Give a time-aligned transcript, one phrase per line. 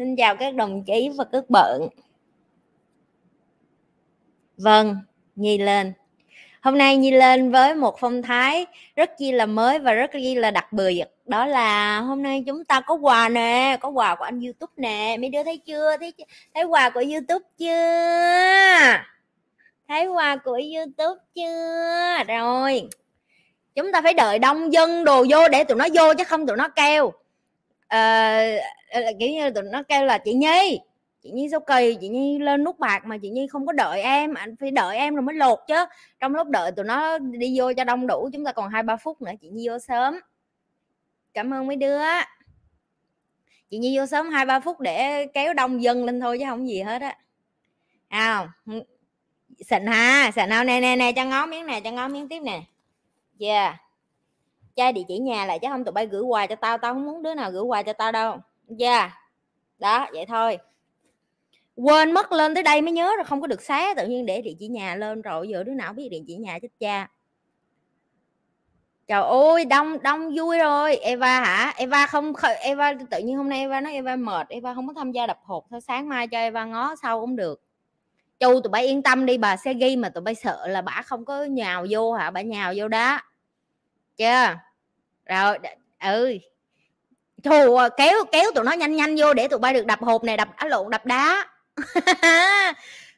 [0.00, 1.88] Xin chào các đồng chí và các bận
[4.56, 4.96] vâng
[5.36, 5.92] nhi lên.
[6.60, 10.34] Hôm nay nhi lên với một phong thái rất chi là mới và rất chi
[10.34, 11.04] là đặc biệt.
[11.26, 15.16] Đó là hôm nay chúng ta có quà nè có quà của anh youtube nè.
[15.20, 15.96] Mấy đứa thấy chưa?
[15.96, 16.12] Thấy
[16.54, 18.98] thấy quà của youtube chưa?
[19.88, 22.24] Thấy quà của youtube chưa?
[22.28, 22.88] Rồi
[23.74, 26.56] chúng ta phải đợi đông dân đồ vô để tụi nó vô chứ không tụi
[26.56, 27.12] nó kêu.
[27.94, 30.80] Uh, Ờ, kiểu như tụi nó kêu là chị nhi
[31.22, 34.02] chị nhi sao kỳ chị nhi lên nút bạc mà chị nhi không có đợi
[34.02, 35.84] em anh phải đợi em rồi mới lột chứ.
[36.20, 38.96] Trong lúc đợi tụi nó đi vô cho đông đủ chúng ta còn hai ba
[38.96, 40.20] phút nữa chị nhi vô sớm.
[41.34, 42.02] Cảm ơn mấy đứa.
[43.70, 46.68] Chị nhi vô sớm hai ba phút để kéo đông dân lên thôi chứ không
[46.68, 47.16] gì hết á.
[48.08, 48.48] À,
[49.70, 52.40] xịn ha xịn nào nè nè nè cho ngó miếng nè cho ngó miếng tiếp
[52.40, 52.62] nè.
[53.38, 53.76] Yeah.
[54.76, 57.06] Cha địa chỉ nhà lại chứ không tụi bay gửi quà cho tao tao không
[57.06, 58.38] muốn đứa nào gửi quà cho tao đâu
[58.78, 59.12] yeah.
[59.78, 60.58] đó, vậy thôi.
[61.76, 64.40] Quên mất lên tới đây mới nhớ rồi, không có được xé, tự nhiên để
[64.40, 67.08] địa chỉ nhà lên rồi giờ đứa nào biết địa chỉ nhà chết cha.
[69.10, 70.96] Trời ơi, đông đông vui rồi.
[70.96, 71.74] Eva hả?
[71.76, 75.12] Eva không Eva tự nhiên hôm nay Eva nói Eva mệt, Eva không có tham
[75.12, 77.62] gia đập hộp thôi sáng mai cho Eva ngó sau cũng được.
[78.40, 81.02] Chu, tụi bay yên tâm đi, bà sẽ ghi mà tụi bay sợ là bà
[81.04, 82.30] không có nhào vô hả?
[82.30, 83.20] Bà nhào vô đó.
[84.16, 84.54] Chưa?
[85.26, 85.58] Rồi
[86.00, 86.38] ừ
[87.44, 90.24] thù ờ, kéo kéo tụi nó nhanh nhanh vô để tụi bay được đập hộp
[90.24, 91.46] này đập á lộn đập đá.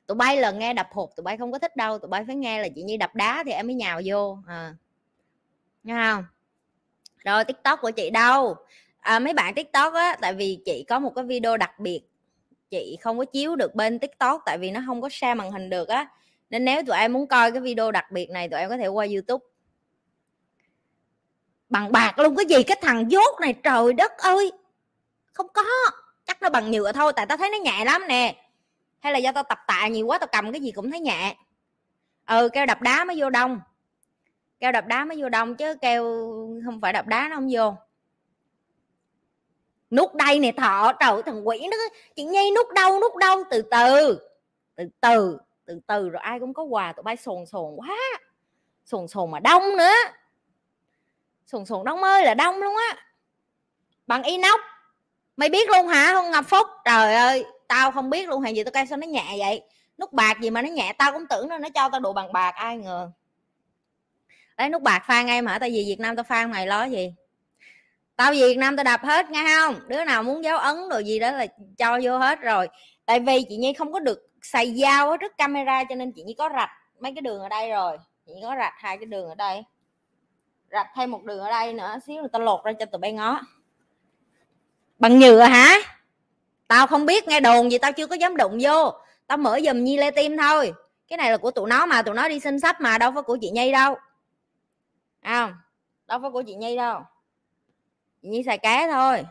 [0.07, 2.37] Tụi bay là nghe đập hộp tụi bay không có thích đâu tụi bay phải
[2.37, 4.75] nghe là chị nhi đập đá thì em mới nhào vô à.
[5.85, 6.25] nghe không?
[7.25, 8.57] Rồi tiktok của chị đâu?
[9.01, 12.01] À, mấy bạn tiktok á tại vì chị có một cái video đặc biệt
[12.71, 15.71] chị không có chiếu được bên tiktok tại vì nó không có share màn hình
[15.71, 16.09] được á.
[16.51, 18.87] Nên nếu tụi em muốn coi cái video đặc biệt này tụi em có thể
[18.87, 19.45] qua youtube
[21.73, 24.53] bằng bạc luôn, cái gì cái thằng dốt này, trời đất ơi.
[25.33, 25.63] Không có,
[26.27, 28.45] chắc nó bằng nhựa thôi, tại tao thấy nó nhẹ lắm nè.
[29.01, 31.37] Hay là do tao tập tạ nhiều quá, tao cầm cái gì cũng thấy nhẹ.
[32.27, 33.61] Ừ keo đập đá mới vô đông.
[34.61, 36.03] Keo đập đá mới vô đông chứ keo
[36.65, 37.75] không phải đập đá nó không vô.
[39.91, 41.77] Nút đây nè, thọ, trời thằng quỷ nó
[42.17, 43.43] chị nhi nút đâu nút đâu?
[43.51, 44.19] Từ từ
[44.77, 47.97] từ từ từ từ, rồi ai cũng có quà, tụi bay sồn sồn quá.
[48.85, 49.95] Sồn sồn mà đông nữa
[51.53, 52.97] sùng sùng đông ơi là đông luôn á.
[54.07, 54.61] Bằng inox.
[55.37, 56.67] Mày biết luôn hả không ngọc phúc?
[56.85, 59.63] Trời ơi, tao không biết luôn hàng gì tao cây sao nó nhẹ vậy?
[59.99, 62.33] Nút bạc gì mà nó nhẹ, tao cũng tưởng nó nó cho tao đồ bằng
[62.33, 63.11] bạc, ai ngờ.
[64.57, 67.15] Đấy nút bạc phan em hả tao gì việt nam tao phan mày lo gì?
[68.17, 69.81] Tao việt nam tao đập hết nghe không?
[69.89, 71.47] Đứa nào muốn dấu ấn đồ gì đó là
[71.79, 72.69] cho vô hết rồi.
[73.07, 76.23] Tại vì chị nhi không có được xài dao ở trước camera cho nên chị
[76.23, 76.71] nhi có rạch
[77.01, 77.99] mấy cái đường ở đây rồi.
[78.27, 79.63] Chị nhi có rạch hai cái đường ở đây
[80.73, 83.13] rạch thêm một đường ở đây nữa xíu người ta lột ra cho tụi bay
[83.13, 83.41] ngó.
[84.99, 85.77] Bằng nhựa hả?
[86.69, 88.93] Tao không biết nghe đồn gì tao chưa có dám đụng vô.
[89.27, 90.73] Tao mở giùm nhi lê tim thôi.
[91.09, 93.23] Cái này là của tụi nó mà tụi nó đi xin sách mà đâu phải
[93.23, 93.97] của chị nhi đâu.
[95.21, 95.55] À,
[96.07, 97.01] đâu phải của chị nhi đâu.
[98.23, 99.25] Chị nhi xài cá thôi.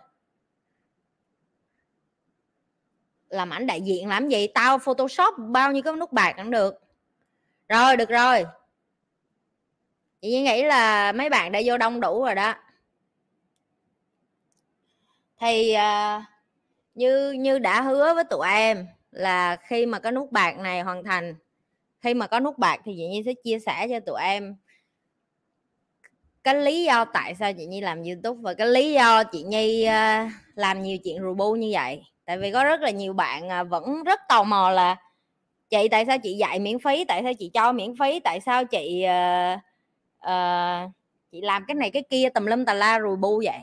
[3.29, 4.47] Làm ảnh đại diện làm gì?
[4.47, 6.79] Tao photoshop bao nhiêu cái nút bạc cũng được.
[7.69, 8.45] Rồi được rồi
[10.21, 12.55] chị nghĩ là mấy bạn đã vô đông đủ rồi đó.
[15.39, 16.23] Thì uh,
[16.95, 21.03] như như đã hứa với tụi em là khi mà cái nút bạc này hoàn
[21.03, 21.35] thành
[21.99, 24.55] khi mà có nút bạc thì chị Nhi sẽ chia sẻ cho tụi em
[26.43, 29.87] cái lý do tại sao chị Nhi làm YouTube và cái lý do chị Nhi
[29.87, 32.01] uh, làm nhiều chuyện rù bu như vậy.
[32.25, 34.95] Tại vì có rất là nhiều bạn uh, vẫn rất tò mò là
[35.69, 38.65] chị tại sao chị dạy miễn phí tại sao chị cho miễn phí tại sao
[38.65, 39.70] chị uh,
[40.25, 40.91] uh,
[41.31, 43.59] chị làm cái này cái kia tùm lum tà la rồi bu vậy.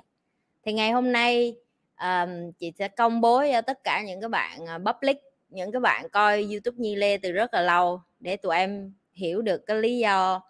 [0.65, 1.55] Thì ngày hôm nay
[2.01, 5.17] um, chị sẽ công bố cho tất cả những cái bạn ờ, public
[5.49, 9.43] những cái bạn coi youtube nhi lê từ rất là lâu để tụi em hiểu
[9.43, 10.43] được cái lý do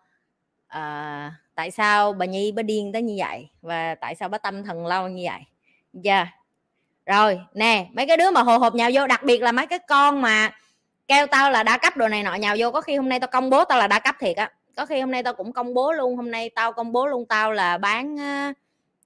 [0.67, 4.65] uh, tại sao bà nhi bà điên tới như vậy và tại sao bà tâm
[4.65, 5.41] thần lâu như vậy.
[6.05, 6.27] Chưa
[7.09, 9.79] rồi nè mấy cái đứa mà hồ hộp nhào vô đặc biệt là mấy cái
[9.79, 10.51] con mà
[11.09, 13.29] kêu tao là đa cấp đồ này nọ nhào vô có khi hôm nay tao
[13.29, 15.75] công bố tao là đa cấp thiệt á có khi hôm nay tao cũng công
[15.75, 18.53] bố luôn, hôm nay tao công bố luôn, tao là bán ờ,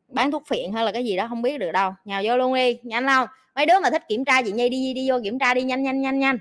[0.09, 1.95] bán thuốc phiện hay là cái gì đó, không biết được đâu.
[2.05, 3.29] Nhào vô luôn đi, nhanh không?
[3.55, 5.83] Mấy đứa mà thích kiểm tra chị nhi, đi đi vô kiểm tra đi, nhanh
[5.83, 6.39] nhanh nhanh nhanh.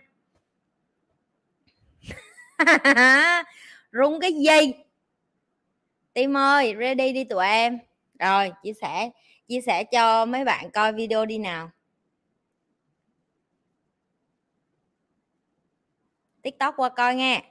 [3.92, 4.74] Rung cái gì?
[6.13, 7.80] Tim ơi, ready đi tụi em.
[8.19, 9.10] Rồi chia sẻ
[9.48, 11.72] chia sẻ cho mấy bạn coi video đi nào.
[16.42, 17.50] Tiktok qua coi nghe.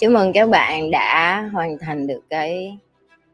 [0.00, 2.78] chúc mừng các bạn đã hoàn thành được cái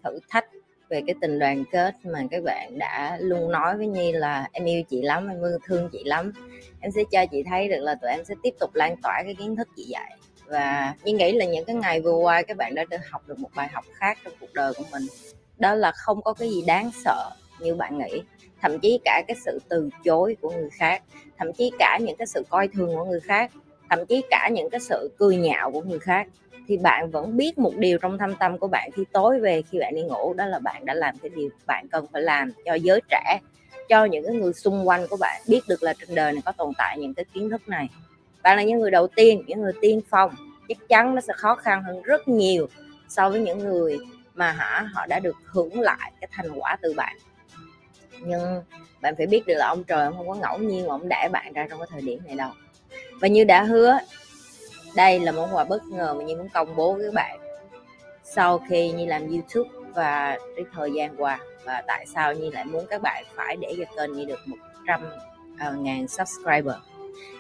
[0.05, 0.45] thử thách
[0.89, 4.65] về cái tình đoàn kết mà các bạn đã luôn nói với Nhi là em
[4.65, 6.33] yêu chị lắm, em yêu, thương chị lắm.
[6.81, 9.35] Em sẽ cho chị thấy được là tụi em sẽ tiếp tục lan tỏa cái
[9.35, 10.17] kiến thức chị dạy.
[10.47, 13.39] Và Nhi nghĩ là những cái ngày vừa qua các bạn đã được học được
[13.39, 15.03] một bài học khác trong cuộc đời của mình.
[15.59, 17.31] Đó là không có cái gì đáng sợ
[17.61, 18.23] như bạn nghĩ.
[18.63, 21.03] Thậm chí cả cái sự từ chối của người khác,
[21.39, 23.51] thậm chí cả những cái sự coi thường của người khác
[23.91, 26.27] thậm chí cả những cái sự cười nhạo của người khác.
[26.69, 29.79] Thì bạn vẫn biết một điều trong thâm tâm của bạn khi tối về khi
[29.79, 32.75] bạn đi ngủ, đó là bạn đã làm cái điều bạn cần phải làm cho
[32.75, 33.39] giới trẻ,
[33.89, 36.53] cho những cái người xung quanh của bạn biết được là trên đời này có
[36.53, 37.89] tồn tại những cái kiến thức này.
[38.43, 40.35] Bạn là những người đầu tiên, những người tiên phong,
[40.69, 42.69] chắc chắn nó sẽ khó khăn hơn rất nhiều
[43.09, 43.99] so với những người
[44.35, 47.17] mà hả, họ đã được hưởng lại cái thành quả từ bạn.
[48.21, 48.63] Nhưng
[49.01, 51.29] bạn phải biết được là ông trời ông không có ngẫu nhiên mà ông để
[51.33, 52.51] bạn ra trong cái thời điểm này đâu
[53.21, 53.99] và như đã hứa
[54.97, 57.39] đây là món quà bất ngờ mà Nhi muốn công bố với các bạn.
[58.25, 62.65] Sau khi Nhi làm YouTube và cái thời gian qua và tại sao Nhi lại
[62.65, 65.13] muốn các bạn phải để cho kênh Nhi được 100 uh,
[65.59, 66.75] à, ngàn subscriber?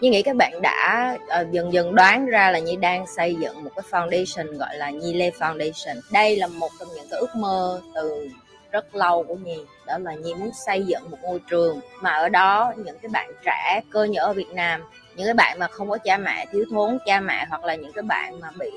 [0.00, 3.64] Nhi nghĩ các bạn đã uh, dần dần đoán ra là Nhi đang xây dựng
[3.64, 6.00] một cái foundation gọi là Nhi Lê Foundation.
[6.12, 8.28] Đây là một trong những cái ước mơ từ
[8.76, 9.64] rất lâu của Nhi.
[9.86, 13.30] Đó là Nhi muốn xây dựng một ngôi trường mà ở đó những cái bạn
[13.44, 14.82] trẻ cơ nhở ở Việt Nam
[15.16, 17.92] những cái bạn mà không có cha mẹ thiếu thốn cha mẹ hoặc là những
[17.92, 18.70] cái bạn mà bị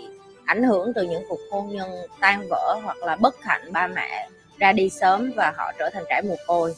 [0.46, 4.30] ảnh hưởng từ những cuộc hôn nhân tan vỡ hoặc là bất hạnh ba mẹ
[4.58, 6.74] ra đi sớm và họ trở thành trẻ mồ côi.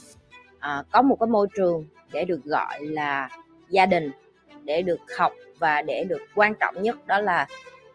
[0.59, 3.29] À, có một cái môi trường để được gọi là
[3.69, 4.11] gia đình
[4.63, 7.47] để được học và để được quan trọng nhất đó là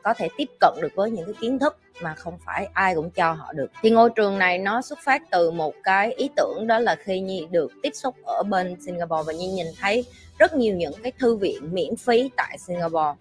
[0.06, 3.10] có thể tiếp cận được với những cái kiến thức mà không phải ai cũng
[3.10, 3.70] cho họ được.
[3.82, 7.20] Thì ngôi trường này nó xuất phát từ một cái ý tưởng đó là khi
[7.20, 10.04] nhi được tiếp xúc ở bên singapore và nhi nhìn thấy
[10.38, 13.14] rất nhiều những cái thư viện miễn phí tại singapore.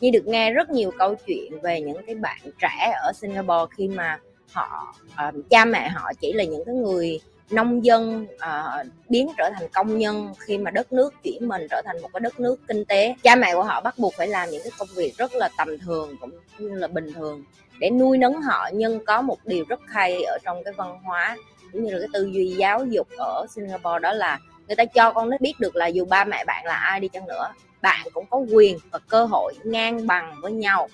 [0.00, 3.88] Nhi được nghe rất nhiều câu chuyện về những cái bạn trẻ ở singapore khi
[3.88, 4.18] mà
[4.52, 4.94] họ
[5.28, 7.20] uh, cha mẹ họ chỉ là những cái người
[7.50, 11.82] nông dân uh, biến trở thành công nhân khi mà đất nước chuyển mình trở
[11.84, 13.14] thành một cái đất nước kinh tế.
[13.22, 15.78] Cha mẹ của họ bắt buộc phải làm những cái công việc rất là tầm
[15.78, 17.44] thường cũng như là bình thường
[17.78, 21.36] để nuôi nấng họ nhưng có một điều rất hay ở trong cái văn hóa
[21.72, 25.12] cũng như là cái tư duy giáo dục ở Singapore đó là người ta cho
[25.12, 27.48] con nó biết được là dù ba mẹ bạn là ai đi chăng nữa
[27.82, 30.88] bạn cũng có quyền và cơ hội ngang bằng với nhau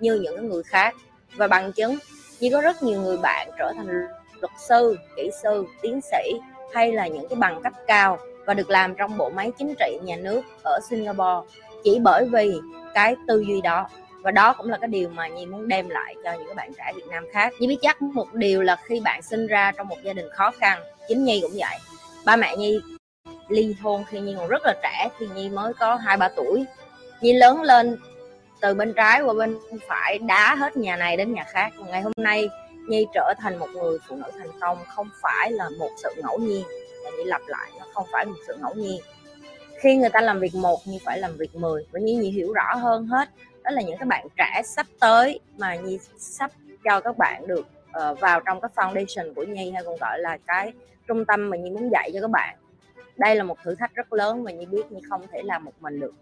[0.00, 0.94] như những người khác.
[1.36, 1.96] Và bằng chứng
[2.40, 4.06] như có rất nhiều người bạn trở thành
[4.42, 6.40] luật sư, kỹ sư, tiến sĩ
[6.74, 9.98] hay là những cái bằng cấp cao và được làm trong bộ máy chính trị
[10.02, 11.48] nhà nước ở Singapore.
[11.84, 12.52] Chỉ bởi vì
[12.94, 13.88] cái tư duy đó.
[14.22, 16.92] Và đó cũng là cái điều mà nhi muốn đem lại cho những bạn trẻ
[16.96, 17.52] việt nam khác.
[17.58, 20.50] Nhi biết chắc một điều là khi bạn sinh ra trong một gia đình khó
[20.50, 21.78] khăn, chính nhi cũng vậy.
[22.24, 22.80] Ba mẹ nhi
[23.48, 26.64] ly hôn khi nhi còn rất là trẻ khi nhi mới có hai, ba tuổi.
[27.20, 27.98] Nhi lớn lên
[28.60, 29.58] từ bên trái qua bên
[29.88, 31.72] phải, đá hết nhà này đến nhà khác.
[31.88, 32.48] Ngày hôm nay
[32.88, 36.38] nhi trở thành một người phụ nữ thành công không phải là một sự ngẫu
[36.38, 36.64] nhiên.
[37.04, 39.00] Và Nhi lặp lại nó không phải một sự ngẫu nhiên.
[39.80, 42.52] Khi người ta làm việc một Nhi phải làm việc 10 và Nhi, Nhi hiểu
[42.52, 43.28] rõ hơn hết
[43.62, 46.50] đó là những các bạn trẻ sắp tới mà Nhi sắp
[46.84, 47.66] cho các bạn được
[48.10, 50.72] uh, vào trong cái foundation của Nhi hay còn gọi là cái
[51.08, 52.56] trung tâm mà Nhi muốn dạy cho các bạn.
[53.16, 55.72] Đây là một thử thách rất lớn và Nhi biết Nhi không thể làm một
[55.80, 56.14] mình được.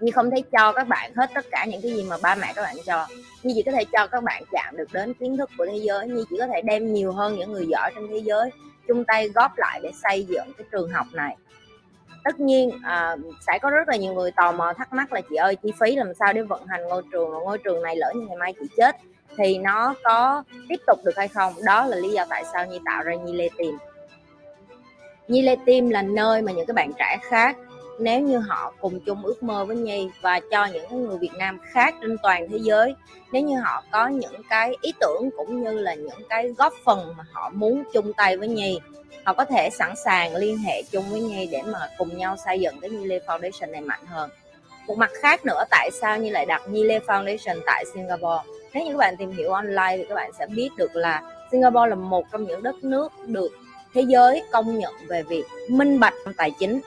[0.00, 2.52] Nhi không thể cho các bạn hết tất cả những cái gì mà ba mẹ
[2.56, 3.06] các bạn cho.
[3.42, 6.08] Nhi chỉ có thể cho các bạn chạm được đến kiến thức của thế giới
[6.08, 8.50] Nhi chỉ có thể đem nhiều hơn những người giỏi trên thế giới
[8.88, 11.36] chung tay góp lại để xây dựng cái trường học này.
[12.24, 15.36] Tất nhiên à, sẽ có rất là nhiều người tò mò thắc mắc là chị
[15.36, 18.26] ơi chi phí làm sao để vận hành ngôi trường ngôi trường này lỡ như
[18.26, 18.96] ngày mai chị chết?
[19.36, 21.52] Thì nó có tiếp tục được hay không?
[21.66, 23.78] Đó là lý do tại sao nhi tạo ra nhi lê tìm.
[25.28, 27.56] Nhi lê tim là nơi mà những cái bạn trẻ khác
[27.98, 31.58] nếu như họ cùng chung ước mơ với Nhi và cho những người Việt Nam
[31.72, 32.94] khác trên toàn thế giới,
[33.32, 37.14] nếu như họ có những cái ý tưởng cũng như là những cái góp phần
[37.16, 38.78] mà họ muốn chung tay với Nhi,
[39.24, 42.60] họ có thể sẵn sàng liên hệ chung với Nhi để mà cùng nhau xây
[42.60, 44.30] dựng cái Nhi Lê Foundation này mạnh hơn.
[44.86, 48.42] Một mặt khác nữa, tại sao Nhi lại đặt Nhi Lê Foundation tại Singapore?
[48.74, 51.22] Nếu như các bạn tìm hiểu online thì các bạn sẽ biết được là
[51.52, 53.52] Singapore là một trong những đất nước được
[53.94, 56.80] thế giới công nhận về việc minh bạch tài chính.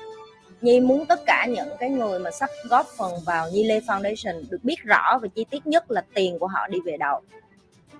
[0.61, 4.43] Nhi muốn tất cả những cái người mà sắp góp phần vào Nhi Lê Foundation
[4.49, 7.21] được biết rõ và chi tiết nhất là tiền của họ đi về đâu.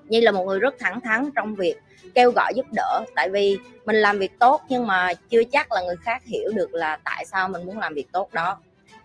[0.04, 1.76] Nhi là một người rất thẳng thắn trong việc
[2.16, 5.82] kêu gọi giúp đỡ, tại vì mình làm việc tốt nhưng mà chưa chắc là
[5.82, 8.58] người khác hiểu được là tại sao mình muốn làm việc tốt đó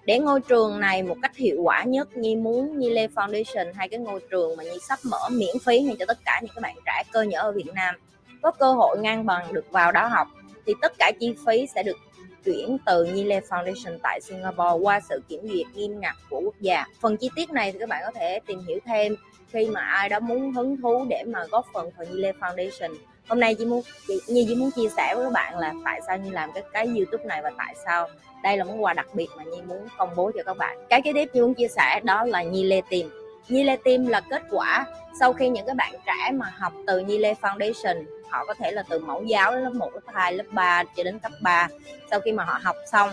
[0.05, 3.89] để ngôi trường này một cách hiệu quả nhất, Nhi muốn Nhi Lê Foundation hay
[3.89, 6.61] cái ngôi trường mà Nhi sắp mở miễn phí ngay cho tất cả những các
[6.61, 7.95] bạn trẻ cơ nhở ở Việt Nam,
[8.43, 10.29] có cơ hội ngang bằng được vào đó học,
[10.67, 11.97] thì tất cả chi phí sẽ được
[12.45, 16.55] chuyển từ Nhi Lê Foundation tại Singapore qua sự kiểm duyệt nghiêm ngặt của quốc
[16.61, 16.85] gia.
[17.01, 19.17] Phần chi tiết này thì các bạn có thể tìm hiểu thêm
[19.53, 22.95] khi mà ai đó muốn hứng thú để mà góp phần vào Nhi Lê Foundation.
[23.29, 26.01] Hôm nay chị muốn chị, Nhi chỉ muốn chia sẻ với các bạn là tại
[26.07, 28.09] sao Nhi làm cái cái YouTube này và tại sao
[28.43, 30.79] đây là món quà đặc biệt mà Nhi muốn công bố cho các bạn.
[30.89, 33.11] Cái kế tiếp Nhi muốn chia sẻ đó là Nhi Lê tìm
[33.49, 34.87] Nhi Lê tìm là kết quả
[35.21, 38.73] sau khi những cái bạn trẻ mà học từ Nhi Lê Foundation họ có thể
[38.73, 41.69] là từ mẫu giáo đến lớp 1, lớp 2, lớp 3 cho đến cấp 3
[42.11, 43.11] sau khi mà họ học xong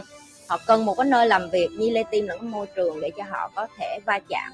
[0.50, 3.12] họ cần một cái nơi làm việc như Lê Tim là cái môi trường để
[3.18, 4.52] cho họ có thể va chạm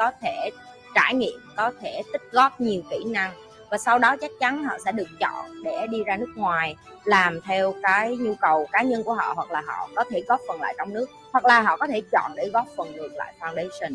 [0.00, 0.50] có thể
[0.94, 3.32] trải nghiệm có thể tích góp nhiều kỹ năng.
[3.70, 7.40] Và sau đó chắc chắn họ sẽ được chọn để đi ra nước ngoài làm
[7.40, 10.60] theo cái nhu cầu cá nhân của họ hoặc là họ có thể góp phần
[10.60, 11.06] lại trong nước.
[11.32, 13.94] Hoặc là họ có thể chọn để góp phần ngược lại foundation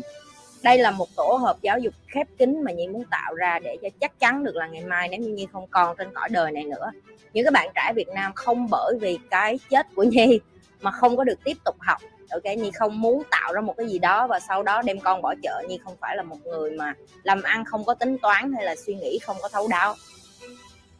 [0.62, 3.76] đây là một tổ hợp giáo dục khép kín mà nhi muốn tạo ra để
[3.82, 6.52] cho chắc chắn được là ngày mai nếu như nhi không còn trên cõi đời
[6.52, 6.90] này nữa.
[7.32, 10.40] Những các bạn trẻ việt nam không bởi vì cái chết của nhi
[10.80, 11.98] mà không có được tiếp tục học.
[12.30, 15.22] Ok, nhi không muốn tạo ra một cái gì đó và sau đó đem con
[15.22, 15.62] bỏ chợ.
[15.68, 18.76] Nhi không phải là một người mà làm ăn không có tính toán hay là
[18.76, 19.94] suy nghĩ không có thấu đáo.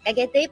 [0.04, 0.50] Cái kế tiếp,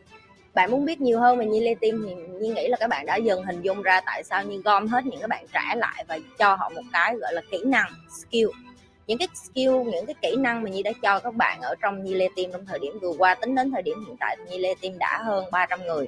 [0.55, 3.07] bạn muốn biết nhiều hơn về Nhi Lê Tim thì Nhi nghĩ là các bạn
[3.07, 6.05] đã dần hình dung ra tại sao Nhi gom hết những các bạn trẻ lại
[6.09, 8.64] và cho họ một cái gọi là kỹ năng, skill
[9.07, 12.05] những cái skill những cái kỹ năng mà Nhi đã cho các bạn ở trong
[12.05, 14.59] Nhi Lê Team trong thời điểm vừa qua tính đến thời điểm hiện tại Nhi
[14.59, 16.07] Lê Team đã hơn 300 người.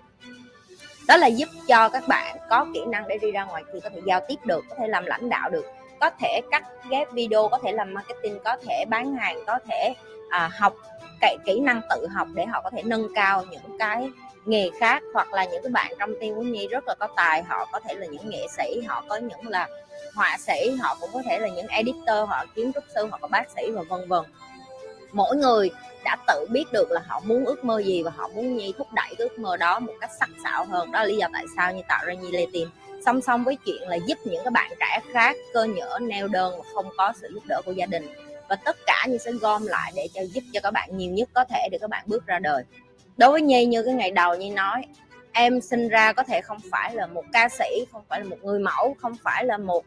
[1.09, 3.89] Đó là giúp cho các bạn có kỹ năng để đi ra ngoài thì có
[3.89, 5.67] thể giao tiếp được có thể làm lãnh đạo được
[6.01, 9.95] có thể cắt ghép video có thể làm marketing có thể bán hàng có thể
[10.31, 10.75] à, học
[11.21, 14.11] cái kỹ năng tự học để họ có thể nâng cao những cái
[14.47, 17.43] nghề khác hoặc là những cái bạn trong team của Nhi rất là có tài,
[17.43, 19.69] họ có thể là những nghệ sĩ, họ có những là
[20.15, 23.29] họa sĩ, họ cũng có thể là những editor, họ kiến trúc sư hoặc là
[23.29, 24.25] bác sĩ và vân vân.
[25.13, 25.71] Mỗi người
[26.05, 28.87] đã tự biết được là họ muốn ước mơ gì và họ muốn nhi thúc
[28.93, 30.93] đẩy cái ước mơ đó một cách sắc sảo hơn.
[30.93, 32.69] Đó là lý do tại sao nhi tạo ra nhi lê tìm.
[33.07, 36.55] Song song với chuyện là giúp những cái bạn trẻ khác cơ nhở neo đơn
[36.59, 38.09] và không có sự giúp đỡ của gia đình.
[38.49, 41.29] Và tất cả như sẽ gom lại để cho giúp cho các bạn nhiều nhất
[41.33, 42.65] có thể để các bạn bước ra đời
[43.17, 44.83] đối với nhi, như cái ngày đầu nhi nói,
[45.33, 48.37] em sinh ra có thể không phải là một ca sĩ, không phải là một
[48.43, 49.85] người mẫu, không phải là một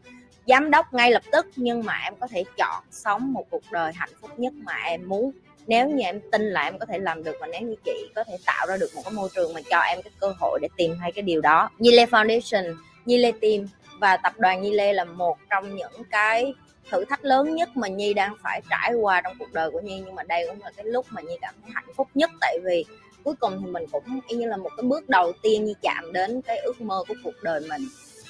[0.47, 3.93] giám đốc ngay lập tức, nhưng mà em có thể chọn sống một cuộc đời
[3.95, 5.31] hạnh phúc nhất mà em muốn.
[5.67, 8.23] Nếu như em tin là em có thể làm được và nếu như chị có
[8.23, 10.67] thể tạo ra được một cái môi trường mà cho em cái cơ hội để
[10.77, 11.69] tìm thấy cái điều đó.
[11.79, 13.67] Nhi Lê Foundation, Nhi Lê Team
[13.99, 16.53] và tập đoàn Nhi Lê là một trong những cái
[16.91, 20.01] thử thách lớn nhất mà Nhi đang phải trải qua trong cuộc đời của Nhi.
[20.05, 22.57] Nhưng mà đây cũng là cái lúc mà Nhi cảm thấy hạnh phúc nhất, tại
[22.63, 22.85] vì
[23.23, 26.13] cuối cùng thì mình cũng y như là một cái bước đầu tiên như chạm
[26.13, 27.81] đến cái ước mơ của cuộc đời mình.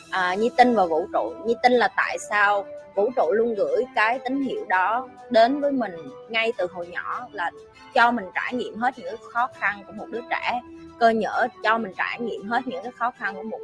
[0.10, 1.34] À, Nhi tin vào vũ trụ.
[1.46, 2.66] Nhi tin là tại sao
[2.96, 5.92] vũ trụ luôn gửi cái tín hiệu đó đến với mình
[6.30, 7.52] ngay từ hồi nhỏ là
[7.94, 10.62] cho mình trải nghiệm hết những khó khăn của một đứa trẻ
[11.00, 13.60] cơ nhở cho mình trải nghiệm hết những cái khó khăn của một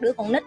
[0.00, 0.42] đứa con nít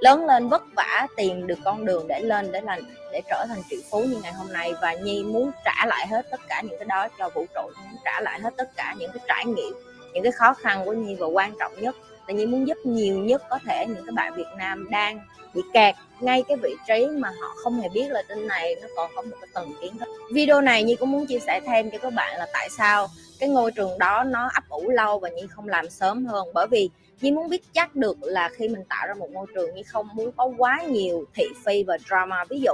[0.00, 2.78] lớn lên vất vả, tìm được con đường để lên, để là
[3.12, 4.72] để trở thành triệu phú như ngày hôm nay.
[4.82, 8.00] Và nhi muốn trả lại hết tất cả những cái đó cho vũ trụ, muốn
[8.04, 9.72] trả lại hết tất cả những cái trải nghiệm,
[10.12, 11.96] những cái khó khăn của nhi và quan trọng nhất.
[12.26, 15.20] Là Nhi muốn giúp nhiều nhất có thể những các bạn Việt Nam đang
[15.54, 18.74] bị kẹt ngay cái vị trí mà họ không hề biết là trên này.
[18.82, 20.08] Nó còn có một cái tầng kiến thức.
[20.34, 23.08] Video này Nhi cũng muốn chia sẻ thêm cho các bạn là tại sao
[23.40, 26.48] cái ngôi trường đó nó ấp ủ lâu và Nhi không làm sớm hơn.
[26.54, 26.90] Bởi vì
[27.20, 30.08] Nhi muốn biết chắc được là khi mình tạo ra một môi trường Nhi không
[30.12, 32.44] muốn có quá nhiều thị phi và drama.
[32.50, 32.72] Ví dụ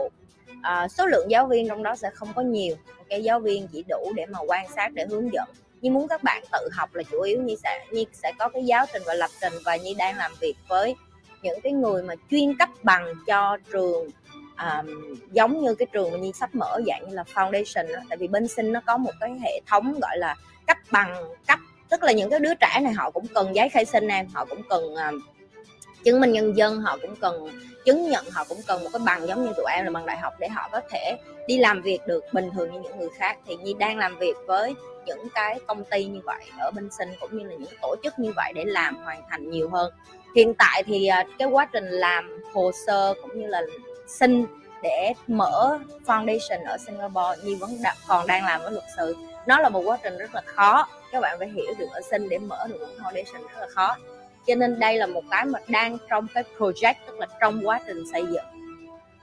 [0.52, 2.76] uh, số lượng giáo viên trong đó sẽ không có nhiều.
[3.08, 5.48] Cái giáo viên chỉ đủ để mà quan sát để hướng dẫn.
[5.80, 8.64] Nhi muốn các bạn tự học là chủ yếu Nhi sẽ Nhi sẽ có cái
[8.66, 10.96] giáo trình và lập trình và Nhi đang làm việc với
[11.42, 14.10] những cái người mà chuyên cấp bằng cho trường
[14.58, 18.00] um, giống như cái trường mà Nhi sắp mở dạng như là foundation đó.
[18.08, 20.36] tại vì bên sinh nó có một cái hệ thống gọi là
[20.66, 21.58] cấp bằng cấp
[21.90, 24.44] tức là những cái đứa trẻ này họ cũng cần giấy khai sinh em họ
[24.44, 25.22] cũng cần uh,
[26.04, 27.48] chứng minh nhân dân họ cũng cần
[27.84, 30.16] chứng nhận họ cũng cần một cái bằng giống như tụi em là bằng đại
[30.16, 33.38] học để họ có thể đi làm việc được bình thường như những người khác.
[33.46, 34.74] Thì nhi đang làm việc với
[35.06, 38.18] những cái công ty như vậy ở bên sinh cũng như là những tổ chức
[38.18, 39.92] như vậy để làm hoàn thành nhiều hơn.
[40.36, 43.62] Hiện tại thì à, cái quá trình làm hồ sơ cũng như là
[44.08, 44.46] xin
[44.82, 49.16] để mở foundation ở Singapore Nhi vẫn đã, còn đang làm với luật sư.
[49.46, 52.28] Nó là một quá trình rất là khó các bạn phải hiểu được ở sinh
[52.28, 53.96] để mở được một foundation rất là khó.
[54.46, 57.80] Cho nên đây là một cái mà đang trong cái project, tức là trong quá
[57.86, 58.44] trình xây dựng.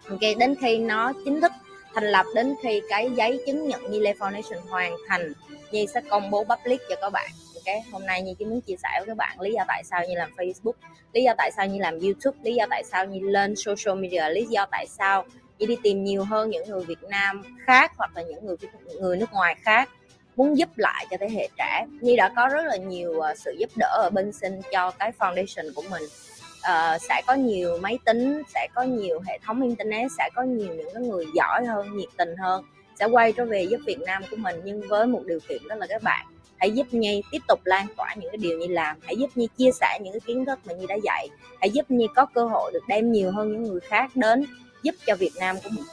[0.10, 1.52] Ok, đến khi nó chính thức
[1.94, 5.34] thành lập, đến khi cái giấy chứng nhận như Lê Foundation hoàn thành,
[5.72, 7.30] Nhi sẽ công bố public cho các bạn.
[7.56, 10.02] Ok, hôm nay Nhi chỉ muốn chia sẻ với các bạn lý do tại sao
[10.10, 10.74] như làm Facebook,
[11.14, 14.30] lý do tại sao như làm YouTube, lý do tại sao như lên social media,
[14.30, 15.26] lý do tại sao
[15.60, 18.56] Nhi đi tìm nhiều hơn những người Việt Nam khác hoặc là những người
[19.02, 19.90] người nước ngoài khác
[20.36, 21.86] muốn giúp lại cho thế hệ trẻ.
[22.02, 25.12] Nhi đã có rất là nhiều à, sự giúp đỡ ở bên sinh cho cái
[25.20, 26.04] foundation của mình.
[26.04, 30.75] Uh, sẽ có nhiều máy tính sẽ có nhiều hệ thống internet sẽ có nhiều
[30.75, 32.63] những cái người giỏi hơn nhiệt tình hơn
[33.00, 34.62] sẽ quay trở về giúp Việt Nam của mình.
[34.63, 36.25] Nhưng với một điều kiện đó là các bạn
[36.63, 38.98] hãy giúp Nhi tiếp tục lan tỏa những cái điều Nhi làm.
[39.04, 41.28] Hãy giúp Nhi chia sẻ những cái kiến thức mà Nhi đã dạy.
[41.60, 44.46] Hãy giúp Nhi có cơ hội được đem nhiều hơn những người khác đến
[44.84, 45.84] giúp cho Việt Nam của mình.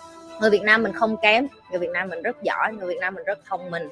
[0.41, 3.15] Người Việt Nam mình không kém người Việt Nam mình rất giỏi người Việt Nam
[3.15, 3.89] mình rất thông minh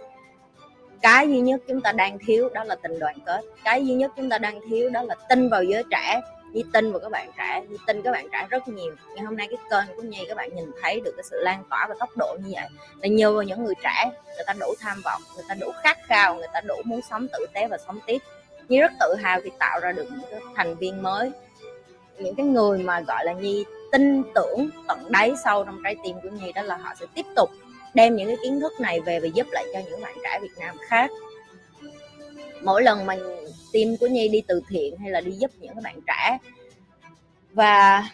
[1.03, 3.41] cái duy nhất chúng ta đang thiếu đó là tình đoàn kết.
[3.65, 6.21] Cái duy nhất chúng ta đang thiếu đó là tin vào giới trẻ.
[6.53, 8.95] Nhi tin vào các bạn trẻ Nhi tin các bạn trẻ rất nhiều.
[9.15, 11.65] Ngày hôm nay cái kênh của Nhi, các bạn nhìn thấy được cái sự lan
[11.71, 12.69] tỏa và tốc độ như vậy
[13.03, 15.99] là nhờ vào những người trẻ, người ta đủ tham vọng, người ta đủ khát
[16.07, 18.19] khao, người ta đủ muốn sống tử tế và sống tiếp.
[18.69, 21.31] Nhi rất tự hào khi tạo ra được những cái thành viên mới.
[22.19, 26.17] Những cái người mà, gọi là Nhi, tin tưởng tận đáy sâu trong trái tim
[26.23, 27.51] của Nhi đó là họ sẽ tiếp tục
[27.95, 30.59] đem những cái kiến thức này về và giúp lại cho những bạn trẻ Việt
[30.59, 31.11] Nam khác.
[32.63, 33.21] Mỗi lần mình
[33.73, 36.39] team của Nhi đi từ thiện hay là đi giúp những cái bạn trẻ,
[37.53, 38.05] và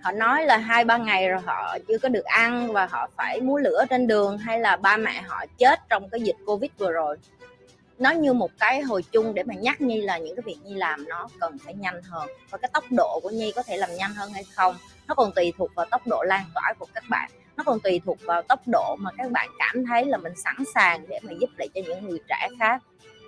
[0.00, 3.40] họ nói là hai ba ngày rồi họ chưa có được ăn và họ phải
[3.40, 6.92] múa lửa trên đường hay là ba mẹ họ chết trong cái dịch covid vừa
[6.92, 7.16] rồi.
[7.98, 10.74] Nó như một cái hồi chung để mà nhắc Nhi là những cái việc Nhi
[10.74, 13.94] làm nó cần phải nhanh hơn và cái tốc độ của Nhi có thể làm
[13.94, 14.76] nhanh hơn hay không,
[15.08, 18.00] nó còn tùy thuộc vào tốc độ lan tỏa của các bạn nó còn tùy
[18.04, 21.32] thuộc vào tốc độ mà các bạn cảm thấy là mình sẵn sàng để mà
[21.40, 22.82] giúp lại cho những người trẻ khác.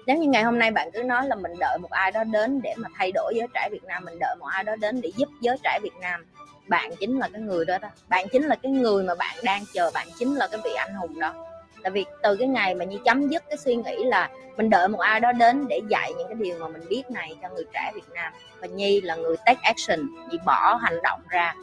[0.06, 2.60] Nếu như ngày hôm nay bạn cứ nói là mình đợi một ai đó đến
[2.62, 5.12] để mà thay đổi giới trẻ Việt Nam, mình đợi một ai đó đến để
[5.16, 6.26] giúp giới trẻ Việt Nam.
[6.66, 7.88] Bạn chính là cái người đó đó.
[8.08, 10.94] Bạn chính là cái người mà bạn đang chờ, bạn chính là cái vị anh
[10.94, 11.34] hùng đó.
[11.82, 14.88] Tại vì từ cái ngày mà như chấm dứt cái suy nghĩ là mình đợi
[14.88, 17.64] một ai đó đến để dạy những cái điều mà mình biết này cho người
[17.74, 21.54] trẻ Việt Nam, và Nhi là người take action, Nhi bỏ hành động ra.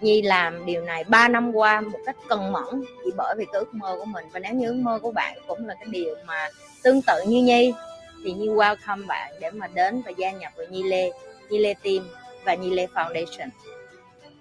[0.00, 3.58] Nhi làm điều này 3 năm qua một cách cần mẫn chỉ bởi vì cái
[3.58, 4.24] ước mơ của mình.
[4.32, 6.48] Và nếu như ước mơ của bạn cũng là cái điều mà
[6.82, 7.74] tương tự như Nhi,
[8.24, 11.10] thì Nhi welcome bạn để mà đến và gia nhập với Nhi Lê
[11.50, 12.08] Nhi Lê Team
[12.44, 13.48] và Nhi Lê Foundation.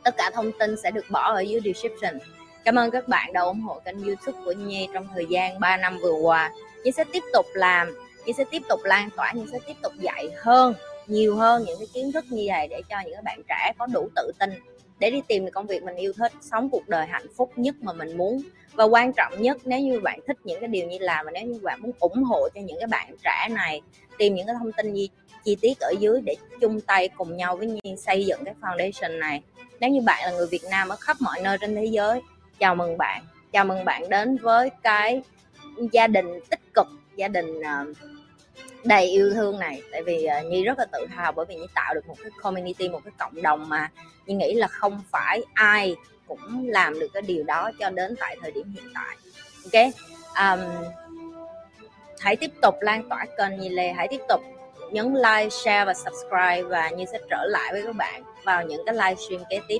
[0.04, 2.20] Tất cả thông tin sẽ được bỏ ở dưới description.
[2.64, 5.78] Cảm ơn các bạn đã ủng hộ kênh youtube của Nhi trong thời gian 3
[5.78, 6.52] năm vừa qua.
[6.84, 9.94] Nhi sẽ tiếp tục làm, Nhi sẽ tiếp tục lan tỏa, Nhi sẽ tiếp tục
[10.00, 10.74] dạy hơn,
[11.08, 14.10] nhiều hơn những cái kiến thức như vậy để cho những bạn trẻ có đủ
[14.16, 14.50] tự tin
[15.00, 17.76] để đi tìm được công việc mình yêu thích sống cuộc đời hạnh phúc nhất
[17.82, 18.42] mà mình muốn.
[18.74, 21.46] Và quan trọng nhất nếu như bạn thích những cái điều như làm và nếu
[21.46, 23.82] như bạn muốn ủng hộ cho những cái bạn trẻ này
[24.18, 25.10] tìm những cái thông tin gì
[25.44, 29.20] chi tiết ở dưới để chung tay cùng nhau với nhiên xây dựng cái foundation
[29.20, 29.42] này.
[29.80, 32.22] Nếu như bạn là người Việt Nam ở khắp mọi nơi trên thế giới
[32.60, 33.24] chào mừng bạn.
[33.52, 35.22] Chào mừng bạn đến với cái
[35.92, 37.98] gia đình tích cực gia đình uh,
[38.86, 39.82] đầy yêu thương này.
[39.92, 42.32] Tại vì uh, nhi rất là tự hào bởi vì nhi tạo được một cái
[42.42, 43.90] community một cái cộng đồng mà
[44.26, 45.96] nhi nghĩ là không phải ai
[46.28, 49.18] cũng làm được cái điều đó cho đến tại thời điểm hiện tại.
[49.64, 49.94] Ok?
[50.36, 50.66] Um,
[52.20, 53.92] hãy tiếp tục lan tỏa kênh nhi lê.
[53.92, 54.42] Hãy tiếp tục
[54.92, 58.86] nhấn like share và subscribe và nhi sẽ trở lại với các bạn vào những
[58.86, 59.80] cái livestream kế tiếp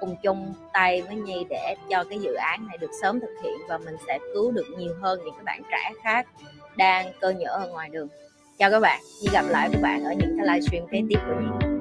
[0.00, 3.56] cùng chung tay với Nhi để cho cái dự án này được sớm thực hiện
[3.68, 6.26] và mình sẽ cứu được nhiều hơn những cái bạn trẻ khác
[6.76, 8.08] đang cơ nhở ở ngoài đường
[8.58, 11.40] chào các bạn hẹn gặp lại các bạn ở những cái livestream kế tiếp của
[11.40, 11.77] Nhi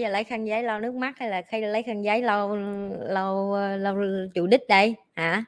[0.00, 2.56] giờ lấy khăn giấy lau nước mắt hay là khi lấy khăn giấy lau
[3.00, 3.96] lau lau
[4.34, 4.94] chủ đích đây?
[5.12, 5.44] Hả?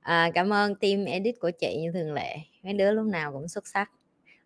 [0.00, 2.36] À, cảm ơn team edit của chị như thường lệ.
[2.62, 3.90] Mấy đứa lúc nào cũng xuất sắc.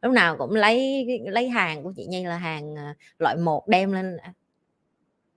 [0.02, 3.92] Lúc nào cũng lấy lấy hàng của chị Nhi là hàng à, loại một đem
[3.92, 4.16] lên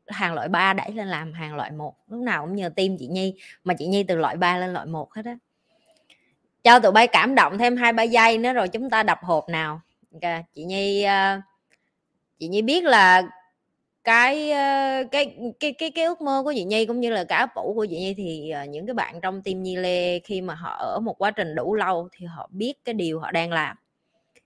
[0.08, 1.96] hàng loại 3 đẩy lên làm hàng loại một.
[2.08, 4.86] Lúc nào cũng nhờ team chị Nhi mà chị Nhi từ loại 3 lên loại
[4.86, 5.38] một hết á.
[6.64, 9.50] Cho tụi bay cảm động thêm hai ba giây nữa rồi chúng ta đập hộp
[9.50, 9.82] nào.
[10.14, 10.44] Okay.
[10.54, 11.44] chị Nhi uh,
[12.40, 13.24] chị Nhi biết là
[14.08, 17.38] cái ờ, cái cái cái cái ước mơ của chị Nhi cũng như là cả
[17.38, 20.42] ấp ủ của chị Nhi thì ờ, những cái bạn trong team Nhi Lê khi
[20.42, 23.52] mà họ ở một quá trình đủ lâu thì họ biết cái điều họ đang
[23.52, 23.78] làm.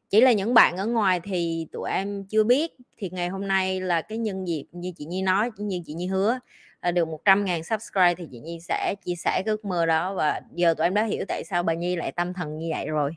[0.10, 2.72] Chỉ là những bạn ở ngoài thì tụi em chưa biết.
[2.98, 6.08] Thì ngày hôm nay là cái nhân dịp như chị Nhi nói như chị Nhi
[6.08, 6.40] hứa
[6.82, 10.14] là được 100 ngàn subscribe thì chị Nhi sẽ chia sẻ cái ước mơ đó
[10.14, 12.88] và giờ tụi em đã hiểu tại sao bà Nhi lại tâm thần như vậy
[12.88, 13.12] rồi.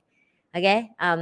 [0.53, 0.65] Ok?
[0.99, 1.21] Um,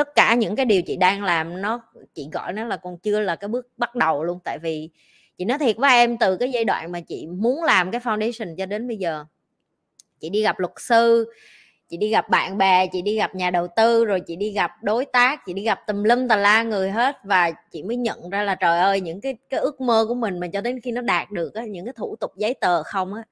[0.00, 1.82] tất cả những cái điều chị đang làm nó
[2.14, 4.38] chị gọi nó là còn chưa là cái bước bắt đầu luôn.
[4.44, 4.90] Tại vì
[5.38, 8.56] chị nói thiệt với em từ cái giai đoạn mà chị muốn làm cái foundation
[8.56, 9.24] cho đến bây giờ
[10.20, 11.32] chị đi gặp luật sư
[11.88, 14.70] chị đi gặp bạn bè chị đi gặp nhà đầu tư rồi chị đi gặp
[14.82, 17.16] đối tác chị đi gặp tùm lum tà la người hết.
[17.24, 20.38] Và chị mới nhận ra là trời ơi những cái cái ước mơ của mình
[20.38, 23.14] mà cho đến khi nó đạt được á, những cái thủ tục giấy tờ không
[23.14, 23.22] á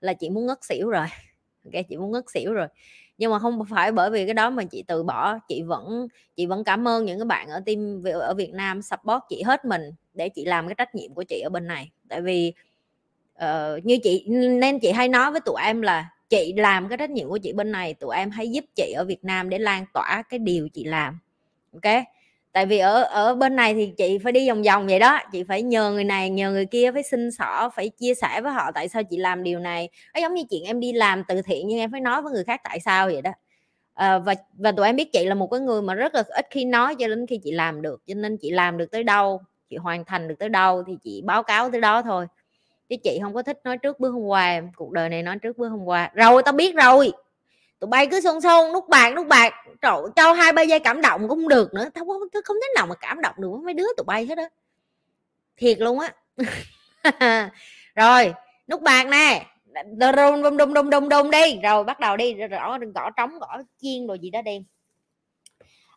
[0.00, 1.06] là chị muốn ngất xỉu rồi.
[1.64, 2.66] Ok chị muốn ngất xỉu rồi
[3.22, 6.46] nhưng mà không phải bởi vì cái đó mà chị từ bỏ chị vẫn chị
[6.46, 9.82] vẫn cảm ơn những cái bạn ở team ở Việt Nam support chị hết mình
[10.14, 11.90] để chị làm cái trách nhiệm của chị ở bên này.
[12.08, 12.52] Tại vì
[13.44, 17.10] uh, như chị nên chị hay nói với tụi em là chị làm cái trách
[17.10, 19.84] nhiệm của chị bên này tụi em hãy giúp chị ở Việt Nam để lan
[19.94, 21.18] tỏa cái điều chị làm.
[21.72, 22.04] Ok?
[22.52, 25.20] Tại vì ở ở bên này thì chị phải đi vòng vòng vậy đó.
[25.32, 28.52] Chị phải nhờ người này nhờ người kia phải xin xỏ phải chia sẻ với
[28.52, 29.88] họ tại sao chị làm điều này.
[30.14, 32.44] Nó giống như chuyện em đi làm từ thiện nhưng em phải nói với người
[32.44, 33.30] khác tại sao vậy đó.
[33.94, 36.46] À, và và tụi em biết chị là một cái người mà rất là ít
[36.50, 38.02] khi nói cho đến khi chị làm được.
[38.06, 41.22] Cho nên chị làm được tới đâu chị hoàn thành được tới đâu thì chị
[41.24, 42.26] báo cáo tới đó thôi.
[42.88, 45.58] Chứ chị không có thích nói trước bữa hôm qua cuộc đời này nói trước
[45.58, 46.10] bữa hôm qua.
[46.14, 47.12] Rồi tao biết rồi
[47.82, 51.00] tụi bay cứ xôn xôn nút bạc nút bạc trời cho hai ba giây cảm
[51.00, 51.88] động cũng được nữa.
[51.94, 54.26] Tao không, tao không thế nào mà cảm động được với mấy đứa tụi bay
[54.26, 54.48] hết á.
[55.56, 56.12] Thiệt luôn á.
[57.94, 58.34] Rồi
[58.68, 59.46] nút bạc nè.
[59.98, 61.58] Đùng đùng đùng đùng đùng đùng đi.
[61.62, 62.34] Rồi bắt đầu đi.
[62.34, 64.62] Rõ gõ trống gõ chiên rồi gì đó đi.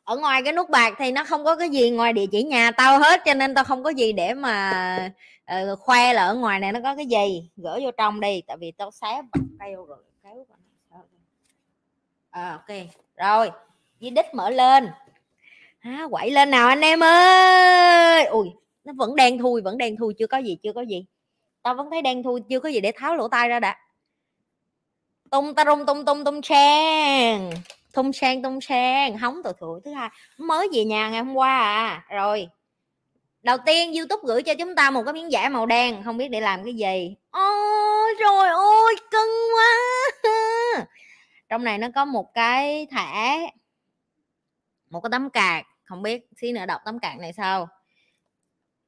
[0.03, 2.71] Ở ngoài cái nút bạc thì nó không có cái gì ngoài địa chỉ nhà
[2.71, 5.13] tao hết cho nên tao không có gì để mà
[5.71, 7.49] uh, khoe là ở ngoài này nó có cái gì.
[7.57, 9.21] Gửi vô trong đi tại vì tao xé
[9.59, 10.45] kêu rồi kéo
[12.35, 12.77] à, ok.
[13.17, 13.51] Rồi
[13.99, 14.89] di đích mở lên.
[15.79, 18.25] À, quậy lên nào anh em ơi.
[18.25, 18.47] Ui
[18.83, 21.05] nó vẫn đen thui vẫn đen thui chưa có gì chưa có gì.
[21.63, 23.77] Tao vẫn thấy đen thui chưa có gì để tháo lỗ tai ra đã.
[25.31, 27.51] Tung ta rung tung tung tung sang.
[27.93, 29.17] Tung sang tung sang.
[29.17, 29.79] Hóng tội thủi.
[29.85, 32.05] Thứ hai mới về nhà ngày hôm qua à.
[32.09, 32.47] Rồi
[33.43, 36.27] đầu tiên youtube gửi cho chúng ta một cái miếng giả màu đen không biết
[36.27, 37.15] để làm cái gì.
[37.31, 39.71] Ôi rồi ôi cưng quá
[41.49, 43.39] trong này nó có một cái thẻ
[44.89, 47.69] một cái tấm cạc không biết xí nữa đọc tấm cạc này sao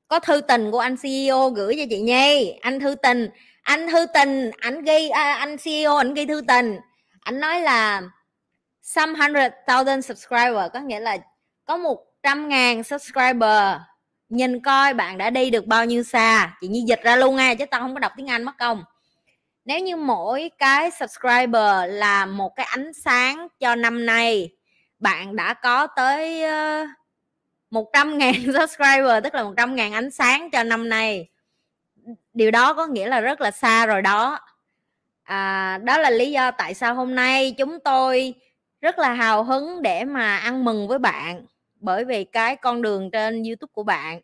[0.08, 2.52] có thư tình của anh CEO gửi cho chị Nhi.
[2.62, 3.30] Anh thư tình
[3.62, 6.80] anh thư tình anh ghi à, anh CEO anh ghi thư tình.
[7.20, 8.02] Anh nói là
[8.82, 11.18] some hundred thousand subscriber có nghĩa là
[11.66, 13.76] có một trăm ngàn subscriber.
[14.30, 16.58] Nhìn coi bạn đã đi được bao nhiêu xa.
[16.62, 18.84] Chị Nhi dịch ra luôn nha chứ tao không có đọc tiếng Anh mất công
[19.68, 24.50] nếu như mỗi cái subscriber là một cái ánh sáng cho năm nay
[25.00, 26.44] bạn đã có tới
[27.70, 31.30] 100 ngàn subscriber tức là 100 ngàn ánh sáng cho năm nay.
[32.34, 34.40] Điều đó có nghĩa là rất là xa rồi đó.
[35.24, 38.34] À, đó là lý do tại sao hôm nay chúng tôi
[38.82, 41.46] rất là hào hứng để mà ăn mừng với bạn
[41.80, 44.22] bởi vì cái con đường trên youtube của bạn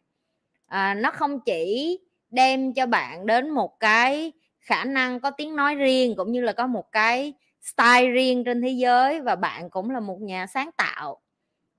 [0.68, 4.32] à, nó không chỉ đem cho bạn đến một cái
[4.64, 8.62] khả năng có tiếng nói riêng cũng như là có một cái style riêng trên
[8.62, 11.22] thế giới và bạn cũng là một nhà sáng tạo.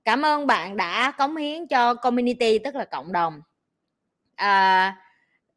[0.05, 3.41] Cảm ơn bạn đã cống hiến cho community tức là cộng đồng.
[4.35, 4.95] À,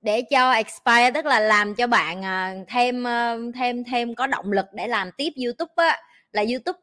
[0.01, 4.53] để cho expire tức là làm cho bạn à, thêm ờ, thêm thêm có động
[4.53, 6.01] lực để làm tiếp youtube á,
[6.33, 6.79] là youtube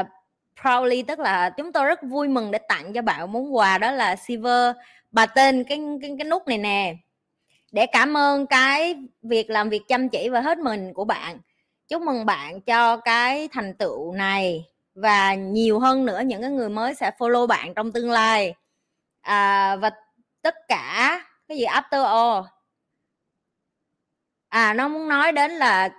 [0.00, 0.06] uh,
[0.62, 3.90] proudly tức là chúng tôi rất vui mừng để tặng cho bạn món quà đó
[3.90, 4.76] là silver
[5.10, 6.96] bà tên cái cái cái nút này nè
[7.72, 11.38] để cảm ơn cái việc làm việc chăm chỉ và hết mình của bạn.
[11.88, 16.68] Chúc mừng bạn cho cái thành tựu này và nhiều hơn nữa những cái người
[16.68, 18.54] mới sẽ follow bạn trong tương lai.
[19.20, 19.90] À, và
[20.42, 22.44] tất cả cái gì after all.
[24.48, 25.90] À nó muốn nói đến là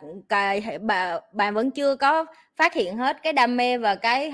[0.82, 4.34] bà bạn vẫn chưa có phát hiện hết cái đam mê và cái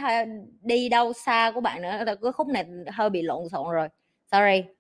[0.62, 2.04] đi đâu xa của bạn nữa.
[2.06, 3.88] Cái khúc này hơi bị lộn xộn rồi.
[4.32, 4.77] Sorry.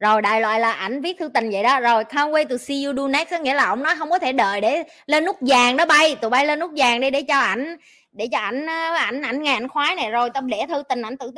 [0.00, 1.80] Rồi đại loại là ảnh viết thư tình vậy đó.
[1.80, 4.18] Rồi can't wait to see you do next có nghĩa là ông nói không có
[4.18, 6.16] thể đợi để lên nút vàng đó bay.
[6.16, 7.76] Tụi bay lên nút vàng đi để cho ảnh
[8.12, 10.10] để cho ảnh ờ, ảnh ảnh nghe ảnh khoái này.
[10.10, 11.30] Rồi tao để thư tình ảnh tự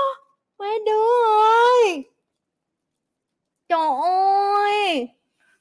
[0.58, 1.26] mấy đứa
[1.84, 2.04] ơi!
[3.68, 5.08] Trời ơi!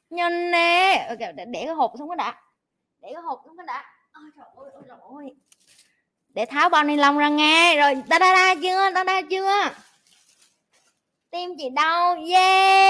[0.09, 1.05] Nhanh nè!
[1.09, 2.35] Okay, để, để cái hộp xuống cái đã.
[3.01, 3.85] Để cái hộp xuống cái đã.
[4.13, 5.35] Ôi trời ơi ôi trời ơi.
[6.29, 8.91] Để tháo bao ni lông ra nghe rồi ta da đa chưa?
[8.95, 9.69] Ta da chưa?
[11.31, 12.15] Tim chị đau.
[12.29, 12.89] Yeah!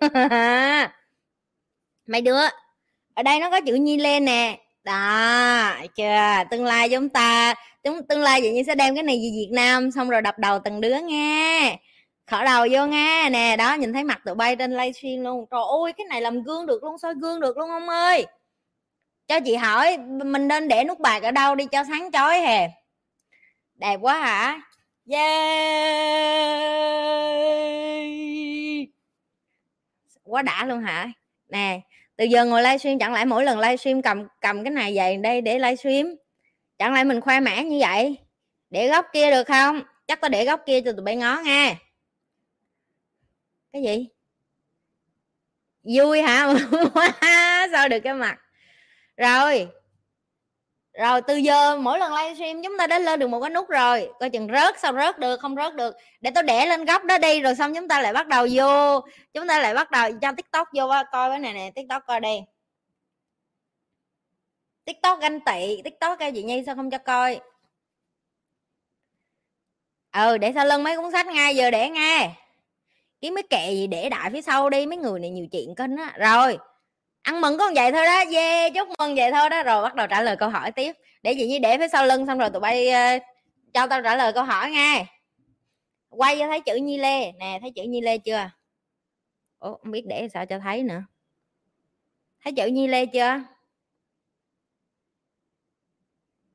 [2.06, 2.40] Mấy đứa,
[3.14, 4.58] ở đây nó có chữ nhi lên nè.
[4.84, 6.44] Đó chưa?
[6.50, 9.48] Tương lai chúng ta, chúng, tương lai vậy như sẽ đem cái này về Việt
[9.52, 11.78] Nam, xong rồi đập đầu từng đứa nghe
[12.26, 15.46] khởi đầu vô nghe nè, đó, nhìn thấy mặt tụi bay trên livestream luôn.
[15.50, 18.26] Trời ơi, cái này làm gương được luôn, soi gương được luôn, ông ơi.
[19.28, 22.68] Cho chị hỏi, mình nên để nút bạc ở đâu đi cho sáng chói hè?
[23.74, 24.60] Đẹp quá hả?
[25.08, 26.16] Yeah
[30.26, 31.08] quá đã luôn hả?
[31.48, 31.80] Nè,
[32.16, 35.40] từ giờ ngồi livestream, chẳng lẽ mỗi lần livestream cầm cầm cái này vậy đây
[35.40, 36.06] để livestream?
[36.78, 38.18] Chẳng lẽ mình khoe mẽ như vậy?
[38.70, 39.82] Để góc kia được không?
[40.06, 41.76] Chắc tao để góc kia cho tụi bay ngó nghe.
[43.72, 44.08] Cái gì?
[45.96, 46.54] Vui hả?
[47.72, 48.38] Sao được cái mặt?
[49.16, 49.68] Rồi
[50.98, 54.08] rồi, từ giờ mỗi lần livestream chúng ta đã lên được một cái nút rồi.
[54.20, 55.96] Coi chừng rớt sao rớt được, không rớt được.
[56.20, 59.00] Để tôi đẻ lên góc đó đi, rồi xong chúng ta lại bắt đầu vô.
[59.34, 62.40] Chúng ta lại bắt đầu cho tiktok vô coi cái này nè, tiktok coi đi
[64.84, 67.40] tiktok ganh tị, tiktok cái gì nhi, sao không cho coi?
[70.12, 72.30] Ừ để sau lưng mấy cuốn sách ngay, giờ để nghe
[73.20, 75.96] kiếm mấy kệ gì để đại phía sau đi, mấy người này nhiều chuyện kinh
[75.96, 76.14] á.
[76.18, 76.58] Rồi
[77.26, 78.24] ăn mừng con vậy thôi đó.
[78.32, 79.62] Yeah chúc mừng vậy thôi đó.
[79.62, 80.92] Rồi bắt đầu trả lời câu hỏi tiếp.
[81.22, 83.22] Để gì như để phía sau lưng xong rồi tụi bay uh,
[83.74, 85.06] cho tao trả lời câu hỏi nghe
[86.08, 87.32] quay cho thấy chữ nhi lê.
[87.32, 88.50] Nè thấy chữ nhi lê chưa?
[89.58, 91.02] Ủa không biết để sao cho thấy nữa.
[92.44, 93.40] Thấy chữ nhi lê chưa?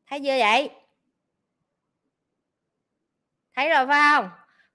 [0.07, 0.69] Thấy chưa vậy?
[3.55, 4.29] Thấy rồi phải không?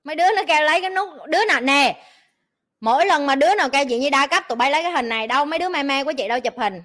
[0.05, 1.61] Mấy đứa nó kêu lấy cái nút đứa nào?
[1.61, 2.07] Nè
[2.81, 5.09] mỗi lần mà đứa nào kêu chuyện như đa cấp, tụi bay lấy cái hình
[5.09, 5.27] này.
[5.27, 6.83] Đâu, mấy đứa mê mê của chị đâu, chụp hình.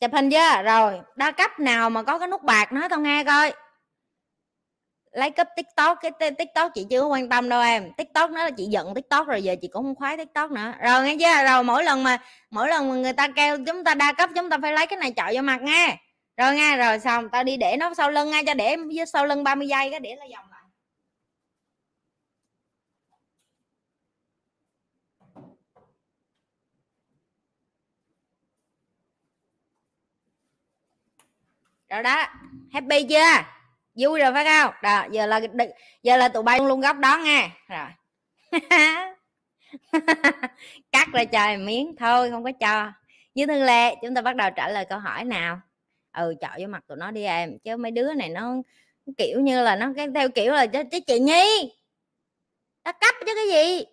[0.00, 0.62] Chụp hình chưa?
[0.62, 3.52] Rồi, đa cấp nào mà có cái nút bạc, nói tao nghe coi.
[5.12, 7.92] Lấy cấp tiktok, cái tiktok chị chưa có quan tâm đâu em.
[7.92, 10.72] Tiktok nó là chị giận tiktok, rồi giờ chị cũng không khoái tiktok nữa.
[10.80, 11.44] Rồi, nghe chưa?
[11.50, 12.18] Rồi, mỗi lần mà,
[12.50, 14.98] mỗi lần mà người ta kêu chúng ta đa cấp, chúng ta phải lấy cái
[14.98, 15.96] này chọi vô mặt nghe.
[16.36, 19.26] Rồi nghe, rồi xong, tao đi để nó sau lưng nghe, cho để với sau
[19.26, 20.56] lưng 30 giây cái, để là dòng lại
[31.90, 32.26] rồi đó.
[32.72, 33.42] Happy chưa?
[33.94, 34.74] Vui rồi phải không?
[34.82, 35.40] Rồi giờ là
[36.02, 37.50] giờ là tụi bay luôn góc đó nghe.
[37.68, 37.88] Rồi.
[40.92, 41.96] Cắt ra trời miếng.
[41.98, 42.92] Thôi, không có cho.
[43.34, 45.60] Như thường lệ, chúng ta bắt đầu trả lời câu hỏi nào?
[46.12, 47.58] Ừ chọn vô mặt tụi nó đi em.
[47.58, 48.54] Chứ mấy đứa này nó
[49.16, 51.72] kiểu như là nó cái theo kiểu là chứ chị nhi
[52.82, 53.84] ta cấp chứ cái gì?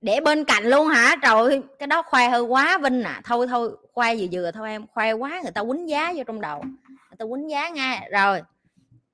[0.00, 1.16] Để bên cạnh luôn hả?
[1.22, 3.20] Trời cái đó khoe hơi quá vinh à.
[3.24, 6.40] Thôi thôi khoai vừa vừa thôi em, khoai quá người ta quýnh giá vô trong
[6.40, 8.08] đầu, người ta quýnh giá ngay.
[8.12, 8.42] Rồi,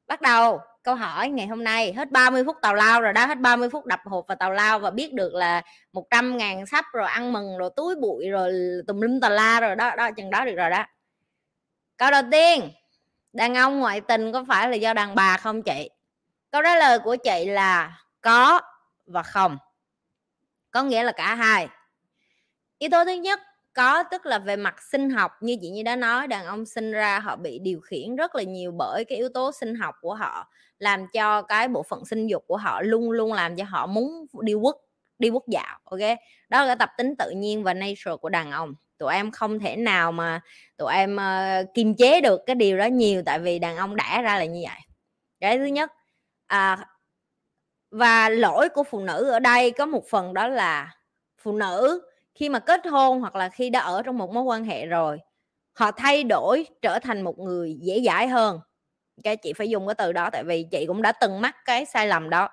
[0.06, 3.38] bắt đầu câu hỏi ngày hôm nay, hết 30 phút tàu lao rồi đó, hết
[3.38, 7.08] 30 phút đập hộp và tàu lao và biết được là 100 ngàn sắp rồi,
[7.08, 8.52] ăn mừng rồi, túi bụi rồi,
[8.86, 10.84] tùm lum tà la rồi, đó đó, chừng đó được rồi đó.
[11.96, 12.70] Câu đầu tiên,
[13.32, 15.90] đàn ông ngoại tình có phải là do đàn bà không chị?
[16.50, 18.60] Câu trả lời của chị là có
[19.06, 19.58] và không.
[20.70, 21.68] Có nghĩa là cả hai.
[22.78, 23.40] Yếu tố thứ nhất
[23.74, 26.92] có tức là về mặt sinh học như chị như đã nói đàn ông sinh
[26.92, 30.14] ra họ bị điều khiển rất là nhiều bởi cái yếu tố sinh học của
[30.14, 33.86] họ làm cho cái bộ phận sinh dục của họ luôn luôn làm cho họ
[33.86, 34.74] muốn đi quất
[35.18, 36.00] đi quất dạo ok?
[36.48, 38.74] Đó là cái tập tính tự nhiên và nature của đàn ông.
[38.98, 40.40] Tụi em không thể nào mà
[40.76, 44.22] tụi em uh, kiềm chế được cái điều đó nhiều tại vì đàn ông đã
[44.22, 44.80] ra là như vậy.
[45.40, 45.92] Cái thứ nhất
[46.46, 46.86] à,
[47.90, 50.96] và lỗi của phụ nữ ở đây có một phần đó là
[51.42, 52.02] phụ nữ
[52.34, 55.18] khi mà kết hôn hoặc là khi đã ở trong một mối quan hệ rồi,
[55.72, 58.60] họ thay đổi trở thành một người dễ dãi hơn.
[59.24, 61.84] Cái chị phải dùng cái từ đó tại vì chị cũng đã từng mắc cái
[61.84, 62.48] sai lầm đó.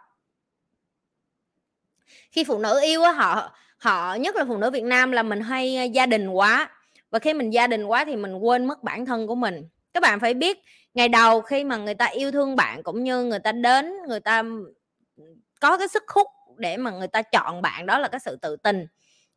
[2.31, 5.41] Khi phụ nữ yêu á, họ họ, nhất là phụ nữ Việt Nam là mình
[5.41, 6.69] hay gia đình quá.
[7.11, 9.67] Và khi mình gia đình quá thì mình quên mất bản thân của mình.
[9.93, 10.59] Các bạn phải biết,
[10.93, 14.19] ngày đầu khi mà người ta yêu thương bạn cũng như người ta đến, người
[14.19, 14.43] ta
[15.61, 18.55] có cái sức hút để mà người ta chọn bạn, đó là cái sự tự
[18.55, 18.87] tin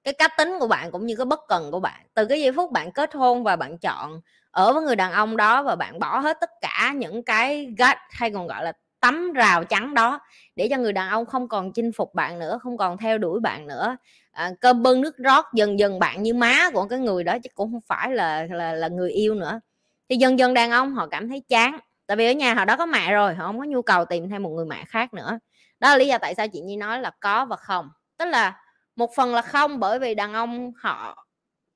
[0.05, 2.01] cái cá tính của bạn cũng như cái bất cần của bạn.
[2.15, 5.37] Từ cái giây phút bạn kết hôn và bạn chọn ở với người đàn ông
[5.37, 9.33] đó và bạn bỏ hết tất cả những cái gắt hay còn gọi là tấm
[9.33, 10.21] rào chắn đó
[10.57, 13.41] để cho người đàn ông không còn chinh phục bạn nữa không còn theo đuổi
[13.41, 13.97] bạn nữa.
[14.33, 17.51] À, cơm bưng nước rót dần dần bạn như má của cái người đó chứ
[17.55, 19.61] cũng không phải là là là người yêu nữa.
[20.09, 22.77] Thì dần dần đàn ông họ cảm thấy chán tại vì ở nhà họ đó
[22.77, 25.39] có mẹ rồi họ không có nhu cầu tìm thêm một người mẹ khác nữa.
[25.81, 27.89] Đó là lý do tại sao chị nhi nói là có và không.
[28.19, 28.61] Tức là
[28.97, 31.27] một phần là không bởi vì đàn ông họ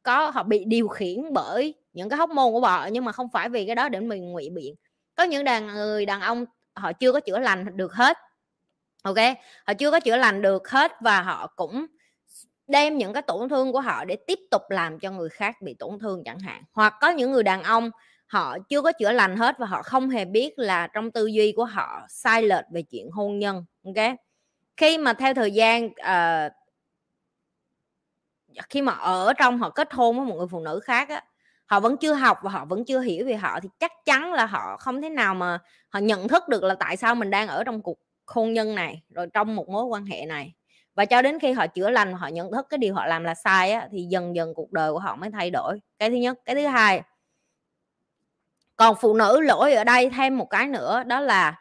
[0.03, 3.29] có họ bị điều khiển bởi những cái hóc môn của vợ nhưng mà không
[3.33, 4.75] phải vì cái đó để mình ngụy biện.
[5.15, 8.17] Có những đàn người đàn ông họ chưa có chữa lành được hết
[9.07, 9.17] ok?
[9.67, 11.87] Họ chưa có chữa lành được hết và họ cũng
[12.67, 15.75] đem những cái tổn thương của họ để tiếp tục làm cho người khác bị
[15.75, 16.63] tổn thương chẳng hạn.
[16.73, 17.91] Hoặc có những người đàn ông
[18.27, 21.53] họ chưa có chữa lành hết và họ không hề biết là trong tư duy
[21.57, 24.17] của họ sai lệch về chuyện hôn nhân ok?
[24.77, 26.53] Khi mà theo thời gian uh,
[28.71, 31.25] khi mà ở trong họ kết hôn với một người phụ nữ khác á
[31.67, 34.47] họ vẫn chưa học và họ vẫn chưa hiểu về họ thì chắc chắn là
[34.47, 37.65] họ không thể nào mà họ nhận thức được là tại sao mình đang ở
[37.65, 40.55] trong cuộc hôn nhân này rồi trong một mối quan hệ này.
[40.95, 43.35] Và cho đến khi họ chữa lành họ nhận thức cái điều họ làm là
[43.35, 45.81] sai á, thì dần dần cuộc đời của họ mới thay đổi.
[45.99, 46.39] Cái thứ nhất.
[46.45, 47.03] Cái thứ hai.
[48.77, 51.59] Còn phụ nữ lỗi ở đây thêm một cái nữa đó là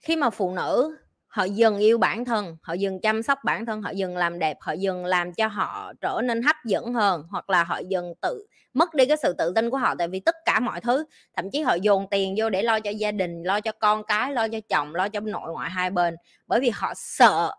[0.00, 0.96] khi mà phụ nữ
[1.28, 4.56] họ dần yêu bản thân, họ dần chăm sóc bản thân, họ dần làm đẹp,
[4.60, 8.46] họ dần làm cho họ trở nên hấp dẫn hơn, hoặc là họ dần tự,
[8.74, 11.04] mất đi cái sự tự tin của họ, tại vì tất cả mọi thứ,
[11.36, 14.32] thậm chí họ dồn tiền vô để lo cho gia đình, lo cho con cái,
[14.32, 16.16] lo cho chồng, lo cho nội ngoại hai bên.
[16.46, 17.52] Bởi vì họ sợ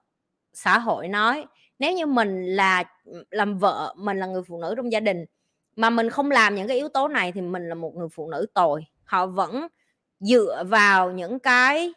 [0.53, 1.45] xã hội nói,
[1.79, 2.83] nếu như mình là,
[3.31, 5.25] làm vợ, mình là người phụ nữ trong gia đình,
[5.75, 8.29] mà mình không làm những cái yếu tố này thì mình là một người phụ
[8.31, 8.85] nữ tồi.
[9.03, 9.67] Họ vẫn
[10.19, 11.93] dựa vào những cái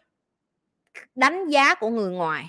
[1.15, 2.45] đánh giá của người ngoài.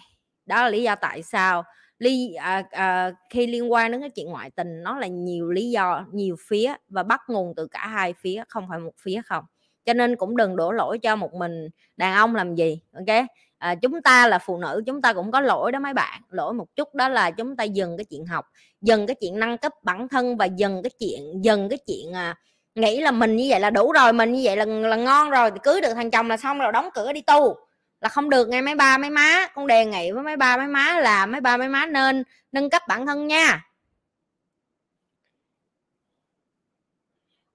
[0.45, 1.63] Đó là lý do tại sao
[1.99, 5.69] ly à, à, khi liên quan đến cái chuyện ngoại tình nó là nhiều lý
[5.69, 9.43] do nhiều phía và bắt nguồn từ cả hai phía không phải một phía không.
[9.85, 13.25] Cho nên cũng đừng đổ lỗi cho một mình đàn ông làm gì ok?
[13.57, 16.21] À, chúng ta là phụ nữ chúng ta cũng có lỗi đó mấy bạn.
[16.29, 18.45] Lỗi một chút đó là chúng ta dừng cái chuyện học
[18.81, 22.35] dừng cái chuyện nâng cấp bản thân và dừng cái chuyện dừng cái chuyện à,
[22.75, 25.51] nghĩ là mình như vậy là đủ rồi mình như vậy là là ngon rồi
[25.51, 27.55] thì cưới được thằng chồng là xong rồi đóng cửa đi tu
[28.03, 29.47] là không được nghe mấy ba mấy má.
[29.53, 32.69] Con đề nghị với mấy ba mấy má là mấy ba mấy má nên nâng
[32.69, 33.65] cấp bản thân nha.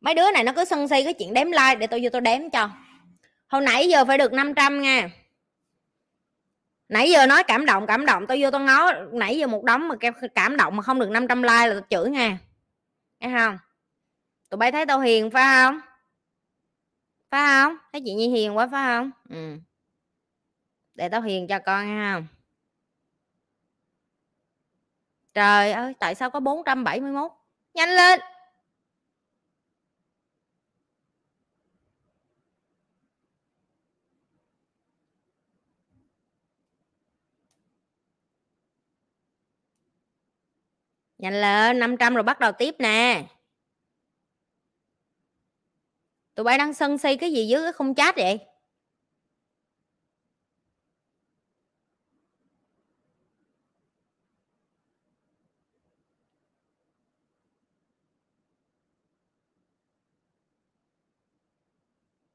[0.01, 2.21] Mấy đứa này nó cứ sân si cái chuyện đếm like để tôi vô tôi
[2.21, 2.71] đếm cho.
[3.49, 5.11] Hồi nãy giờ phải được 500 nha.
[6.89, 8.93] Nãy giờ nói cảm động cảm động, tôi vô tôi ngó.
[9.13, 9.95] Nãy giờ một đống mà
[10.35, 12.39] cảm động mà không được 500 like là tôi chửi nha.
[13.21, 13.59] Thấy không?
[14.51, 15.81] Tụi bay thấy tao hiền, phải không?
[17.31, 17.77] Phải không?
[17.93, 19.11] Thấy chị nhi hiền quá, phải không?
[19.29, 19.59] Ừ
[20.99, 22.23] để tao hiền cho con ha.
[25.35, 27.33] Trời ơi, tại sao có 471
[27.75, 28.21] nhanh lên!
[41.19, 43.25] Nhanh lên 500 rồi bắt đầu tiếp nè.
[46.35, 48.48] Tụi bay đang sân si cái gì dưới cái không chat vậy?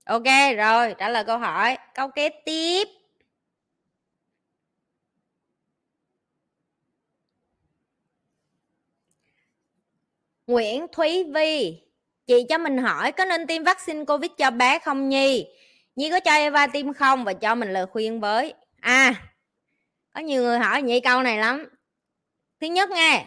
[0.03, 1.77] Ok, rồi, trả lời câu hỏi.
[1.93, 2.87] Câu kế tiếp.
[10.47, 11.81] Nguyễn Thúy Vi,
[12.27, 15.47] chị cho mình hỏi có nên tiêm vaccine covid cho bé không nhi?
[15.95, 18.53] Nhi có cho Eva tiêm không và cho mình lời khuyên với.
[18.79, 19.13] À
[20.13, 21.65] có nhiều người hỏi nhi câu này lắm.
[22.61, 23.25] Thứ nhất nghe,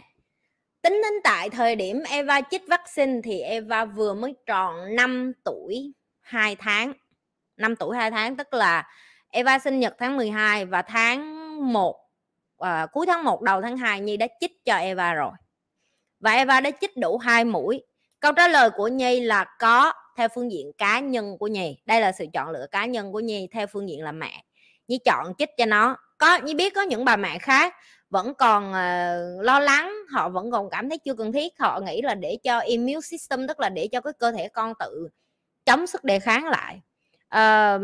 [0.83, 5.93] tính đến tại thời điểm Eva chích vaccine thì Eva vừa mới tròn 5 tuổi.
[6.27, 6.93] 2 tháng
[7.57, 8.87] 5 tuổi 2 tháng tức là
[9.31, 11.97] Eva sinh nhật tháng 12 và tháng 1
[12.59, 15.33] à, ờ, cuối tháng 1 đầu tháng 2 Nhi đã chích cho Eva rồi.
[16.21, 17.83] Và Eva đã chích đủ hai mũi.
[18.21, 21.79] Câu trả lời của Nhi là có theo phương diện cá nhân của Nhi.
[21.87, 24.45] Đây là sự chọn lựa cá nhân của Nhi theo phương diện là mẹ.
[24.89, 25.97] Nhi chọn chích cho nó.
[26.19, 27.75] Có Nhi biết có những bà mẹ khác
[28.11, 31.59] vẫn còn uh, lo lắng họ vẫn còn cảm thấy chưa cần thiết.
[31.59, 34.73] Họ nghĩ là để cho immune system tức là để cho cái cơ thể con
[34.79, 35.09] tự
[35.67, 36.81] chống sức đề kháng lại.
[37.29, 37.79] À,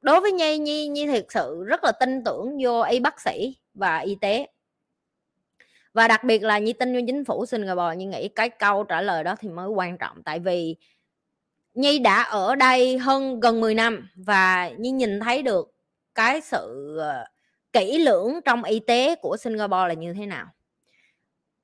[0.00, 3.56] đối với nhi nhi nhi thực sự rất là tin tưởng vô y bác sĩ
[3.74, 4.46] và y tế.
[5.94, 9.02] Và đặc biệt là nhi tin vô chính phủ Singapore nhi nghĩ cái câu trả
[9.02, 10.22] lời đó thì mới quan trọng.
[10.22, 10.76] Tại vì
[11.74, 15.74] nhi đã ở đây hơn gần 10 năm và nhi nhìn thấy được
[16.14, 17.24] cái sự ờ,
[17.72, 20.46] kỹ lưỡng trong y tế của Singapore là như thế nào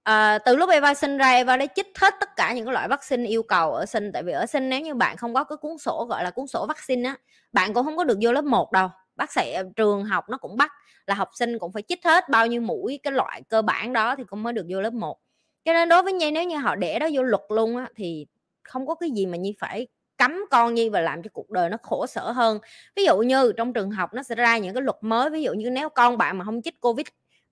[0.08, 2.88] à, từ lúc Eva sinh ra Eva đã chích hết tất cả những cái loại
[2.88, 4.12] vaccine yêu cầu ở sinh.
[4.12, 6.46] Tại vì ở sinh nếu như bạn không có cái cuốn sổ gọi là cuốn
[6.46, 7.16] sổ vaccine á
[7.52, 8.88] bạn cũng không có được vô lớp 1 đâu.
[9.16, 10.72] Bác sĩ ờ, trường học nó cũng bắt
[11.06, 14.16] là học sinh cũng phải chích hết bao nhiêu mũi cái loại cơ bản đó
[14.16, 15.18] thì cũng mới được vô lớp 1
[15.64, 18.26] cho nên đối với nhi nếu như họ để đó vô luật luôn á thì
[18.62, 19.86] không có cái gì mà nhi phải
[20.18, 22.58] cấm con nhi và làm cho cuộc đời nó khổ sở hơn.
[22.96, 25.52] Ví dụ như trong trường học nó sẽ ra những cái luật mới ví dụ
[25.52, 27.06] như nếu con bạn mà không chích covid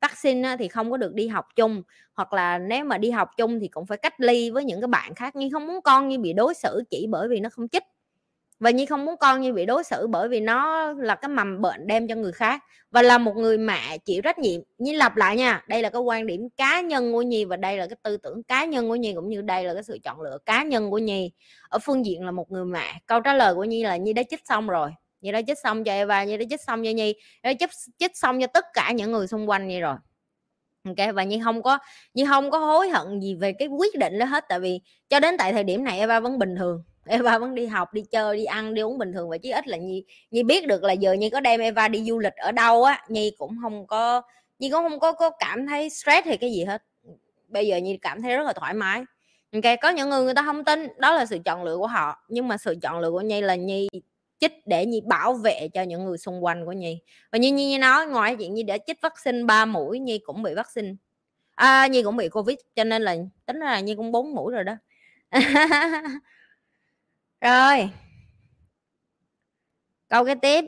[0.09, 1.83] vaccine thì không có được đi học chung.
[2.15, 4.89] Hoặc là nếu mà đi học chung thì cũng phải cách ly với những cái
[4.89, 7.69] bạn khác nhưng không muốn con như bị đối xử chỉ bởi vì nó không
[7.69, 7.83] chích.
[8.61, 11.61] Và nhi không muốn con như bị đối xử bởi vì nó là cái mầm
[11.63, 12.63] bệnh đem cho người khác.
[12.91, 14.61] Và là một người mẹ chịu trách nhiệm.
[14.79, 17.77] Nhi lặp lại nha, đây là cái quan điểm cá nhân của nhi và đây
[17.77, 20.21] là cái tư tưởng cá nhân của nhi, cũng như đây là cái sự chọn
[20.21, 21.33] lựa cá nhân của nhi.
[21.69, 24.23] Ở phương diện là một người mẹ, câu trả lời của nhi là nhi đã
[24.31, 24.91] chích xong rồi
[25.21, 28.17] như đã chích xong cho eva như đã chích xong cho nhi đã chích chích
[28.17, 29.97] xong cho tất cả những người xung quanh vậy rồi.
[30.85, 31.79] Ok và nhi không có
[32.15, 35.21] nhi không có hối hận gì về cái quyết định đó hết tại vì cho
[35.21, 36.83] đến tại thời điểm này eva vẫn bình thường.
[37.09, 39.29] Eva vẫn đi học đi chơi đi ăn đi uống bình thường.
[39.31, 42.05] Và chí ít là Nhi Nhi biết được là giờ Nhi có đem Eva đi
[42.05, 44.23] du lịch ở đâu á Nhi cũng không có
[44.59, 46.83] Nhi cũng không có, có cảm thấy stress hay cái gì hết.
[47.49, 49.03] Bây giờ Nhi cảm thấy rất là thoải mái.
[49.53, 52.25] Ok có những người người ta không tin đó là sự chọn lựa của họ.
[52.29, 53.89] Nhưng mà sự chọn lựa của Nhi là Nhi
[54.39, 57.01] chích để Nhi bảo vệ cho những người xung quanh của Nhi.
[57.33, 60.55] Và như Nhi nói ngoài chuyện Nhi đã chích vaccine 3 mũi Nhi cũng bị
[60.55, 60.95] vaccine.
[61.55, 63.17] À, Nhi cũng bị Covid cho nên là
[63.47, 64.75] tính là Nhi cũng bốn mũi rồi đó.
[67.41, 67.91] Rồi.
[70.09, 70.65] Câu cái tiếp.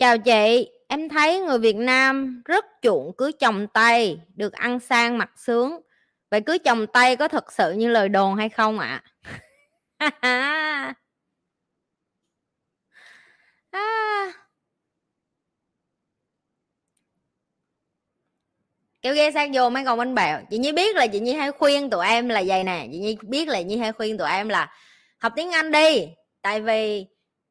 [0.00, 5.18] Chào chị, em thấy người việt nam rất chuộng cưới chồng tây, được ăn sang
[5.18, 5.80] mặc sướng
[6.30, 9.02] vậy cưới chồng tây có thật sự như lời đồn hay không ạ
[10.20, 10.94] à?
[13.70, 14.32] à.
[19.02, 21.52] kêu ghe sang vô mấy con bánh bèo chị nhi biết là chị nhi hay
[21.52, 24.48] khuyên tụi em là vậy nè chị nhi biết là nhi hay khuyên tụi em
[24.48, 24.72] là
[25.18, 26.08] học tiếng anh đi
[26.42, 27.06] tại vì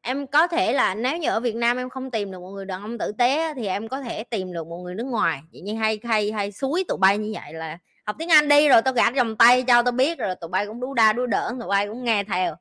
[0.10, 2.66] em có thể là nếu như ở việt nam em không tìm được một người
[2.66, 5.42] đàn ông tử tế thì em có thể tìm được một người nước ngoài.
[5.52, 8.70] Chị nhi hay hay hay suối tụi bay như vậy là học tiếng anh đi,
[8.70, 11.26] rồi tao gạt vòng tay cho tao biết, rồi tụi bay cũng đu đa đu
[11.26, 12.56] đỡ tụi bay cũng nghe theo.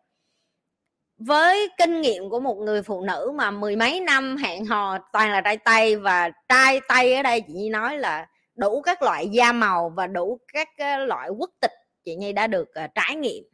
[1.18, 5.30] Với kinh nghiệm của một người phụ nữ mà mười mấy năm hẹn hò toàn
[5.30, 9.28] là trai tây và trai tây ở đây, chị nhi nói là đủ các loại
[9.28, 11.74] da màu và đủ các ờ, loại quốc tịch,
[12.04, 13.44] chị nhi đã được ờ, trải nghiệm.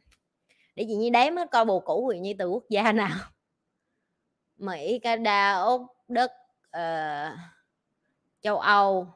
[0.75, 3.17] Để chị nhi đếm hết coi bồ cũ của chị nhi từ quốc gia nào
[4.57, 6.31] mỹ canada úc đức
[6.77, 7.39] uh,
[8.41, 9.07] châu âu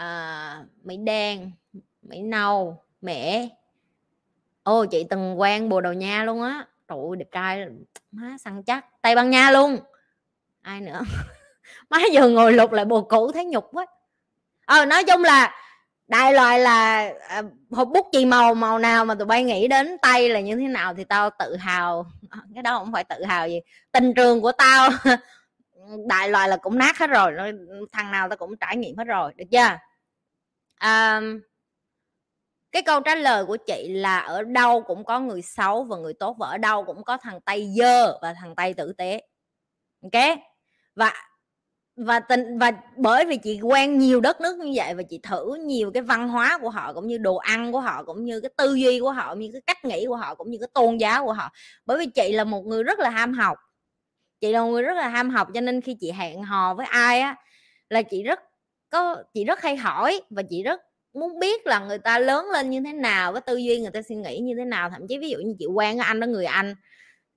[0.00, 1.52] uh, mỹ đen
[2.02, 3.48] mỹ nâu mẹ
[4.68, 6.66] ô chị từng quen bồ đầu nha luôn á.
[6.86, 7.66] Tụi đẹp trai
[8.12, 9.02] má săn chắc.
[9.02, 9.78] Tây ban nha luôn.
[10.62, 11.00] Ai nữa?
[11.90, 13.86] Má giờ ngồi lục lại bồ cũ thấy nhục quá.
[14.66, 15.54] Ờ nói chung là
[16.08, 19.96] đại loại là à, hộp bút chì màu màu nào mà tụi bay nghĩ đến
[20.02, 22.06] tay là như thế nào thì tao tự hào.
[22.54, 23.60] Cái đó không phải tự hào gì
[23.92, 24.90] tình trường của tao
[26.06, 27.32] đại loại là cũng nát hết rồi
[27.92, 29.78] thằng nào tao cũng trải nghiệm hết rồi được chưa?
[30.74, 31.20] À,
[32.72, 36.14] cái câu trả lời của chị là ở đâu cũng có người xấu và người
[36.14, 39.22] tốt và ở đâu cũng có thằng tây dơ và thằng tây tử tế.
[40.02, 40.38] Ok?
[40.94, 41.12] Và
[41.98, 45.54] và tình, và bởi vì chị quen nhiều đất nước như vậy và chị thử
[45.54, 48.50] nhiều cái văn hóa của họ cũng như đồ ăn của họ cũng như cái
[48.56, 50.96] tư duy của họ, cũng như cái cách nghĩ của họ, cũng như cái tôn
[50.96, 51.50] giáo của họ.
[51.86, 53.58] Bởi vì chị là một người rất là ham học.
[54.40, 56.86] Chị là một người rất là ham học cho nên khi chị hẹn hò với
[56.86, 57.36] ai á
[57.90, 58.40] là chị rất
[58.90, 60.80] có, chị rất hay hỏi và chị rất
[61.14, 64.02] muốn biết là người ta lớn lên như thế nào, cái tư duy người ta
[64.02, 64.90] suy nghĩ như thế nào.
[64.90, 66.74] Thậm chí ví dụ như chị quen với anh đó, người anh,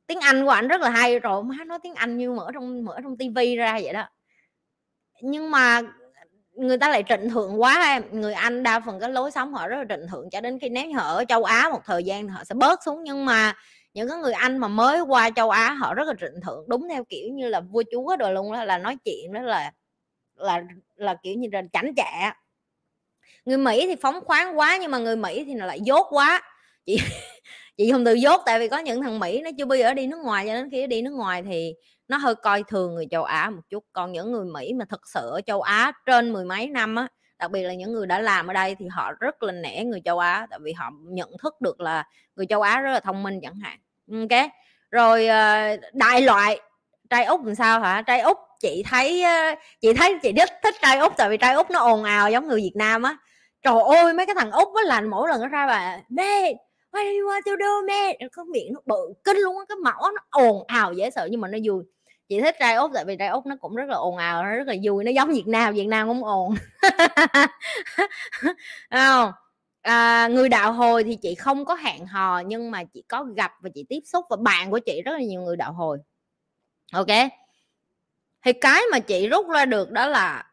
[0.07, 2.85] tiếng anh của anh rất là hay rồi má nói tiếng anh như mở trong
[2.85, 4.07] mở trong tivi ra vậy đó
[5.21, 5.81] nhưng mà
[6.53, 9.67] người ta lại trịnh thượng quá em người anh đa phần cái lối sống họ
[9.67, 12.27] rất là trịnh thượng, cho đến khi nếu họ ở châu á một thời gian
[12.27, 13.03] họ sẽ bớt xuống.
[13.03, 13.53] Nhưng mà
[13.93, 16.89] những cái người anh mà mới qua châu á họ rất là trịnh thượng, đúng
[16.89, 19.71] theo kiểu như là vua chúa rồi luôn đó là nói chuyện đó là
[20.35, 20.63] là
[20.95, 22.35] là kiểu như là chảnh chạ.
[23.45, 26.41] Người mỹ thì phóng khoáng quá nhưng mà người mỹ thì lại dốt quá.
[26.85, 26.97] Chị
[27.81, 30.07] chị không từ dốt, tại vì có những thằng mỹ nó chưa bao giờ đi
[30.07, 31.73] nước ngoài, cho đến khi đi nước ngoài thì
[32.07, 33.83] nó hơi coi thường người châu á một chút.
[33.93, 37.07] Còn những người mỹ mà thật sự ở châu á trên mười mấy năm á,
[37.39, 40.01] đặc biệt là những người đã làm ở đây thì họ rất là nể người
[40.05, 42.03] châu á, tại vì họ nhận thức được là
[42.35, 43.77] người châu á rất là thông minh chẳng hạn.
[44.11, 44.49] Ok?
[44.91, 46.59] Rồi ờ, đại loại,
[47.09, 48.01] trai úc làm sao hả?
[48.01, 51.53] Trai úc, chị thấy ờ, chị thấy chị thích thích trai úc, tại vì trai
[51.53, 53.17] úc nó ồn ào giống người việt nam á.
[53.61, 56.53] Trời ơi, mấy cái thằng út nó là mỗi lần nó ra bà mê
[56.91, 59.75] what do you want to do mê có miệng nó bự kinh luôn á cái
[59.75, 61.83] mỏ nó ồn ào dễ sợ nhưng mà nó vui.
[62.29, 64.49] Chị thích trai út tại vì trai út nó cũng rất là ồn ào nó
[64.49, 66.55] rất là vui nó giống việt nam việt nam cũng ồn.
[68.91, 69.31] Không?
[69.81, 73.51] À, người đạo hồi thì chị không có hẹn hò nhưng mà chị có gặp
[73.61, 75.97] và chị tiếp xúc và bạn của chị rất là nhiều người đạo hồi.
[76.93, 77.07] Ok?
[78.45, 80.45] Thì cái mà chị rút ra được đó là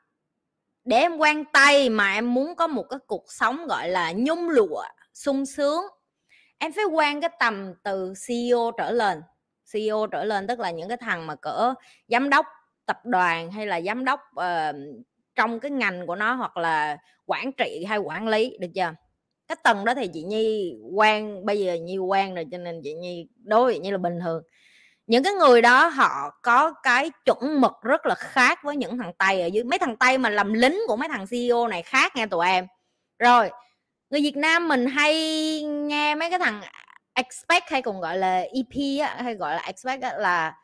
[0.85, 4.49] để em quan tay mà em muốn có một cái cuộc sống gọi là nhung
[4.49, 4.83] lụa
[5.15, 5.83] sung sướng
[6.59, 9.23] em phải quan cái tầm từ CEO trở lên.
[9.73, 11.75] CEO trở lên tức là những cái thằng mà cỡ
[12.09, 12.47] giám đốc
[12.87, 14.77] tập đoàn hay là giám đốc uh,
[15.35, 18.95] trong cái ngành của nó hoặc là quản trị hay quản lý được chưa?
[19.49, 22.95] Cái tầng đó thì chị nhi quan bây giờ nhi quan rồi cho nên chị
[22.95, 24.43] nhi đối với Nhi là bình thường.
[25.07, 29.13] Những cái người đó họ có cái chuẩn mực rất là khác với những thằng
[29.19, 32.13] tây ở dưới mấy thằng tây mà làm lính của mấy thằng ceo này khác
[32.17, 32.67] nghe tụi em.
[33.19, 33.51] Rồi
[34.11, 35.15] người việt nam mình hay
[35.63, 36.61] nghe mấy cái thằng
[37.15, 40.57] expect hay còn gọi là ep á, hay gọi là expect á, là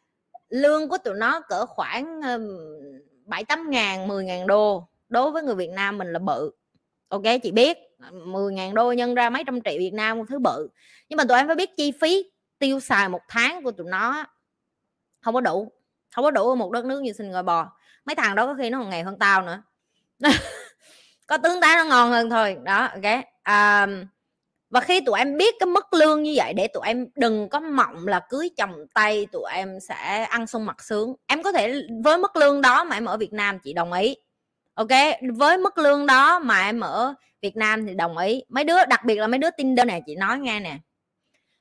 [0.49, 2.21] lương của tụi nó cỡ khoảng
[3.25, 4.89] bảy tám ngàn mười ngàn đô.
[5.09, 6.51] Đối với người việt nam mình là bự.
[7.09, 7.79] Ok chị biết
[8.13, 10.69] 10 ngàn đô nhân ra mấy trăm triệu Việt Nam một thứ bự.
[11.09, 14.25] Nhưng mà tụi em phải biết chi phí tiêu xài một tháng của tụi nó
[15.21, 15.73] không có đủ
[16.15, 17.43] không có đủ ở một đất nước như Singapore.
[17.43, 17.73] Bò
[18.05, 19.63] mấy thằng đó có khi nó còn nghèo hơn tao nữa.
[21.27, 22.57] có tướng tá nó ngon hơn thôi.
[22.63, 23.25] Đó ok.
[23.43, 23.87] À,
[24.71, 27.61] và khi tụi em biết cái mức lương như vậy để tụi em đừng có
[27.61, 31.15] mộng là cưới chồng tây tụi em sẽ ăn sung mặt sướng.
[31.27, 34.17] Em có thể với mức lương đó mà em ở Việt Nam chị đồng ý.
[34.75, 34.89] Ok?
[35.37, 38.43] Với mức lương đó mà em ở Việt Nam thì đồng ý.
[38.49, 40.79] Mấy đứa đặc biệt là mấy đứa Tinder này chị nói nghe nè.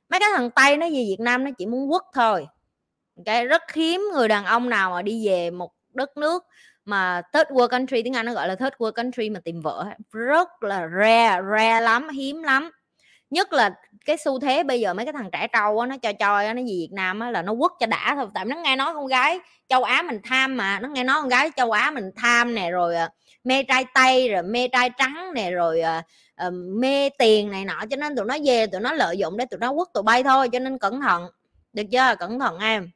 [0.09, 2.47] Mấy cái thằng Tây nó về Việt Nam nó chỉ muốn quất thôi.
[3.25, 6.43] Cái rất hiếm người đàn ông nào mà đi về một đất nước
[6.85, 9.85] mà third world country tiếng Anh nó gọi là third world country mà tìm vợ
[10.11, 12.71] rất là rare rare lắm hiếm lắm.
[13.29, 13.73] Nhất là
[14.05, 16.61] cái xu thế bây giờ mấy cái thằng trẻ trâu á nó cho choi nó
[16.61, 18.27] gì Việt Nam á là nó quất cho đã thôi.
[18.33, 21.29] Tại nó nghe nói con gái châu Á mình tham mà nó nghe nói con
[21.29, 23.09] gái châu Á mình tham nè rồi ờ,
[23.43, 25.81] mê trai tây rồi mê trai trắng nè rồi
[26.47, 27.83] uh, mê tiền này nọ.
[27.89, 30.23] Cho nên tụi nó về tụi nó lợi dụng để tụi nó quất tụi bay
[30.23, 31.27] thôi cho nên cẩn thận.
[31.73, 32.15] Được chưa?
[32.19, 32.89] Cẩn thận em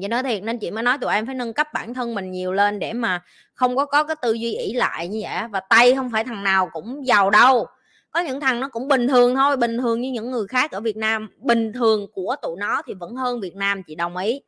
[0.00, 2.30] chị nói thiệt nên chị mới nói tụi em phải nâng cấp bản thân mình
[2.30, 3.22] nhiều lên để mà
[3.54, 6.44] không có có cái tư duy ỷ lại như vậy và tây không phải thằng
[6.44, 7.66] nào cũng giàu đâu.
[8.10, 10.80] Có những thằng nó cũng bình thường thôi, bình thường như những người khác ở
[10.80, 11.28] Việt Nam.
[11.38, 14.40] Bình thường của tụi nó thì vẫn hơn Việt Nam, chị đồng ý.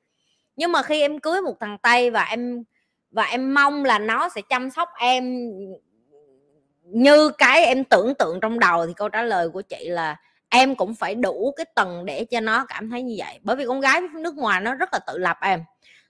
[0.57, 2.65] Nhưng mà khi em cưới một thằng Tây và em
[3.11, 5.51] và em mong là nó sẽ chăm sóc em
[6.85, 10.17] như cái em tưởng tượng trong đầu thì câu trả lời của chị là
[10.55, 13.39] em cũng phải đủ cái tầng để cho nó cảm thấy như vậy.
[13.43, 15.65] Bởi vì con gái nước ngoài nó rất là tự lập em.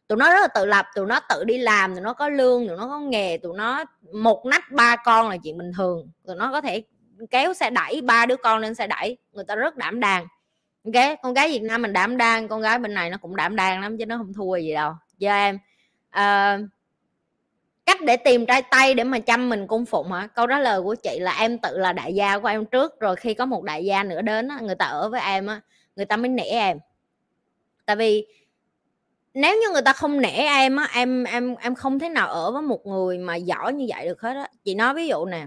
[0.09, 2.69] Tụi nó rất là tự lập tụi nó tự đi làm tụi nó có lương
[2.69, 6.11] tụi nó có nghề tụi nó một nách ba con là chuyện bình thường.
[6.27, 6.83] Tụi nó có thể
[7.31, 10.27] kéo xe đẩy ba đứa con lên xe đẩy người ta rất đảm đang.
[10.85, 13.57] Ok con gái việt nam mình đảm đang con gái bên này nó cũng đảm
[13.57, 14.93] đang lắm chứ nó không thua gì đâu.
[15.21, 15.59] Cho em.
[16.19, 16.69] Uh,
[17.87, 20.27] cách để tìm trai tay để mà chăm mình cung phụng hả?
[20.27, 23.17] Câu trả lời của chị là em tự là đại gia của em trước, rồi
[23.17, 25.61] khi có một đại gia nữa đến người ta ở với em á,
[25.97, 26.79] người ta mới nể em.
[27.87, 28.27] Tại vì
[29.35, 32.51] nếu như người ta không nể em á, em em em không thể nào ở
[32.53, 34.49] với một người mà giỏi như vậy được hết á.
[34.65, 35.47] Chị nói ví dụ nè,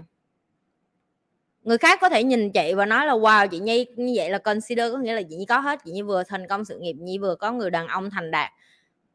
[1.62, 4.38] người khác có thể nhìn chị và nói là, wow, chị nhi, như vậy là
[4.38, 6.96] consider, có nghĩa là chị nhi có hết, chị nhi vừa thành công sự nghiệp
[6.98, 8.50] nhi vừa có người đàn ông thành đạt.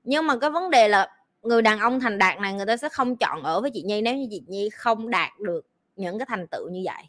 [0.03, 1.09] Nhưng mà cái vấn đề là
[1.43, 4.01] người đàn ông thành đạt này người ta sẽ không chọn ở với chị nhi
[4.01, 5.65] nếu như chị nhi không đạt được
[5.95, 7.03] những cái thành tựu như vậy.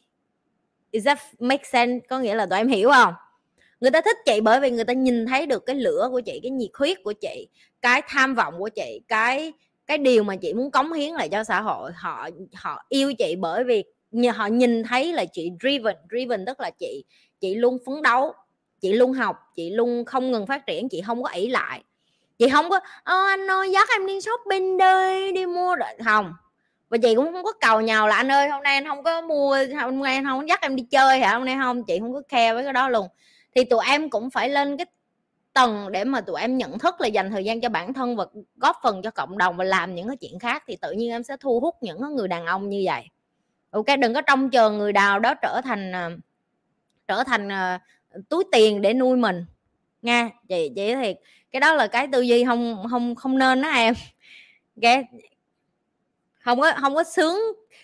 [0.91, 2.07] Is that make sense?
[2.09, 3.15] Có nghĩa là tụi em hiểu không?
[3.81, 6.41] Người ta thích chị bởi vì người ta nhìn thấy được cái lửa của chị,
[6.43, 7.49] cái nhiệt huyết của chị,
[7.83, 9.53] cái tham vọng của chị, cái
[9.87, 11.93] cái điều mà chị muốn cống hiến lại cho xã hội.
[11.95, 13.85] Họ họ yêu chị bởi vì
[14.35, 17.05] họ nhìn thấy là chị driven driven tức là chị
[17.41, 18.33] chị luôn phấn đấu,
[18.81, 21.83] chị luôn học, chị luôn không ngừng phát triển, chị không có ỷ lại
[22.39, 26.35] chị không có anh ơi, dắt em đi shopping đi đi mua rồi không,
[26.89, 29.21] và chị cũng không có cầu nhào là anh ơi, hôm nay anh không có
[29.21, 31.33] mua, hôm nay anh không dắt em đi chơi hả?
[31.35, 33.09] Hôm nay không chị không có khe với cái đó luôn.
[33.55, 34.87] Thì tụi em cũng phải lên cái
[35.53, 38.25] tầng để mà tụi em nhận thức là dành thời gian cho bản thân và
[38.57, 41.23] góp phần cho cộng đồng và làm những cái chuyện khác thì tự nhiên em
[41.23, 43.03] sẽ thu hút những người đàn ông như vậy.
[43.71, 46.11] Ok, đừng có trông chờ người đào đó trở thành ờ,
[47.09, 47.79] trở thành ờ,
[48.29, 49.45] túi tiền để nuôi mình
[50.05, 51.17] nha chị chị thiệt.
[51.51, 53.95] Cái đó là cái tư duy không không không nên đó em.
[54.83, 55.05] Cái
[56.41, 57.39] không có không có sướng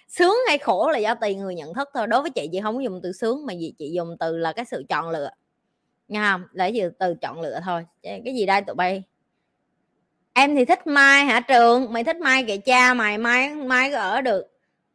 [0.09, 2.07] sướng hay khổ là do tùy người nhận thức thôi.
[2.07, 4.65] Đối với chị chị không dùng từ sướng mà gì chị dùng từ là cái
[4.65, 5.31] sự chọn lựa.
[6.09, 6.43] Nha không?
[6.53, 7.87] Để gì từ chọn lựa thôi.
[8.03, 9.03] Cái gì đây, tụi bay?
[10.33, 11.93] Em thì thích mai hả trường?
[11.93, 14.47] Mày thích mai kệ cha mày, mai mai có ở được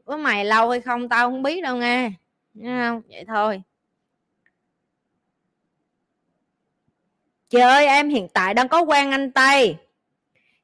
[0.05, 2.11] với mày lâu hay không tao không biết đâu nghe.
[2.53, 3.01] Nghe không?
[3.09, 3.61] Vậy thôi.
[7.55, 9.75] Chị ơi em hiện tại đang có quen anh Tây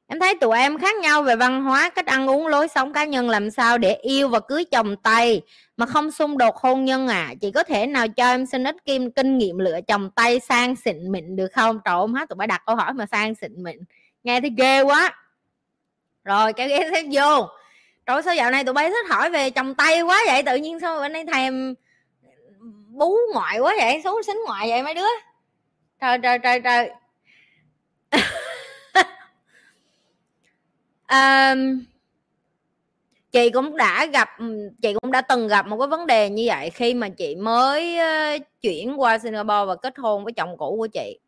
[0.06, 3.04] Em thấy tụi em khác nhau về văn hóa, cách ăn uống, lối sống cá
[3.04, 5.42] nhân làm sao để yêu và cưới chồng Tây
[5.76, 7.34] mà không xung đột hôn nhân à.
[7.40, 10.76] Chị có thể nào cho em xin ít kim kinh nghiệm lựa chồng Tây sang
[10.76, 11.78] xịn mịn được không?
[11.84, 13.76] Trời ơi, hát tụi bay đặt câu hỏi mà sang xịn mịn.
[14.24, 15.10] Nghe thấy ghê quá.
[16.24, 17.48] Rồi cái ghé xét vô.
[18.06, 20.42] Trời sao dạo này tụi bay thích hỏi về chồng Tây quá vậy?
[20.42, 21.74] Tự nhiên sao bên đây thèm
[22.88, 24.00] bú ngoại quá vậy?
[24.04, 25.08] Xuống xính ngoại vậy mấy đứa?
[26.02, 26.90] Trời trời trời trời.
[31.06, 31.54] À,
[33.32, 34.28] chị cũng đã gặp
[34.82, 37.98] chị cũng đã từng gặp một cái vấn đề như vậy khi mà chị mới
[38.62, 41.18] chuyển qua Singapore và kết hôn với chồng cũ của chị.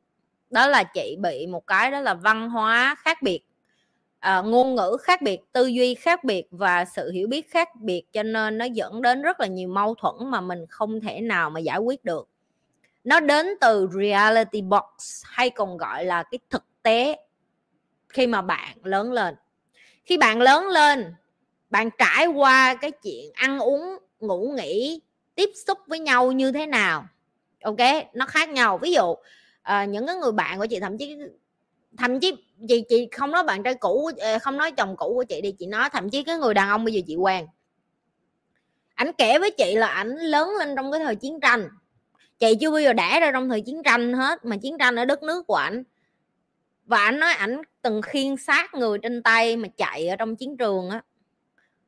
[0.50, 3.40] Đó là chị bị một cái đó là văn hóa khác biệt
[4.20, 8.02] à, ngôn ngữ khác biệt tư duy khác biệt và sự hiểu biết khác biệt
[8.12, 11.50] cho nên nó dẫn đến rất là nhiều mâu thuẫn mà mình không thể nào
[11.50, 12.28] mà giải quyết được
[13.04, 17.16] nó đến từ reality box hay còn gọi là cái thực tế
[18.08, 19.34] khi mà bạn lớn lên.
[20.04, 21.14] Khi bạn lớn lên
[21.70, 25.00] bạn trải qua cái chuyện ăn uống ngủ nghỉ
[25.34, 27.06] tiếp xúc với nhau như thế nào
[27.64, 27.76] ok?
[28.14, 28.78] Nó khác nhau.
[28.78, 29.14] Ví dụ
[29.62, 31.16] à, những cái người bạn của chị thậm chí
[31.98, 32.34] thậm chí
[32.68, 35.52] chị chị không nói bạn trai cũ ờ, không nói chồng cũ của chị đi
[35.52, 37.46] chị nói thậm chí cái người đàn ông bây giờ chị quen.
[38.94, 41.68] Ảnh kể với chị là ảnh lớn lên trong cái thời chiến tranh
[42.38, 45.04] chị chưa bao giờ đẻ ra trong thời chiến tranh hết, mà chiến tranh ở
[45.04, 45.82] đất nước của ảnh.
[46.84, 50.56] Và ảnh nói ảnh từng khiên sát người trên tay mà chạy ở trong chiến
[50.56, 51.02] trường á.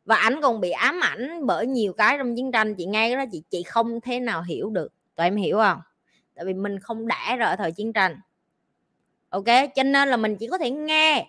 [0.05, 2.75] Và ảnh còn bị ám ảnh bởi nhiều cái trong chiến tranh.
[2.75, 4.93] Chị nghe đó, chị chị không thể nào hiểu được.
[5.17, 5.79] Tụi em hiểu không?
[6.35, 8.21] Tại vì mình không đã ra ở thời chiến tranh.
[9.29, 9.45] Ok?
[9.75, 11.27] Cho nên là mình chỉ có thể nghe.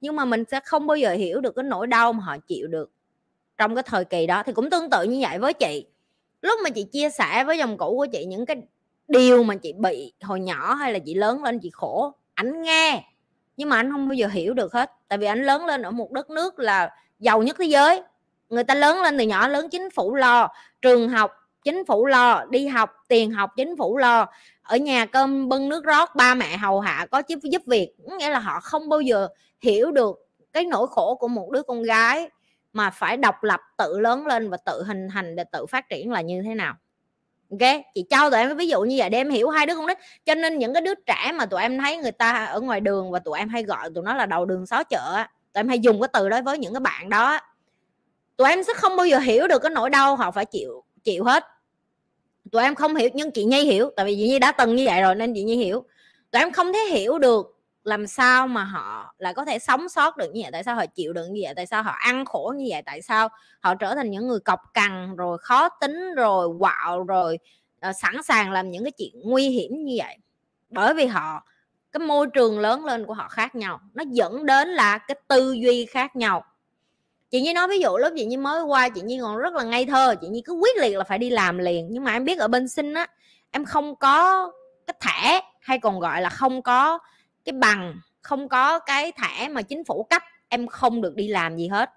[0.00, 2.66] Nhưng mà mình sẽ không bao giờ hiểu được cái nỗi đau mà họ chịu
[2.66, 2.90] được
[3.58, 4.42] trong cái thời kỳ đó.
[4.42, 5.86] Thì cũng tương tự như vậy với chị
[6.42, 8.56] lúc mà chị chia sẻ với dòng cũ của chị những cái
[9.08, 13.04] điều mà chị bị hồi nhỏ hay là chị lớn lên chị khổ, ảnh nghe.
[13.56, 14.92] Nhưng mà anh không bao giờ hiểu được hết.
[15.08, 18.02] Tại vì anh lớn lên ở một đất nước là giàu nhất thế giới.
[18.48, 20.48] Người ta lớn lên từ nhỏ lớn chính phủ lo.
[20.82, 21.32] Trường học,
[21.64, 22.44] chính phủ lo.
[22.50, 24.26] Đi học, tiền học, chính phủ lo.
[24.62, 27.94] Ở nhà cơm bưng nước rót, ba mẹ hầu hạ, có giúp giúp việc.
[28.18, 29.28] Nghĩa là họ không bao giờ
[29.60, 32.30] hiểu được cái nỗi khổ của một đứa con gái
[32.78, 36.12] mà phải độc lập tự lớn lên và tự hình thành để tự phát triển
[36.12, 36.74] là như thế nào?
[37.50, 39.86] Ok, chị cho tụi em ví dụ như vậy để em hiểu hai đứa con
[39.86, 39.98] nít.
[40.26, 43.10] Cho nên những cái đứa trẻ mà tụi em thấy người ta ở ngoài đường
[43.10, 45.78] và tụi em hay gọi tụi nó là đầu đường xó chợ tụi em hay
[45.78, 47.40] dùng cái từ đó với những cái bạn đó
[48.36, 51.24] tụi em sẽ không bao giờ hiểu được cái nỗi đau họ phải chịu chịu
[51.24, 51.44] hết.
[52.52, 54.84] Tụi em không hiểu, nhưng chị nhi hiểu, tại vì chị nhi đã từng như
[54.86, 55.84] vậy rồi nên chị nhi hiểu.
[56.30, 60.16] Tụi em không thể hiểu được làm sao mà họ lại có thể sống sót
[60.16, 60.50] được như vậy?
[60.52, 61.54] Tại sao họ chịu đựng như vậy?
[61.54, 62.82] Tại sao họ ăn khổ như vậy?
[62.86, 63.28] Tại sao
[63.60, 67.38] họ trở thành những người cọc cằn rồi khó tính rồi quạo rồi
[67.88, 70.16] uh, sẵn sàng làm những cái chuyện nguy hiểm như vậy?
[70.70, 71.44] Bởi vì họ
[71.92, 75.52] cái môi trường lớn lên của họ khác nhau nó dẫn đến là cái tư
[75.52, 76.44] duy khác nhau.
[77.30, 79.62] Chị như nói ví dụ lúc chị như mới qua chị như còn rất là
[79.62, 81.88] ngây thơ chị như cứ quyết liệt là phải đi làm liền.
[81.90, 83.06] Nhưng mà em biết ở bên sinh á
[83.50, 84.50] em không có
[84.86, 86.98] cái thẻ hay còn gọi là không có
[87.48, 91.56] cái bằng không có cái thẻ mà chính phủ cấp, em không được đi làm
[91.56, 91.90] gì hết.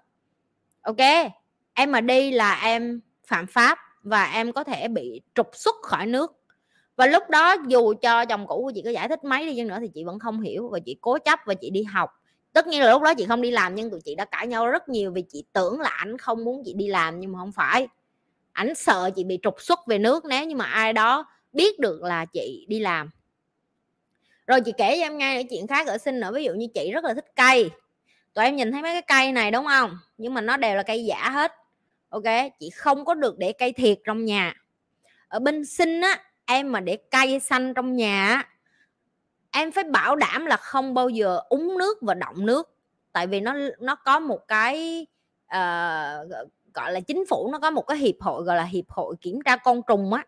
[0.82, 1.32] Ok?
[1.74, 6.06] Em mà đi là em phạm pháp và em có thể bị trục xuất khỏi
[6.06, 6.32] nước.
[6.96, 9.66] Và lúc đó dù cho chồng cũ của chị có giải thích mấy đi chăng
[9.66, 12.10] nữa thì chị vẫn không hiểu và chị cố chấp và chị đi học.
[12.52, 14.68] Tất nhiên là lúc đó chị không đi làm nhưng tụi chị đã cãi nhau
[14.68, 17.52] rất nhiều vì chị tưởng là ảnh không muốn chị đi làm nhưng mà không
[17.52, 17.88] phải.
[18.52, 22.02] Ảnh sợ chị bị trục xuất về nước nếu như mà ai đó biết được
[22.02, 23.10] là chị đi làm
[24.46, 26.66] rồi chị kể cho em nghe những chuyện khác ở sinh nữa ví dụ như
[26.74, 27.70] chị rất là thích cây.
[28.34, 29.98] Tụi em nhìn thấy mấy cái cây này đúng không?
[30.18, 31.52] Nhưng mà nó đều là cây giả hết.
[32.08, 32.22] Ok
[32.60, 34.54] chị không có được để cây thiệt trong nhà.
[35.28, 38.42] Ở bên sinh á em mà để cây xanh trong nhà
[39.50, 42.76] em phải bảo đảm là không bao giờ uống nước và động nước.
[43.12, 45.06] Tại vì nó nó có một cái
[45.46, 46.30] uh,
[46.74, 49.40] gọi là chính phủ nó có một cái hiệp hội gọi là hiệp hội kiểm
[49.44, 50.26] tra con trùng á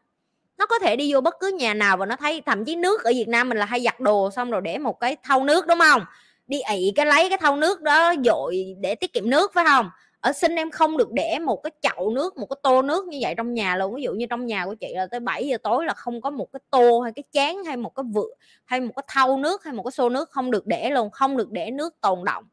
[0.58, 3.04] nó có thể đi vô bất cứ nhà nào và nó thấy, thậm chí nước
[3.04, 5.66] ở Việt Nam mình là hay giặt đồ xong rồi để một cái thau nước,
[5.66, 6.02] đúng không?
[6.46, 9.90] Đi ị cái lấy cái thau nước đó dội để tiết kiệm nước, phải không?
[10.20, 13.18] Ở sinh em không được để một cái chậu nước, một cái tô nước như
[13.20, 13.94] vậy trong nhà luôn.
[13.94, 16.30] Ví dụ như trong nhà của chị là tới 7 giờ tối là không có
[16.30, 18.34] một cái tô hay cái chén hay một cái vựa
[18.64, 21.36] hay một cái thau nước hay một cái xô nước không được để luôn, không
[21.36, 22.44] được để nước tồn động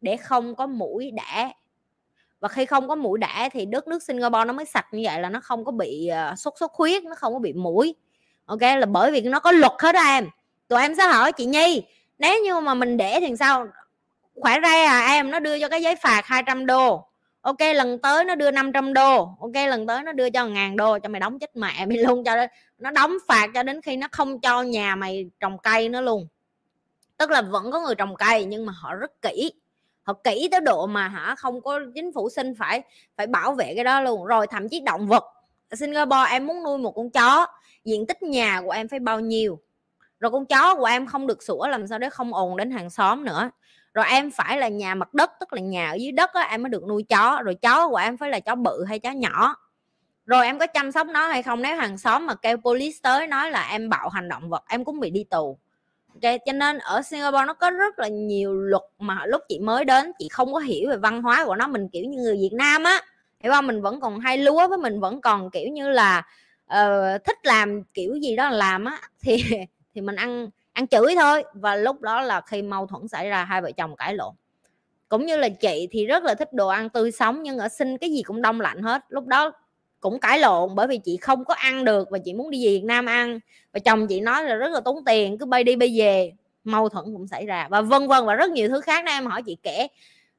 [0.00, 1.52] để không có mũi đẻ
[2.44, 5.20] và khi không có mũi đẻ thì đất nước Singapore nó mới sạch như vậy
[5.20, 7.94] là nó không có bị uh, sốt xuất huyết nó không có bị mũi.
[8.44, 10.28] Ok là bởi vì nó có luật hết đó em.
[10.68, 11.82] Tụi em sẽ hỏi chị Nhi
[12.18, 13.66] nếu như mà mình để thì sao?
[14.34, 17.06] Khỏe ra à em nó đưa cho cái giấy phạt 200 đô.
[17.40, 19.28] Ok lần tới nó đưa 500 đô.
[19.40, 22.24] Ok lần tới nó đưa cho ngàn đô cho mày đóng chết mẹ mày luôn
[22.24, 22.36] cho
[22.78, 26.28] nó đóng phạt cho đến khi nó không cho nhà mày trồng cây nữa luôn.
[27.16, 29.52] Tức là vẫn có người trồng cây nhưng mà họ rất kỹ
[30.04, 32.82] họ kỹ tới độ mà hả không có chính phủ xin phải
[33.16, 34.24] phải bảo vệ cái đó luôn.
[34.24, 35.24] Rồi thậm chí động vật.
[35.70, 37.46] Ở Singapore em muốn nuôi một con chó.
[37.84, 39.58] Diện tích nhà của em phải bao nhiêu?
[40.20, 42.90] Rồi con chó của em không được sủa làm sao để không ồn đến hàng
[42.90, 43.50] xóm nữa?
[43.94, 46.62] Rồi em phải là nhà mặt đất tức là nhà ở dưới đất á, em
[46.62, 47.42] mới được nuôi chó.
[47.44, 49.56] Rồi chó của em phải là chó bự hay chó nhỏ?
[50.26, 51.62] Rồi em có chăm sóc nó hay không?
[51.62, 54.84] Nếu hàng xóm mà kêu police tới nói là em bạo hành động vật em
[54.84, 55.58] cũng bị đi tù
[56.14, 56.38] okay.
[56.46, 60.12] cho nên ở Singapore nó có rất là nhiều luật mà lúc chị mới đến
[60.18, 62.84] chị không có hiểu về văn hóa của nó mình kiểu như người Việt Nam
[62.84, 63.00] á.
[63.40, 63.66] Hiểu không?
[63.66, 66.22] Mình vẫn còn hay lúa với mình vẫn còn kiểu như là
[66.64, 69.00] uh, thích làm kiểu gì đó làm á.
[69.20, 69.44] Thì
[69.94, 71.44] thì mình ăn ăn chửi thôi.
[71.54, 74.34] Và lúc đó là khi mâu thuẫn xảy ra hai vợ chồng cãi lộn.
[75.08, 77.98] Cũng như là chị thì rất là thích đồ ăn tươi sống nhưng ở sinh
[77.98, 79.04] cái gì cũng đông lạnh hết.
[79.08, 79.52] Lúc đó
[80.04, 82.70] cũng cãi lộn bởi vì chị không có ăn được và chị muốn đi về
[82.72, 83.40] Việt Nam ăn.
[83.72, 86.32] Và chồng chị nói là rất là tốn tiền, cứ bay đi bay về,
[86.64, 89.04] mâu thuẫn cũng xảy ra và vân vân và rất nhiều thứ khác.
[89.04, 89.88] Đó em hỏi chị kể,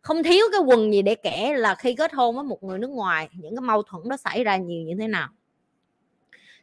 [0.01, 2.89] không thiếu cái quần gì để kể là khi kết hôn với một người nước
[2.89, 5.29] ngoài, những cái mâu thuẫn đó xảy ra nhiều như thế nào?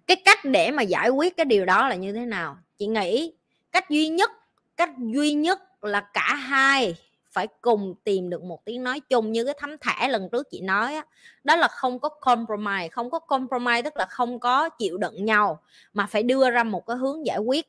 [0.06, 2.56] Cái cách để mà giải quyết cái điều đó là như thế nào?
[2.78, 3.32] Chị nghĩ
[3.72, 4.30] cách duy nhất,
[4.76, 6.94] cách duy nhất là cả hai
[7.32, 10.60] phải cùng tìm được một tiếng nói chung như cái thấm thẻ lần trước chị
[10.60, 11.06] nói á,
[11.44, 15.60] đó là không có compromise không có compromise tức là không có chịu đựng nhau
[15.92, 17.66] mà phải đưa ra một cái hướng giải quyết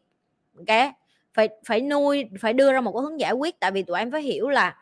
[0.58, 0.94] ok?
[1.34, 4.12] Phải phải nuôi phải đưa ra một cái hướng giải quyết tại vì tụi em
[4.12, 4.78] phải hiểu là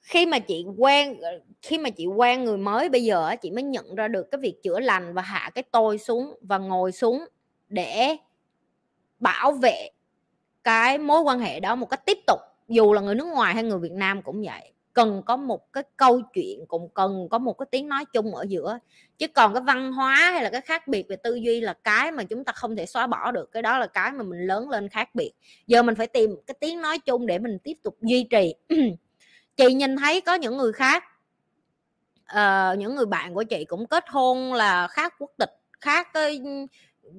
[0.00, 3.62] khi mà chị quen ờ, khi mà chị quen người mới bây giờ chị mới
[3.62, 7.24] nhận ra được cái việc chữa lành và hạ cái tôi xuống và ngồi xuống
[7.68, 8.16] để
[9.20, 9.90] bảo vệ
[10.64, 12.38] cái mối quan hệ đó một cách tiếp tục
[12.68, 15.82] dù là người nước ngoài hay người Việt Nam cũng vậy cần có một cái
[15.96, 18.78] câu chuyện cũng cần có một cái tiếng nói chung ở giữa.
[19.18, 22.12] Chứ còn cái văn hóa hay là cái khác biệt về tư duy là cái
[22.12, 24.70] mà chúng ta không thể xóa bỏ được cái đó là cái mà mình lớn
[24.70, 25.32] lên khác biệt.
[25.66, 28.54] Giờ mình phải tìm cái tiếng nói chung để mình tiếp tục duy trì.
[29.56, 31.04] Chị nhìn thấy có những người khác
[32.32, 36.40] uh, những người bạn của chị cũng kết hôn là khác quốc tịch khác cái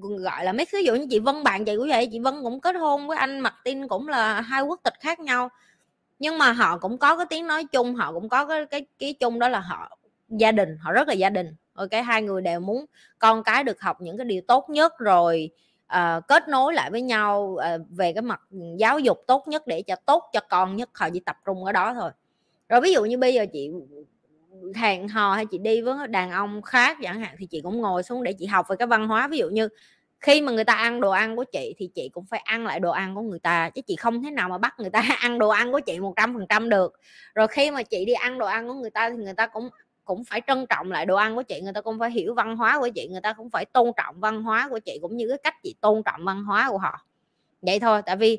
[0.01, 2.61] gọi là mấy ví dụ như chị Vân bạn chị của vậy chị Vân cũng
[2.61, 5.49] kết hôn với anh Martin cũng là hai quốc tịch khác nhau.
[6.19, 9.13] Nhưng mà họ cũng có cái tiếng nói chung họ cũng có cái cái cái
[9.13, 9.97] chung đó là họ
[10.29, 11.55] gia đình họ rất là gia đình.
[11.73, 12.85] Ok hai người đều muốn
[13.19, 15.49] con cái được học những cái điều tốt nhất rồi
[15.95, 18.41] uh, kết nối lại với nhau uh, về cái mặt
[18.77, 21.71] giáo dục tốt nhất để cho tốt cho con nhất họ chỉ tập trung ở
[21.71, 22.11] đó thôi.
[22.69, 23.71] Rồi ví dụ như bây giờ chị
[24.75, 28.03] hẹn hò hay chị đi với đàn ông khác chẳng hạn thì chị cũng ngồi
[28.03, 29.27] xuống để chị học về cái văn hóa.
[29.27, 29.69] Ví dụ như
[30.19, 32.79] khi mà người ta ăn đồ ăn của chị thì chị cũng phải ăn lại
[32.79, 35.39] đồ ăn của người ta, chứ chị không thể nào mà bắt người ta ăn
[35.39, 36.93] đồ ăn của chị một trăm phần trăm được.
[37.35, 39.69] Rồi khi mà chị đi ăn đồ ăn của người ta thì người ta cũng
[40.05, 42.57] cũng phải trân trọng lại đồ ăn của chị, người ta cũng phải hiểu văn
[42.57, 45.27] hóa của chị, người ta cũng phải tôn trọng văn hóa của chị cũng như
[45.29, 47.05] cái cách chị tôn trọng văn hóa của họ.
[47.61, 48.37] Vậy thôi, tại vì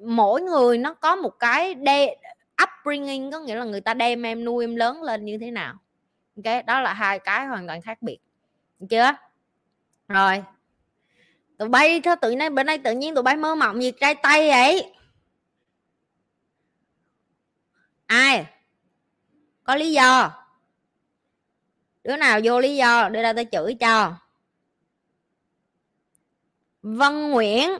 [0.00, 2.16] mỗi người nó có một cái đe
[2.62, 5.74] upbringing, có nghĩa là người ta đem em nuôi em lớn lên như thế nào.
[6.36, 8.18] Ok, đó là hai cái hoàn toàn khác biệt.
[8.78, 9.12] Được chưa?
[10.08, 10.44] Rồi.
[11.58, 14.14] Tụi bay thôi, tự nhiên, bữa nay tự nhiên tụi bay mơ mộng gì trai
[14.14, 14.92] tay vậy?
[18.06, 18.46] Ai?
[19.64, 20.30] Có lý do?
[22.04, 24.14] Đứa nào vô lý do, đưa ra tôi chửi cho.
[26.82, 27.70] Vân Nguyễn.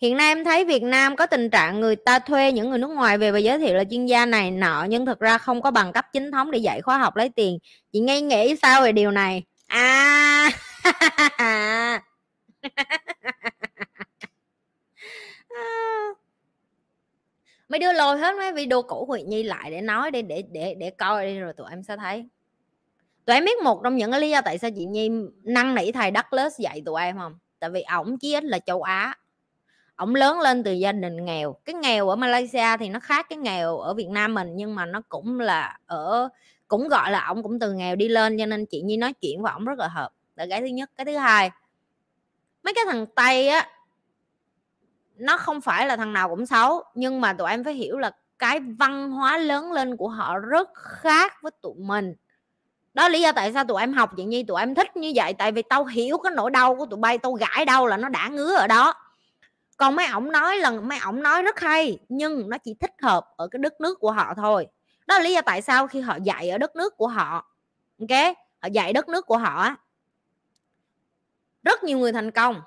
[0.00, 2.90] Hiện nay em thấy Việt Nam có tình trạng người ta thuê những người nước
[2.90, 5.70] ngoài về và giới thiệu là chuyên gia này nọ, nhưng thực ra không có
[5.70, 7.58] bằng cấp chính thống để dạy khóa học lấy tiền.
[7.92, 9.44] Chị ngay nghĩ sao về điều này?
[9.66, 10.50] À
[17.68, 20.74] mấy đứa lôi hết mấy video cũ của Nhi lại để nói đi để để
[20.78, 22.28] để coi đi, rồi tụi em sẽ thấy
[23.24, 25.10] tụi em biết một trong những cái lý do tại sao chị Nhi
[25.42, 28.82] năn nỉ thầy Douglas dạy tụi em không tại vì ổng chí ít là châu
[28.82, 29.14] Á
[29.98, 31.56] ổng lớn lên từ gia đình nghèo.
[31.64, 34.86] Cái nghèo ở Malaysia thì nó khác cái nghèo ở Việt Nam mình, nhưng mà
[34.86, 36.28] nó cũng là ở,
[36.68, 39.42] cũng gọi là ổng cũng từ nghèo đi lên, cho nên chị Nhi nói chuyện
[39.42, 40.10] với ổng rất là hợp.
[40.36, 40.90] Là cái thứ nhất.
[40.96, 41.50] Cái thứ hai,
[42.62, 43.68] mấy cái thằng tây á,
[45.16, 48.10] nó không phải là thằng nào cũng xấu, nhưng mà tụi em phải hiểu là
[48.38, 52.14] cái văn hóa lớn lên của họ rất khác với tụi mình.
[52.94, 54.42] Đó lý do tại sao tụi em học chị nhi.
[54.42, 57.18] Tụi em thích như vậy, tại vì tao hiểu cái nỗi đau của tụi bay,
[57.18, 58.94] tao gãi đau là nó đã ngứa ở đó
[59.78, 63.26] còn mấy ổng nói lần mấy ổng nói rất hay, nhưng nó chỉ thích hợp
[63.36, 64.66] ở cái đất nước của họ thôi.
[65.06, 67.54] Đó là lý do tại sao khi họ dạy ở đất nước của họ,
[68.00, 68.36] ok?
[68.62, 69.76] Họ dạy đất nước của họ
[71.62, 72.60] rất nhiều người thành công.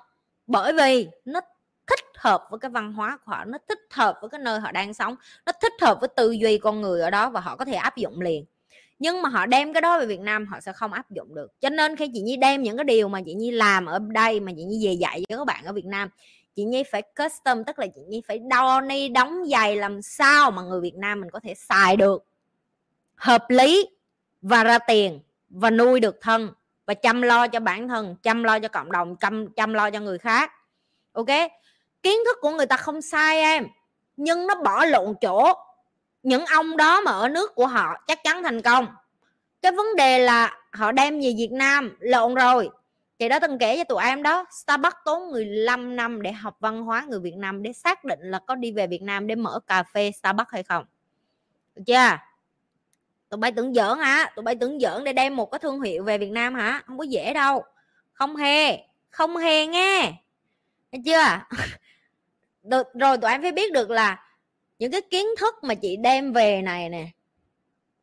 [0.46, 1.40] Bởi vì nó
[1.86, 4.72] thích hợp với cái văn hóa của họ, nó thích hợp với cái nơi họ
[4.72, 7.64] đang sống, nó thích hợp với tư duy con người ở đó và họ có
[7.64, 8.44] thể áp dụng liền.
[8.98, 11.60] Nhưng mà họ đem cái đó về Việt Nam, họ sẽ không áp dụng được.
[11.60, 14.40] Cho nên khi chị Nhi đem những cái điều mà chị Nhi làm ở đây,
[14.40, 16.08] mà chị Nhi về dạy cho các bạn ở Việt Nam
[16.54, 20.50] chị Nhi phải custom, tức là chị Nhi phải đo ni, đóng giày làm sao
[20.50, 22.24] mà người Việt Nam mình có thể xài được.
[23.14, 23.88] Hợp lý
[24.42, 26.50] và ra tiền và nuôi được thân
[26.86, 30.00] và chăm lo cho bản thân, chăm lo cho cộng đồng, chăm chăm lo cho
[30.00, 30.52] người khác.
[31.12, 31.28] Ok?
[32.02, 33.66] Kiến thức của người ta không sai em,
[34.16, 35.52] nhưng nó bỏ lộn chỗ.
[36.22, 38.86] Những ông đó mà ở nước của họ chắc chắn thành công.
[39.62, 42.70] Cái vấn đề là họ đem về Việt Nam lộn rồi
[43.22, 46.82] chị đã từng kể cho tụi em đó Starbucks tốn 15 năm để học văn
[46.82, 49.60] hóa người Việt Nam để xác định là có đi về Việt Nam để mở
[49.66, 50.84] cà phê Starbucks hay không.
[51.74, 52.18] Được chưa?
[53.28, 54.32] Tụi bay tưởng giỡn hả?
[54.36, 56.82] Tụi bay tưởng giỡn để đem một cái thương hiệu về Việt Nam hả?
[56.86, 57.64] Không có dễ đâu.
[58.12, 58.78] Không hề
[59.10, 60.12] không hề nghe.
[60.92, 61.40] Được chưa?
[62.62, 64.24] Được, rồi tụi em phải biết được là
[64.78, 67.06] những cái kiến thức mà chị đem về này nè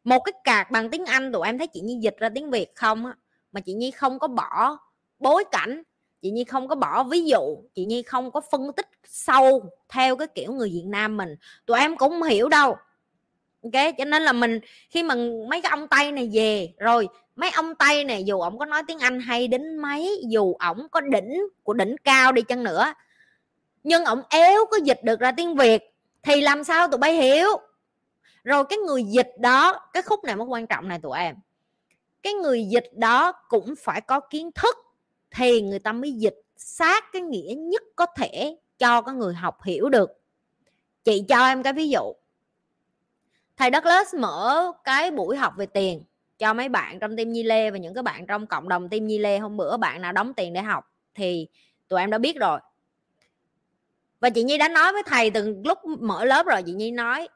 [0.04, 2.76] một cái cạc bằng tiếng Anh tụi em thấy chị Nhi dịch ra tiếng Việt
[2.76, 3.14] không á
[3.52, 4.78] mà chị Nhi không có bỏ
[5.20, 5.84] bối cảnh,
[6.22, 10.16] chị Nhi không có bỏ ví dụ, chị Nhi không có phân tích sâu theo
[10.16, 11.36] cái kiểu người Việt Nam mình.
[11.66, 12.76] Tụi em cũng không hiểu đâu.
[13.64, 14.60] Ok, cho nên là mình,
[14.90, 15.16] khi mà
[15.50, 18.84] mấy cái ông tây này về, rồi mấy ông tây này dù ổng có nói
[18.88, 22.94] tiếng anh hay đến mấy, dù ổng có đỉnh, của đỉnh cao đi chăng nữa,
[23.84, 25.94] nhưng ổng éo có dịch được ra tiếng việt,
[26.24, 27.50] thì làm sao tụi bay hiểu?
[28.44, 31.36] Rồi cái người dịch đó, cái khúc này mới quan trọng này tụi em.
[32.24, 34.78] Cái người dịch đó cũng phải có kiến thức
[35.32, 39.64] thì người ta mới dịch sát cái nghĩa nhất có thể cho cái người học
[39.64, 40.12] hiểu được.
[41.04, 42.14] Chị cho em cái ví dụ.
[43.58, 46.04] Thầy Douglas mở cái buổi học về tiền
[46.38, 49.08] cho mấy bạn trong team Nhi Lê và những cái bạn trong cộng đồng team
[49.08, 49.40] Nhi Lê.
[49.40, 51.48] Hôm bữa bạn nào đóng tiền để học thì
[51.88, 52.60] tụi em đã biết rồi.
[54.20, 57.30] Và chị Nhi đã nói với thầy từ lúc mở lớp rồi, chị Nhi nói,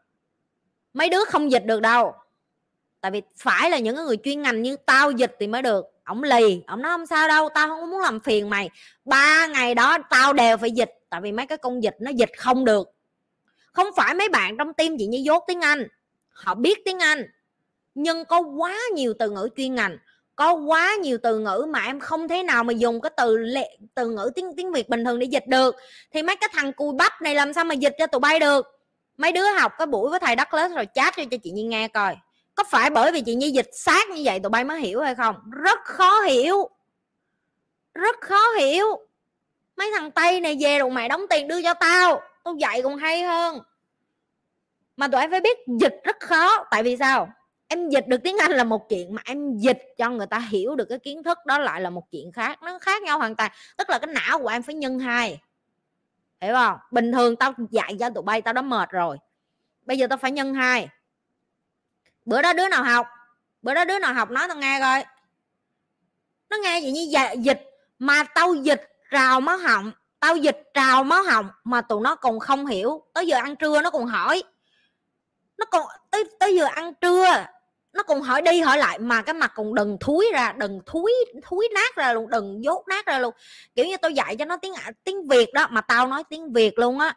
[0.94, 2.14] mấy đứa không dịch được đâu,
[3.02, 6.24] tại vì phải là những người chuyên ngành như tao dịch thì mới được ổng
[6.24, 8.70] lì, ổng nói, không sao đâu, tao không muốn làm phiền mày.
[9.06, 12.32] Ba ngày đó tao đều phải dịch, tại vì mấy cái công dịch nó dịch
[12.38, 12.88] không được.
[13.74, 15.88] Không phải mấy bạn trong tim chị Nhi dốt tiếng Anh,
[16.30, 17.26] họ biết tiếng anh,
[17.96, 19.98] nhưng có quá nhiều từ ngữ chuyên ngành,
[20.36, 23.78] có quá nhiều từ ngữ mà em không thể nào mà dùng cái từ lệ,
[23.96, 25.76] từ ngữ tiếng tiếng việt bình thường để dịch được.
[26.12, 28.66] Thì mấy cái thằng cùi bắp này làm sao mà dịch cho tụi bay được?
[29.18, 31.88] Mấy đứa học cái buổi với thầy đất lớn rồi chat cho chị nhi nghe
[31.88, 32.16] coi
[32.56, 35.16] có phải bởi vì chị nhi dịch sát như vậy tụi bay mới hiểu hay
[35.16, 35.36] không?
[35.52, 36.70] Rất khó hiểu.
[37.94, 38.86] Rất khó hiểu.
[39.78, 42.22] Mấy thằng tây này về rồi mày đóng tiền đưa cho tao.
[42.44, 43.60] Tao dạy còn hay hơn.
[44.98, 46.64] Mà tụi em phải biết dịch rất khó.
[46.72, 47.30] Tại vì sao?
[47.68, 50.76] Em dịch được tiếng anh là một chuyện mà em dịch cho người ta hiểu
[50.76, 52.64] được cái kiến thức đó lại là một chuyện khác.
[52.64, 53.52] Nó khác nhau hoàn toàn.
[53.78, 55.42] Tức là cái não của em phải nhân hai.
[56.42, 56.78] Hiểu không?
[56.92, 59.18] Bình thường tao dạy cho tụi bay, tao đã mệt rồi.
[59.86, 60.90] Bây giờ tao phải nhân hai
[62.26, 63.08] bữa đó đứa nào học?
[63.62, 64.32] Bữa đó đứa nào học?
[64.32, 65.06] Nói tao nghe coi.
[66.50, 67.70] Nó nghe vậy như dạ, dịch
[68.00, 69.92] mà tao dịch rào máu họng
[70.24, 73.04] tao dịch trào máu họng mà tụi nó còn không hiểu.
[73.14, 74.44] Tới giờ ăn trưa nó còn hỏi.
[75.58, 77.46] Nó còn tới tới giờ ăn trưa
[77.94, 81.12] nó còn hỏi đi hỏi lại mà cái mặt còn đừng thúi ra đừng thúi
[81.44, 83.34] thúi nát ra luôn đừng dốt nát ra luôn.
[83.76, 86.54] Kiểu như tôi dạy cho nó tiếng à, tiếng việt đó mà tao nói tiếng
[86.54, 87.16] việt luôn á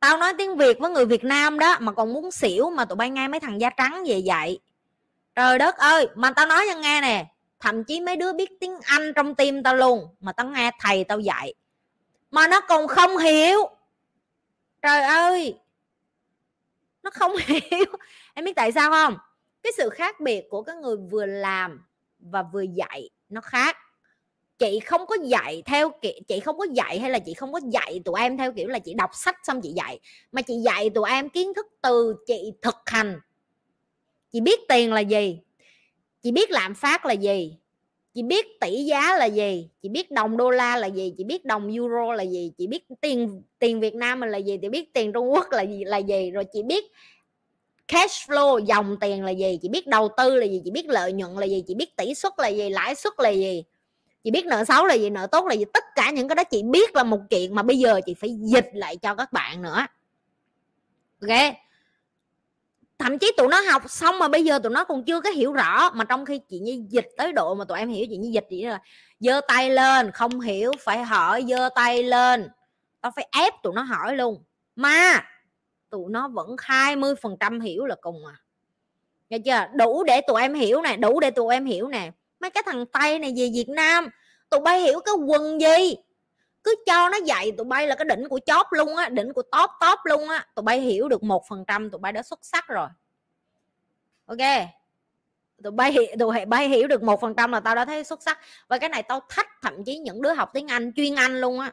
[0.00, 2.96] tao nói tiếng việt với người việt nam đó, mà còn muốn xỉu mà tụi
[2.96, 4.58] bay nghe mấy thằng da trắng về dạy.
[5.34, 7.26] Trời đất ơi, mà tao nói cho nghe nè,
[7.60, 11.04] thậm chí mấy đứa biết tiếng anh trong tim tao luôn, mà tao nghe thầy
[11.04, 11.54] tao dạy.
[12.30, 13.58] Mà nó còn không hiểu.
[14.82, 15.58] Trời ơi,
[17.02, 17.84] nó không hiểu.
[18.34, 19.18] Em biết tại sao không?
[19.62, 21.84] Cái sự khác biệt của cái người vừa làm
[22.18, 23.76] và vừa dạy nó khác
[24.58, 27.60] chị không có dạy theo kiểu chị không có dạy hay là chị không có
[27.72, 29.98] dạy tụi em theo kiểu là chị đọc sách xong chị dạy
[30.32, 33.20] mà chị dạy tụi em kiến thức từ chị thực hành
[34.32, 35.38] chị biết tiền là gì
[36.22, 37.56] chị biết lạm phát là gì
[38.14, 41.44] chị biết tỷ giá là gì chị biết đồng đô la là gì chị biết
[41.44, 44.94] đồng euro là gì chị biết tiền tiền việt nam mình là gì chị biết
[44.94, 46.84] tiền trung quốc là gì là gì rồi chị biết
[47.88, 51.12] cash flow dòng tiền là gì chị biết đầu tư là gì chị biết lợi
[51.12, 53.64] nhuận là gì chị biết tỷ suất là gì lãi suất là gì
[54.24, 56.44] chị biết nợ xấu là gì, nợ tốt là gì, tất cả những cái đó
[56.44, 59.62] chị biết là một chuyện mà bây giờ chị phải dịch lại cho các bạn
[59.62, 59.86] nữa.
[61.22, 61.54] Ok?
[62.98, 65.52] Thậm chí tụi nó học xong mà bây giờ tụi nó còn chưa có hiểu
[65.52, 68.30] rõ, mà trong khi chị như dịch tới độ mà tụi em hiểu, chị như
[68.32, 68.80] dịch chị là
[69.20, 72.48] giơ tay lên, không hiểu phải hỏi, giơ tay lên.
[73.00, 74.44] Tao phải ép tụi nó hỏi luôn.
[74.76, 75.24] Mà
[75.90, 78.36] tụi nó vẫn 20 phần trăm hiểu là cùng à.
[79.30, 79.66] Nghe chưa?
[79.74, 82.10] Đủ để tụi em hiểu nè, đủ để tụi em hiểu nè
[82.40, 84.08] mấy cái thằng tây này về việt nam
[84.50, 85.96] tụi bay hiểu cái quần gì?
[86.64, 89.42] Cứ cho nó dạy tụi bay là cái đỉnh của chóp luôn á đỉnh của
[89.42, 90.46] top top luôn á.
[90.54, 92.88] Tụi bay hiểu được một phần trăm tụi bay đã xuất sắc rồi.
[94.26, 94.68] Ok?
[95.62, 98.22] Tụi bay hiểu, tụi bay hiểu được một phần trăm là tao đã thấy xuất
[98.22, 98.38] sắc.
[98.68, 101.60] Và cái này tao thách thậm chí những đứa học tiếng anh chuyên anh luôn
[101.60, 101.72] á.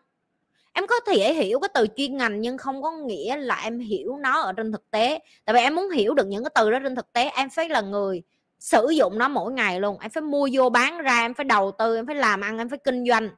[0.74, 4.18] Em có thể hiểu cái từ chuyên ngành nhưng không có nghĩa là em hiểu
[4.18, 5.20] nó ở trên thực tế.
[5.46, 7.70] Tại vì em muốn hiểu được những cái từ đó trên thực tế em phải
[7.70, 8.24] là người
[8.60, 10.00] sử dụng nó mỗi ngày luôn.
[10.00, 12.70] Em phải mua vô bán ra, em phải đầu tư, em phải làm ăn, em
[12.70, 13.30] phải kinh doanh.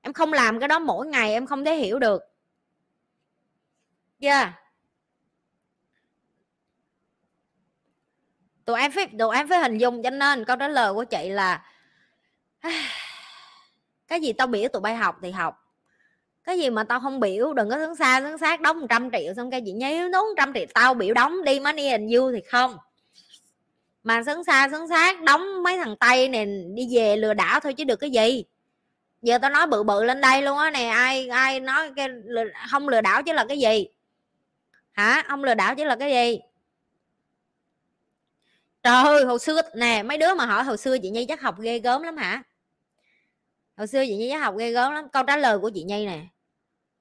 [0.00, 2.22] Em không làm cái đó mỗi ngày em không thể hiểu được.
[4.20, 4.54] Chưa yeah.
[8.64, 11.28] tụi em phải, tụi em phải hình dung, cho nên câu trả lời của chị
[11.28, 11.64] là,
[14.08, 15.56] cái gì tao biểu tụi bay học thì học.
[16.44, 19.34] Cái gì mà tao không biểu, đừng có hướng xa, hướng sát, đóng 100 triệu
[19.34, 22.40] xong cái chị nhíu đúng trăm triệu, tao biểu đóng đi, money and you thì
[22.50, 22.76] không
[24.10, 27.74] mà sấn xa sấn sát, đóng mấy thằng tây này đi về lừa đảo thôi
[27.74, 28.44] chứ được cái gì.
[29.22, 32.08] Giờ tao nói bự bự lên đây luôn á nè, ai ai nói cái
[32.70, 33.86] không lừa đảo chứ là cái gì?
[34.92, 35.22] Hả?
[35.28, 36.40] Không lừa đảo chứ là cái gì?
[38.82, 41.60] Trời ơi, hồi xưa nè, mấy đứa mà hỏi hồi xưa chị nhi chắc học
[41.60, 42.42] ghê gớm lắm hả?
[43.76, 45.08] Hồi xưa chị nhi chắc học ghê gớm lắm.
[45.08, 46.20] Câu trả lời của chị nhi nè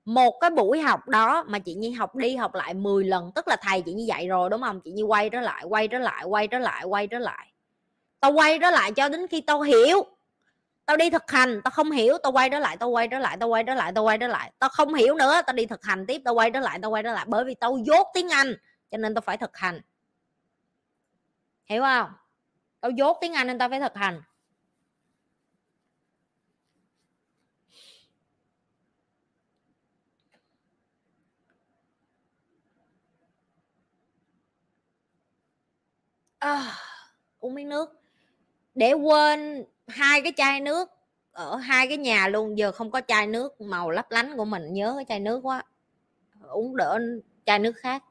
[0.09, 3.47] một cái buổi học đó mà chị nhi học đi học lại 10 lần tức
[3.47, 5.99] là thầy chị nhi dạy rồi đúng không chị nhi quay trở lại quay trở
[5.99, 7.51] lại quay trở lại quay trở lại
[8.19, 10.05] tao quay trở lại cho đến khi tao hiểu
[10.85, 13.37] tao đi thực hành tao không hiểu tao quay trở lại tao quay trở lại
[13.39, 15.83] tao quay trở lại tao quay trở lại tao không hiểu nữa tao đi thực
[15.83, 18.29] hành tiếp tao quay trở lại tao quay trở lại bởi vì tao dốt tiếng
[18.29, 18.55] anh
[18.91, 19.81] cho nên tao phải thực hành
[21.65, 22.11] hiểu không
[22.81, 24.21] tao dốt tiếng anh nên tao phải thực hành
[36.39, 36.73] à,
[37.39, 38.01] uống miếng nước.
[38.75, 40.89] Để quên hai cái chai nước
[41.31, 44.73] ở hai cái nhà luôn giờ không có chai nước màu lấp lánh của mình
[44.73, 45.63] nhớ cái chai nước quá.
[46.49, 46.99] Uống đỡ
[47.45, 48.03] chai nước khác.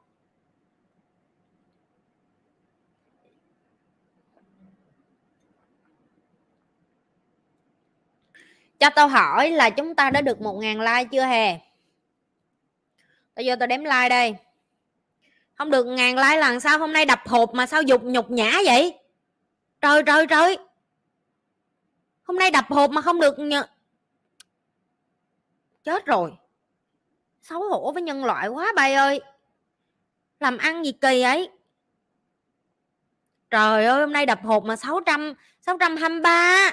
[8.79, 11.61] Cho tao hỏi là chúng ta đã được một ngàn like chưa hè?
[13.37, 14.37] Bây giờ tao đếm like đây
[15.59, 18.53] không được ngàn like lần sao hôm nay đập hộp mà sao dục nhục nhã
[18.65, 18.99] vậy?
[19.81, 20.59] Trời trời trời.
[22.23, 23.55] Hôm nay đập hộp mà không được nh...
[25.85, 26.33] chết rồi.
[27.43, 29.21] Xấu hổ với nhân loại quá bay ơi.
[30.41, 31.51] Làm ăn gì kỳ ấy
[33.51, 36.71] trời ơi, hôm nay đập hộp mà 600 623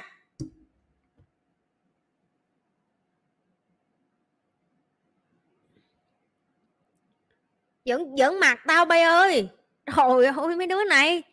[7.85, 9.49] giỡn giỡn mặt tao, bay ơi.
[9.85, 11.23] Trời ơi, mấy đứa này.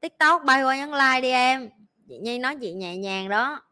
[0.00, 1.70] Tiktok, bay qua nhắn like đi em.
[2.08, 3.62] Chị nhi nói chị nhẹ nhàng đó.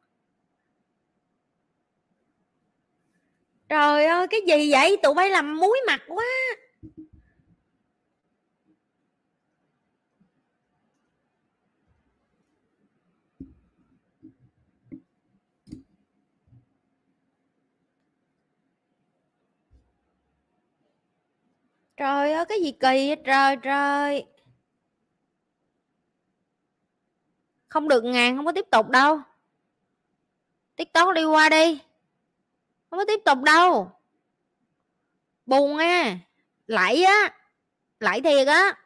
[3.68, 4.96] Trời ơi, cái gì vậy?
[5.02, 6.24] Tụi bay làm muối mặt quá.
[21.98, 24.24] Trời ơi, cái gì kỳ vậy trời trời.
[27.68, 29.20] Không được ngàn, không có tiếp tục đâu.
[30.76, 31.80] TikTok đi qua đi.
[32.90, 33.92] Không có tiếp tục đâu.
[35.46, 36.18] Buồn à
[36.66, 37.34] Lãi á.
[38.00, 38.78] Lãi thiệt á.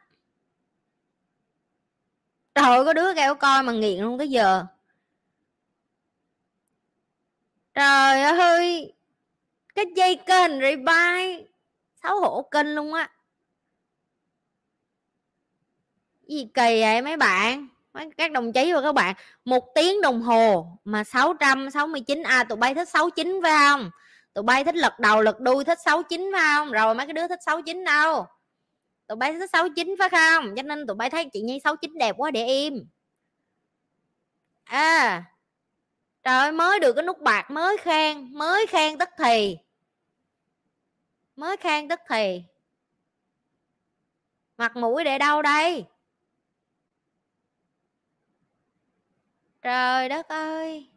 [2.55, 4.65] Trời ơi có đứa kêu coi mà nghiện luôn tới giờ.
[7.73, 8.93] Trời ơi.
[9.75, 11.52] Cái dây kênh rebuy
[12.03, 13.09] xấu hổ kinh luôn á.
[16.27, 17.67] Gì kỳ vậy mấy bạn?
[17.93, 22.43] Mấy các đồng chí và các bạn một tiếng đồng hồ mà 669 a à,
[22.43, 23.91] tụi bay thích 69 phải không?
[24.33, 26.71] Tụi bay thích lật đầu lật đuôi thích 69 phải không?
[26.71, 28.25] Rồi mấy cái đứa thích 69 đâu?
[29.07, 30.55] Tụi bay thích 69 phải không?
[30.55, 32.87] Cho nên tụi bay thấy chị Nhi 69 đẹp quá để im.
[34.63, 35.23] À
[36.23, 39.57] trời ơi mới được cái nút bạc mới khen mới khen tức thì
[41.35, 42.43] mới khen tức thì.
[44.57, 45.85] Mặt mũi để đâu đây?
[49.61, 50.89] Trời đất ơi!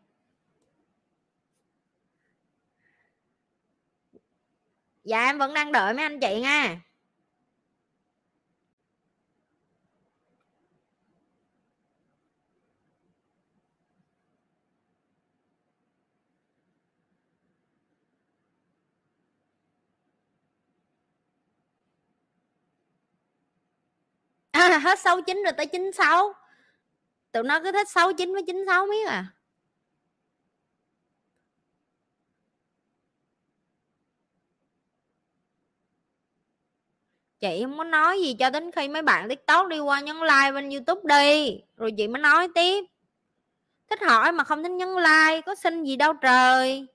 [5.04, 6.80] Dạ em vẫn đang đợi mấy anh chị nha.
[24.56, 26.32] à, hết 69 rồi tới 96
[27.32, 29.26] tụi nó cứ thích 69 với 96 miếng à.
[37.40, 40.52] Chị không có nói gì cho đến khi mấy bạn tiktok đi qua nhấn like
[40.52, 42.84] bên youtube đi rồi chị mới nói tiếp.
[43.90, 46.86] Thích hỏi mà không thích nhấn like có xin gì đâu trời.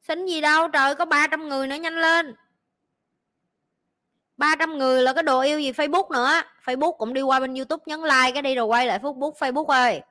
[0.00, 2.34] Xin gì đâu trời có 300 người nữa nhanh lên.
[4.40, 6.42] 300 người là cái đồ yêu gì Facebook nữa.
[6.64, 9.32] Facebook cũng đi qua bên YouTube nhấn like cái đi rồi quay lại Facebook.
[9.32, 10.02] Facebook ơi.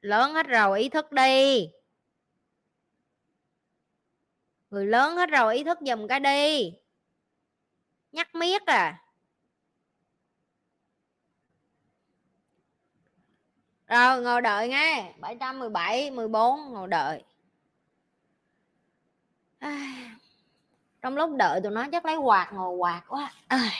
[0.00, 1.70] Lớn hết rồi ý thức đi.
[4.70, 6.72] Người lớn hết rồi ý thức dùm cái đi.
[8.12, 9.02] Nhắc miết à.
[13.86, 15.14] Rồi ngồi đợi nghe.
[15.18, 17.24] 717 14 ngồi đợi.
[19.58, 20.08] À,
[21.02, 23.32] trong lúc đợi tụi nó chắc lấy quạt, ngồi quạt quá.
[23.48, 23.70] À.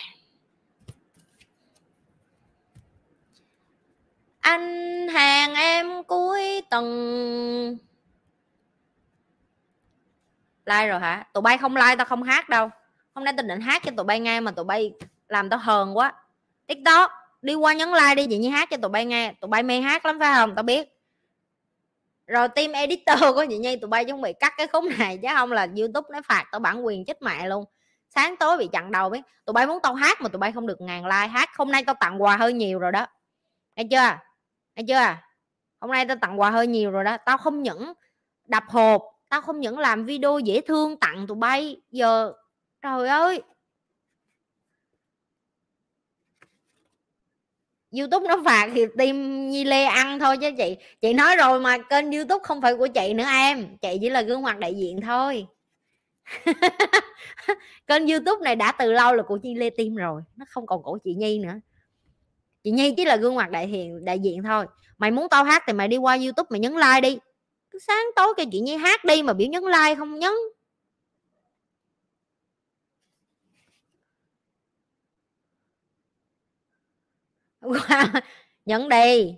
[4.49, 6.87] anh hàng em cuối tuần.
[10.67, 11.27] Like rồi hả?
[11.33, 12.71] Tụi bay không like tao không hát đâu.
[13.15, 14.93] Hôm nay tao định hát cho tụi bay nghe mà tụi bay
[15.29, 16.13] làm tao hờn quá.
[16.67, 17.11] Tiktok,
[17.43, 19.33] đi qua nhấn like đi chị như hát cho tụi bay nghe.
[19.41, 20.55] Tụi bay mê hát lắm, phải không?
[20.55, 20.98] Tao biết
[22.29, 25.29] rồi team editor có chị nhi tụi bay chuẩn bị cắt cái khúc này chứ
[25.35, 27.65] không là youtube nó phạt tao bản quyền chết mẹ luôn.
[28.15, 30.67] Sáng tối bị chặn đầu biết, tụi bay muốn tao hát mà tụi bay không
[30.67, 31.49] được ngàn like hát.
[31.57, 33.07] Hôm nay tao tặng quà hơi nhiều rồi đó.
[33.77, 34.19] Nghe chưa?
[34.77, 35.17] Nghe chưa?
[35.81, 37.17] Hôm nay tao tặng quà hơi nhiều rồi đó.
[37.17, 37.93] Tao không những
[38.45, 41.77] đập hộp, tao không những làm video dễ thương tặng tụi bay.
[41.91, 42.33] Giờ,
[42.83, 43.43] trời ơi!
[47.91, 50.77] Youtube nó phạt thì tim nhi lê ăn thôi chứ chị.
[51.01, 53.77] Chị nói rồi mà kênh youtube không phải của chị nữa em.
[53.81, 55.47] Chị chỉ là gương mặt đại diện thôi.
[57.87, 60.83] Kênh youtube này đã từ lâu là của chị lê tim rồi, nó không còn
[60.83, 61.55] của chị nhi nữa.
[62.65, 64.67] Chị nhi chỉ là gương mặt đại hiện đại diện thôi.
[64.99, 67.19] Mày muốn tao hát thì mày đi qua youtube mày nhấn like đi.
[67.71, 70.33] Cứ sáng tối kêu chị nhi hát đi mà biểu nhấn like không nhấn.
[78.65, 79.37] nhận đi.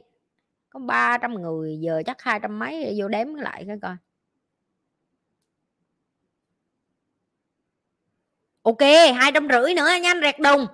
[0.71, 3.97] Có 300 người, giờ chắc hai trăm mấy vô đếm lại cái coi.
[8.63, 8.81] Ok,
[9.17, 10.67] hai trăm rưỡi nữa, nhanh rẹt đùng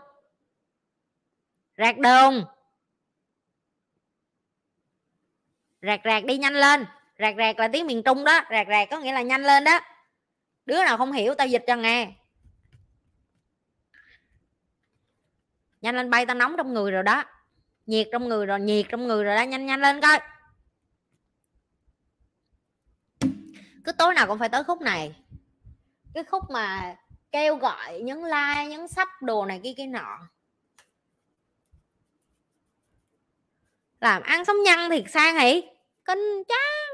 [1.79, 2.45] rẹt đùng
[5.83, 6.87] rạc rạc đi, nhanh lên.
[7.19, 8.41] Rạc rạc là tiếng miền trung đó.
[8.51, 9.81] Rạc rạc có nghĩa là nhanh lên đó.
[10.67, 12.13] Đứa nào không hiểu tao dịch cho nghe.
[15.81, 17.25] Nhanh lên bay tao nóng trong người rồi đó
[17.87, 20.21] nhiệt trong người rồi, nhiệt trong người rồi đó, nhanh nhanh lên coi.
[23.85, 25.15] Cứ tối nào cũng phải tới khúc này.
[26.15, 26.97] Cái khúc mà
[27.33, 30.19] kêu gọi nhấn like nhấn sắp đồ này kia kia nọ.
[34.01, 35.63] Làm ăn sống nhăn thiệt sang hỉ?
[36.05, 36.86] Kinh chán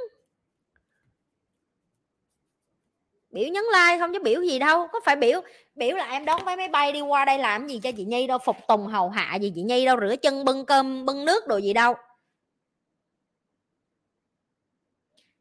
[3.32, 5.40] biểu nhấn like không chứ biểu gì đâu, có phải biểu
[5.74, 8.26] biểu là em đón vé máy bay đi qua đây làm gì cho chị nhi
[8.26, 11.46] đâu, phục tùng hầu hạ gì chị nhi đâu, rửa chân, bưng cơm, bưng nước
[11.46, 11.94] đồ gì đâu.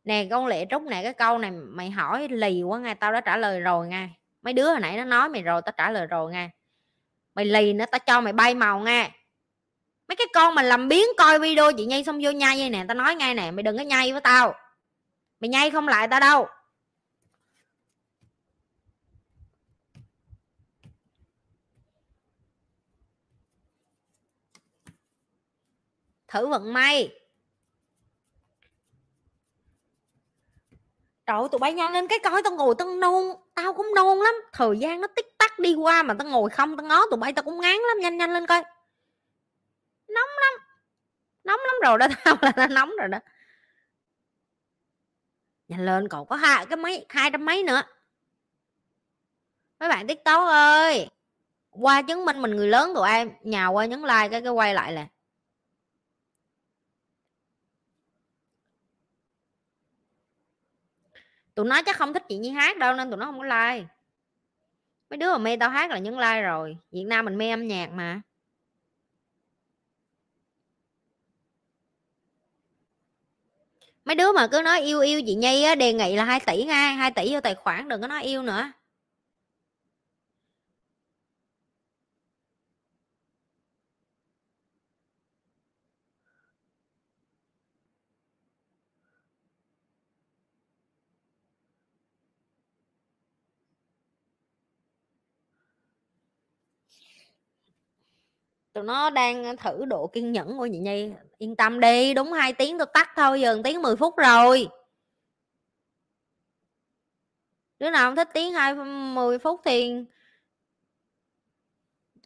[0.03, 3.21] Nè, con lệ trúc nè, cái câu này mày hỏi lì quá nghe, tao đã
[3.21, 4.07] trả lời rồi nghe.
[4.41, 6.49] Mấy đứa hồi nãy nó nói mày rồi, tao trả lời rồi nghe.
[7.35, 9.11] Mày lì nữa, tao cho mày bay màu nghe.
[10.07, 12.85] Mấy cái con mà làm biến coi video chị nhi xong vô nhai vậy nè,
[12.87, 14.53] tao nói ngay nè, mày đừng có nhai với tao.
[15.39, 16.47] Mày nhai không lại tao đâu.
[26.31, 27.15] Thử vận may.
[31.25, 34.33] Trời tụi bay nhanh lên cái coi, tao ngồi tao nôn, tao cũng nôn lắm.
[34.53, 37.33] Thời gian nó tích tắc đi qua mà tao ngồi không, tao ngó tụi bay,
[37.33, 37.97] tao cũng ngán lắm.
[37.99, 38.63] Nhanh nhanh lên coi.
[40.07, 40.53] Nóng lắm.
[41.43, 43.19] Nóng lắm rồi đó, tao là tao nóng rồi đó.
[45.67, 47.81] Nhanh lên, còn có hai, cái mấy, hai trăm mấy nữa.
[49.79, 51.09] Mấy bạn tiktok ơi,
[51.69, 54.73] qua chứng minh mình người lớn tụi em nhà qua nhấn like cái cái quay
[54.73, 55.07] lại là
[61.55, 63.85] tụi nó chắc không thích chị Nhi hát đâu nên tụi nó không có like.
[65.09, 66.77] Mấy đứa mà mê tao hát là nhấn like rồi.
[66.91, 68.21] Việt Nam mình mê âm nhạc mà.
[74.05, 76.63] Mấy đứa mà cứ nói yêu yêu chị Nhi á, đề nghị là 2 tỷ
[76.63, 78.71] ngay 2 tỷ vô tài khoản đừng có nói yêu nữa.
[98.73, 101.11] Tụi nó đang thử độ kiên nhẫn của chị Nhi.
[101.37, 104.69] Yên tâm đi, đúng hai tiếng tôi tắt thôi, giờ tiếng 10 phút rồi.
[107.79, 108.75] Đứa nào không thích tiếng hai,
[109.13, 109.93] mười phút thì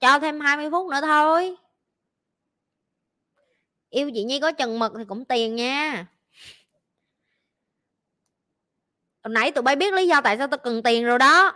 [0.02, 1.56] cho thêm 20 phút nữa thôi.
[3.90, 6.08] Yêu chị nhi có chừng mực thì cũng tiền nha.
[9.24, 11.54] Hồi nãy tụi bay biết lý do tại sao tao cần tiền rồi đó.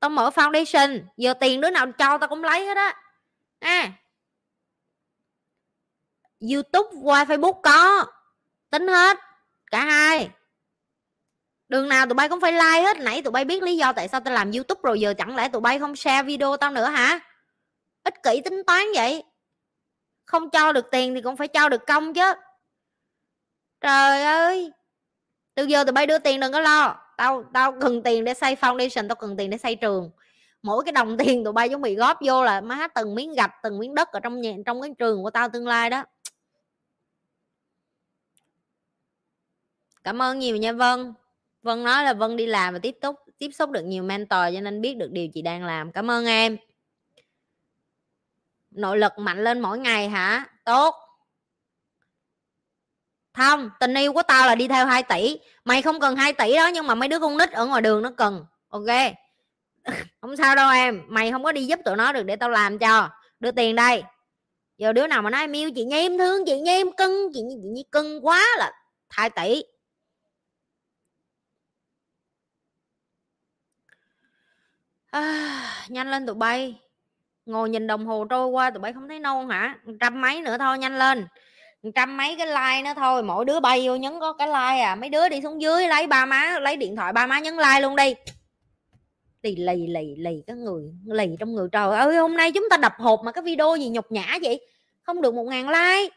[0.00, 3.02] Tao mở foundation, giờ tiền đứa nào cho tao cũng lấy hết á.
[3.58, 3.92] À
[6.40, 8.06] youtube, qua facebook có.
[8.70, 9.16] Tính hết,
[9.70, 10.30] cả hai.
[11.68, 12.98] Đường nào tụi bay cũng phải like hết.
[12.98, 15.48] Nãy tụi bay biết lý do tại sao tao làm youtube rồi, giờ chẳng lẽ
[15.48, 17.20] tụi bay không share video tao nữa hả?
[18.04, 19.22] Ích kỷ tính toán vậy.
[20.24, 22.34] Không cho được tiền thì cũng phải cho được công chứ.
[23.80, 24.72] Trời ơi.
[25.54, 26.96] Từ giờ tụi bay đưa tiền đừng có lo.
[27.16, 30.10] Tao tao cần tiền để xây foundation, tao cần tiền để xây trường.
[30.62, 33.50] Mỗi cái đồng tiền tụi bay chuẩn bị góp vô là má, từng miếng gạch,
[33.62, 36.04] từng miếng đất ở trong nhà, trong cái trường của tao tương lai đó.
[40.04, 41.14] Cảm ơn nhiều nha vân.
[41.62, 44.60] Vân nói là vân đi làm và tiếp tục tiếp xúc được nhiều mentor cho
[44.60, 45.92] nên biết được điều chị đang làm.
[45.92, 46.56] Cảm ơn em.
[48.70, 50.44] Nội lực mạnh lên mỗi ngày hả?
[50.64, 50.94] Tốt.
[53.32, 55.38] Không tình yêu của tao là đi theo 2 tỷ.
[55.64, 58.02] Mày không cần 2 tỷ đó nhưng mà mấy đứa con nít ở ngoài đường
[58.02, 58.44] nó cần.
[58.68, 58.86] Ok.
[60.20, 61.02] Không sao đâu em.
[61.08, 63.08] Mày không có đi giúp tụi nó được để tao làm cho.
[63.40, 64.02] Đưa tiền đây.
[64.78, 67.30] Giờ đứa nào mà nói em yêu chị nhi em thương chị nhi em cưng
[67.34, 68.72] chị nhi, chị nhi cưng quá là
[69.08, 69.62] 2 tỷ.
[75.10, 76.80] À, nhanh lên tụi bay.
[77.46, 79.78] Ngồi nhìn đồng hồ trôi qua tụi bay không thấy nôn hả?
[80.00, 81.26] Trăm mấy nữa thôi nhanh lên.
[81.94, 84.94] Trăm mấy cái like nữa thôi mỗi đứa bay vô nhấn có cái like à.
[84.94, 87.80] Mấy đứa đi xuống dưới lấy ba má lấy điện thoại ba má nhấn like
[87.80, 88.14] luôn đi.
[89.42, 91.68] Lì lì lì lì cái người lì trong người.
[91.72, 94.60] Trời ơi hôm nay chúng ta đập hộp mà cái video gì nhục nhã vậy?
[95.02, 96.16] Không được một ngàn like.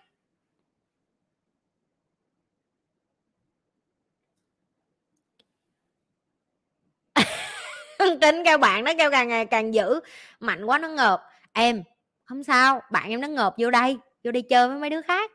[8.21, 9.99] Tính kêu bạn nó kêu càng ngày càng dữ.
[10.39, 11.23] Mạnh quá, nó ngợp.
[11.53, 11.83] Em,
[12.25, 15.31] không sao, bạn em nó ngợp vô đây, vô đi chơi với mấy đứa khác.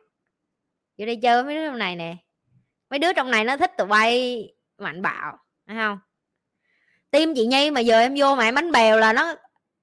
[0.98, 2.16] Vô đi chơi với mấy đứa trong này nè.
[2.90, 5.98] Mấy đứa trong này nó thích tụi bay, mạnh bạo phải không?
[7.10, 9.34] Tim chị nhi mà giờ em vô mà em bánh bèo là nó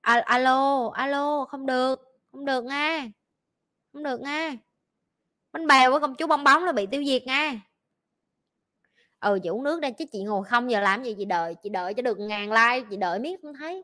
[0.02, 2.00] alo alo, không được
[2.32, 3.10] không được nghe
[3.94, 4.56] không được nghe
[5.52, 7.60] bánh bèo với công chúa bong bóng là bị tiêu diệt nghe
[9.20, 11.70] ừ chị uống nước đây chứ chị ngồi không giờ làm gì, chị đợi chị
[11.70, 13.84] đợi cho được ngàn like, chị đợi miết không thấy.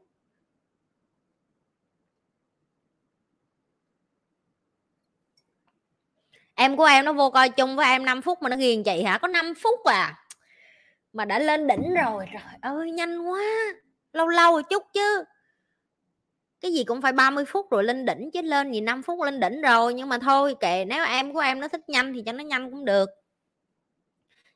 [6.56, 9.04] Em của em nó vô coi chung với em 5 phút mà nó ghiền chị
[9.04, 9.18] hả?
[9.18, 10.18] Có 5 phút à?
[11.14, 13.42] Mà đã lên đỉnh rồi, trời ơi, nhanh quá.
[14.14, 15.24] Lâu lâu một chút chứ.
[16.62, 19.40] Cái gì cũng phải 30 phút rồi lên đỉnh chứ, lên gì 5 phút lên
[19.40, 19.94] đỉnh rồi.
[19.94, 22.72] Nhưng mà thôi kệ, nếu em của em nó thích nhanh thì cho nó nhanh
[22.72, 23.10] cũng được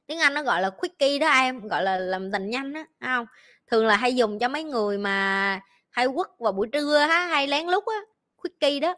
[0.07, 3.25] tiếng anh nó gọi là quickie đó em, gọi là làm tình nhanh á không
[3.71, 5.59] thường là hay dùng cho mấy người mà
[5.91, 7.95] hay quất vào buổi trưa ha hay lén lút á,
[8.35, 8.95] quickie đó.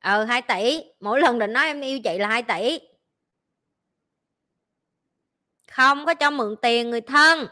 [0.00, 2.78] Ừ, ờ 2 tỷ, mỗi lần định nói em yêu chị là 2 tỷ.
[5.70, 7.46] Không có cho mượn tiền người thân.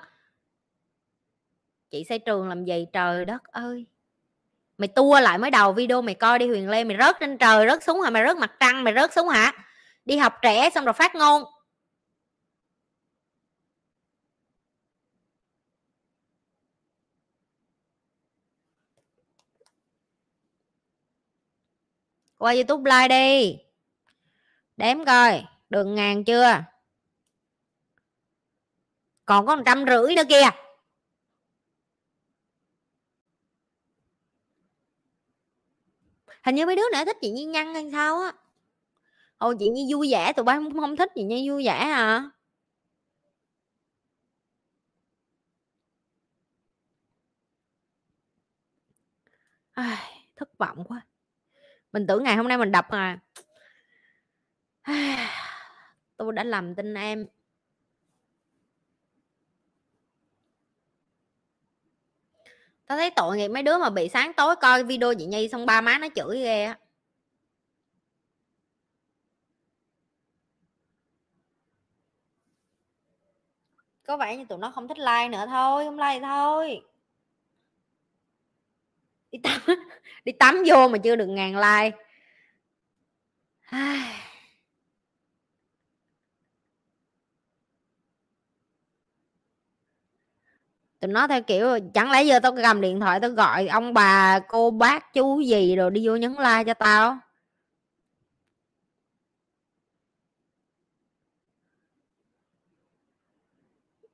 [1.91, 3.87] Chị xây trường làm gì, trời đất ơi
[4.81, 7.67] mày tua lại mới đầu video mày coi đi, huyền lê, mày rớt trên trời,
[7.69, 8.11] rớt xuống hả?
[8.11, 9.53] Mày rớt mặt trăng, mày rớt xuống hả?
[10.05, 11.45] Đi học trẻ xong rồi phát ngôn.
[22.39, 23.59] Qua youtube like đi.
[24.77, 26.63] Đếm coi, được ngàn chưa?
[29.25, 30.51] Còn có một trăm rưỡi nữa kìa.
[36.43, 38.33] Hình như mấy đứa nãy thích chị nhi nhăn hay sao á.
[39.39, 42.31] Ồ chị nhi vui vẻ tụi bay không, không thích chị nhi vui vẻ à.
[49.73, 51.07] Ai, thất vọng quá.
[51.93, 53.19] Mình tưởng ngày hôm nay mình đập mà
[56.17, 57.27] tôi đã làm tin em.
[62.91, 65.67] Tao thấy tội nghiệp mấy đứa mà bị sáng tối coi video chị nhi xong
[65.67, 66.79] ba má nó chửi ghê á.
[74.07, 76.83] Có vẻ như tụi nó không thích like nữa thôi, không like thôi.
[79.33, 79.61] Đi tắm
[80.25, 81.97] đi tắm vô mà chưa được ngàn like.
[91.01, 94.39] Tụi nó theo kiểu, chẳng lẽ giờ tao cầm điện thoại tao gọi ông bà,
[94.49, 97.19] cô bác, chú gì rồi đi vô nhấn like cho tao?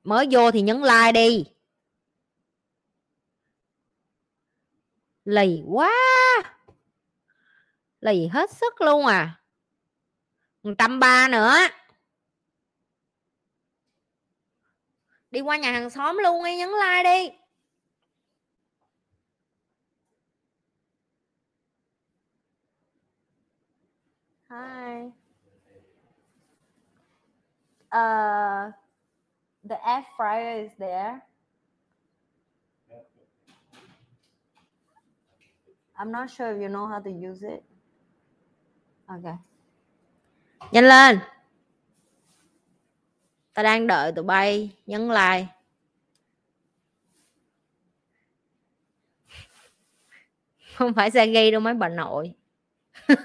[0.03, 1.45] Mới vô thì nhấn like đi.
[5.25, 5.91] Lì quá!
[8.01, 9.41] Lì hết sức luôn à.
[10.63, 11.53] Một trăm ba nữa.
[15.31, 17.31] Đi qua nhà hàng xóm luôn đi nhấn like đi
[24.49, 25.11] hi
[27.87, 28.73] uh
[29.69, 31.19] the air fryer is there
[35.99, 37.63] I'm not sure if you know how to use it.
[39.09, 39.35] Okay.
[40.71, 41.19] Nhanh lên.
[43.57, 45.45] Ta đang đợi tụi bay, nhấn like.
[50.75, 52.33] Không phải xe ghi đâu, mấy bà nội.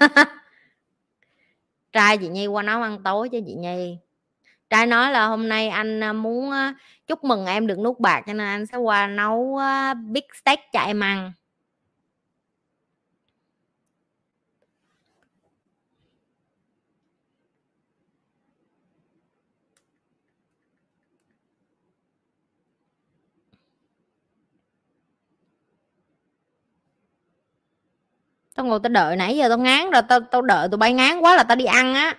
[1.91, 3.97] Trai chị Nhi qua nấu ăn tối cho chị Nhi.
[4.69, 6.73] Trai nói là hôm nay anh à, muốn à,
[7.07, 10.59] chúc mừng em được nút bạc cho nên anh sẽ qua nấu à, big steak
[10.71, 11.31] cho em ăn.
[28.55, 31.19] Tao ngồi tao đợi nãy giờ tao ngán rồi, tao tao đợi tụi bay ngán
[31.19, 32.17] quá là tao đi ăn á.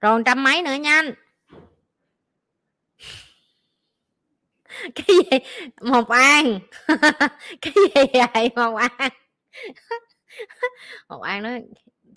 [0.00, 1.14] Rồi trăm mấy nữa nhanh
[4.94, 5.38] cái gì?
[5.80, 6.60] Một an.
[7.60, 8.04] Cái gì
[8.34, 8.50] vậy?
[8.56, 8.90] Một an.
[11.08, 11.62] Một an nói,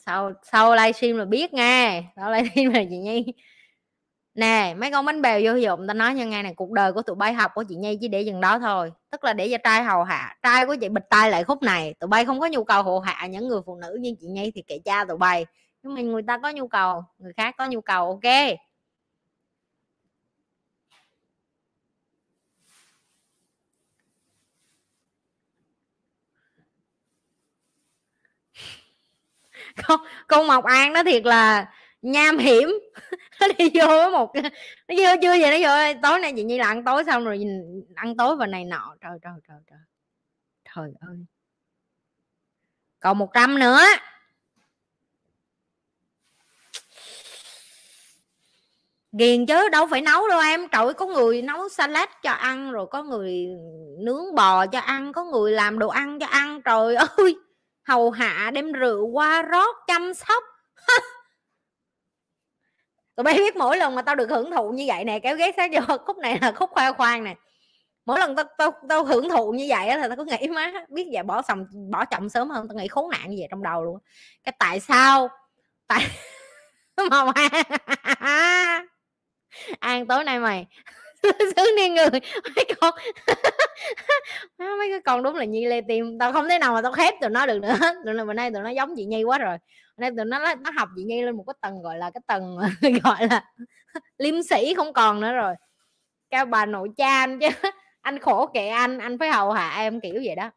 [0.06, 2.04] sau sau livestream là biết nghe.
[2.16, 3.26] Sau livestream là chị nhi
[4.36, 7.02] nè, mấy con bánh bèo vô dụng ta nói như ngay này cuộc đời của
[7.02, 8.92] tụi bay học của chị nhi chỉ để dừng đó thôi.
[9.12, 11.94] Tức là để cho trai hầu hạ, trai của chị bịch tay lại khúc này.
[12.00, 14.52] Tụi bay không có nhu cầu hộ hạ những người phụ nữ như chị nhi
[14.56, 15.46] thì kệ cha tụi bay.
[15.84, 18.22] Nhưng mà người ta có nhu cầu, người khác có nhu cầu, ok?
[29.88, 31.66] Con con mộc an nó thiệt là
[32.04, 32.70] nham hiểm.
[33.40, 34.36] Nó đi vô với một
[34.88, 37.38] nó vô, chưa vậy nó vô, tối nay chị nhi là ăn tối xong rồi
[37.38, 38.96] nhìn, ăn tối và này nọ.
[39.02, 39.80] Trời trời trời trời.
[40.76, 41.18] Trời ơi.
[43.00, 43.80] Còn một trăm nữa.
[49.12, 50.68] Ghiền chứ, đâu phải nấu đâu em.
[50.68, 53.48] Trời có người nấu salad cho ăn, rồi có người
[54.00, 56.62] nướng bò cho ăn, có người làm đồ ăn cho ăn.
[56.62, 57.36] Trời ơi.
[57.84, 60.44] Hầu hạ đem rượu qua rót chăm sóc.
[63.16, 65.54] tụi bay biết mỗi lần mà tao được hưởng thụ như vậy nè, kéo ghét
[65.58, 67.36] sát vô, khúc này là khúc khoa khoan nè.
[68.06, 71.10] Mỗi lần tao tao tao hưởng thụ như vậy là tao cứ nghĩ má, biết
[71.14, 73.84] vậy bỏ sòng, bỏ chậm sớm hơn, tao nghĩ khốn nạn như vậy trong đầu
[73.84, 73.98] luôn
[74.44, 75.30] cái tại sao,
[75.88, 76.08] tại
[77.12, 77.32] mà
[78.20, 78.88] an
[79.80, 80.68] ăn tối nay mày
[81.24, 82.10] sướng đi người.
[82.56, 82.94] Mấy con
[84.58, 86.20] mấy cái con đúng là nhi lê tim.
[86.20, 87.76] Tao không thể nào mà tao khép tụi nó được nữa.
[88.06, 89.58] Tụi nó bữa nay tụi nó giống chị nhi quá rồi
[89.98, 92.58] nên tụi nó nó học chị nhi lên một cái tầng, gọi là cái tầng
[93.04, 93.54] gọi là
[94.18, 95.56] liêm sĩ không còn nữa rồi.
[96.30, 97.48] Cao bà nội cha anh chứ,
[98.02, 100.52] anh khổ kệ anh anh phải hầu hạ em, kiểu vậy đó.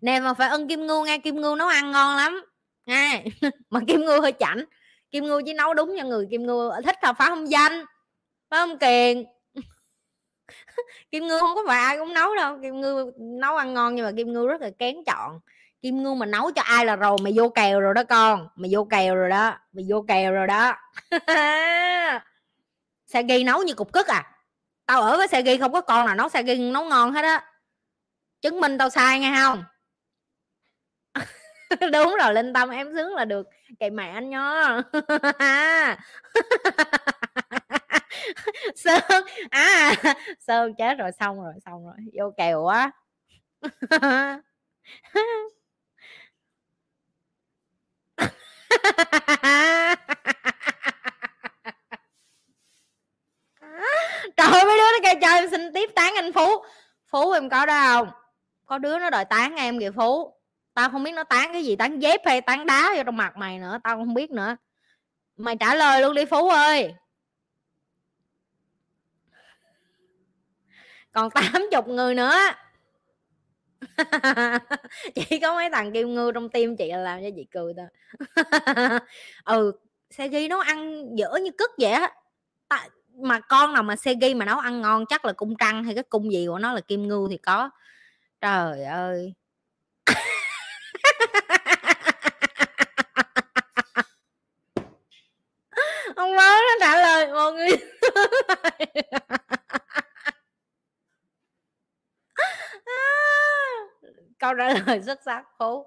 [0.00, 2.44] Nè, mà phải ân kim ngưu nghe, kim ngưu nấu ăn ngon lắm.
[2.86, 3.24] Nghe.
[3.70, 4.64] Mà kim ngưu hơi chảnh.
[5.10, 7.84] Kim ngưu chỉ nấu đúng cho người, kim ngưu thích là phá không danh
[8.50, 9.24] phá không kiền.
[11.10, 12.58] Kim ngưu không có phải ai cũng nấu đâu.
[12.62, 15.40] Kim ngưu nấu ăn ngon nhưng mà kim ngưu rất là kén chọn
[15.82, 17.16] kim ngưu mà nấu cho ai là rồi?
[17.22, 18.48] Mày vô kèo rồi đó con.
[18.54, 19.58] Mày vô kèo rồi đó.
[19.72, 20.76] Mày vô kèo rồi đó.
[23.06, 24.36] Sagi nấu như cục cức à?
[24.86, 27.44] Tao ở với Sagi không có con nào nấu Sagi nấu ngon hết á.
[28.40, 29.64] Chứng minh tao sai nghe không?
[31.92, 33.48] Đúng rồi linh tâm em sướng là được.
[33.80, 34.80] Cậy mẹ anh nhá.
[38.76, 39.94] Sơn à
[40.40, 41.94] sơn chết rồi, xong rồi xong rồi.
[42.14, 42.92] Vô kèo quá.
[54.36, 56.64] trời ơi, mấy đứa nó kêu chơi em xin tiếp tán anh phú.
[57.10, 58.10] Phú, em có đó không?
[58.66, 60.34] Có đứa nó đòi tán em kìa, phú.
[60.74, 63.36] Tao không biết nó tán cái gì, tán dép hay tán đá vô trong mặt
[63.36, 64.56] mày nữa, tao không biết nữa.
[65.36, 66.94] Mày trả lời luôn đi, phú ơi.
[71.12, 72.38] Còn 80 người nữa.
[75.14, 77.86] chỉ có mấy thằng kim ngưu trong tim chị là làm cho chị cười thôi.
[79.44, 79.72] Ừ
[80.12, 82.12] xe ghi nấu ăn dở như cứt vậy á.
[83.18, 85.94] Mà con nào mà xe ghi mà nấu ăn ngon chắc là cung trăng hay
[85.94, 87.70] cái cung gì của nó là kim ngưu thì có.
[88.40, 89.34] Trời ơi.
[96.16, 97.68] Ông con nó trả lời, mọi người
[104.42, 105.86] câu trả lời xuất sắc, phú.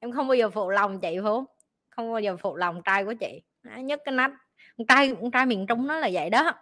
[0.00, 1.44] Em không bao giờ phụ lòng chị, phú.
[1.90, 3.42] Không bao giờ phụ lòng trai của chị.
[3.62, 4.30] Nhất cái nách.
[4.76, 6.52] Con trai con trai miền trung nó là vậy đó.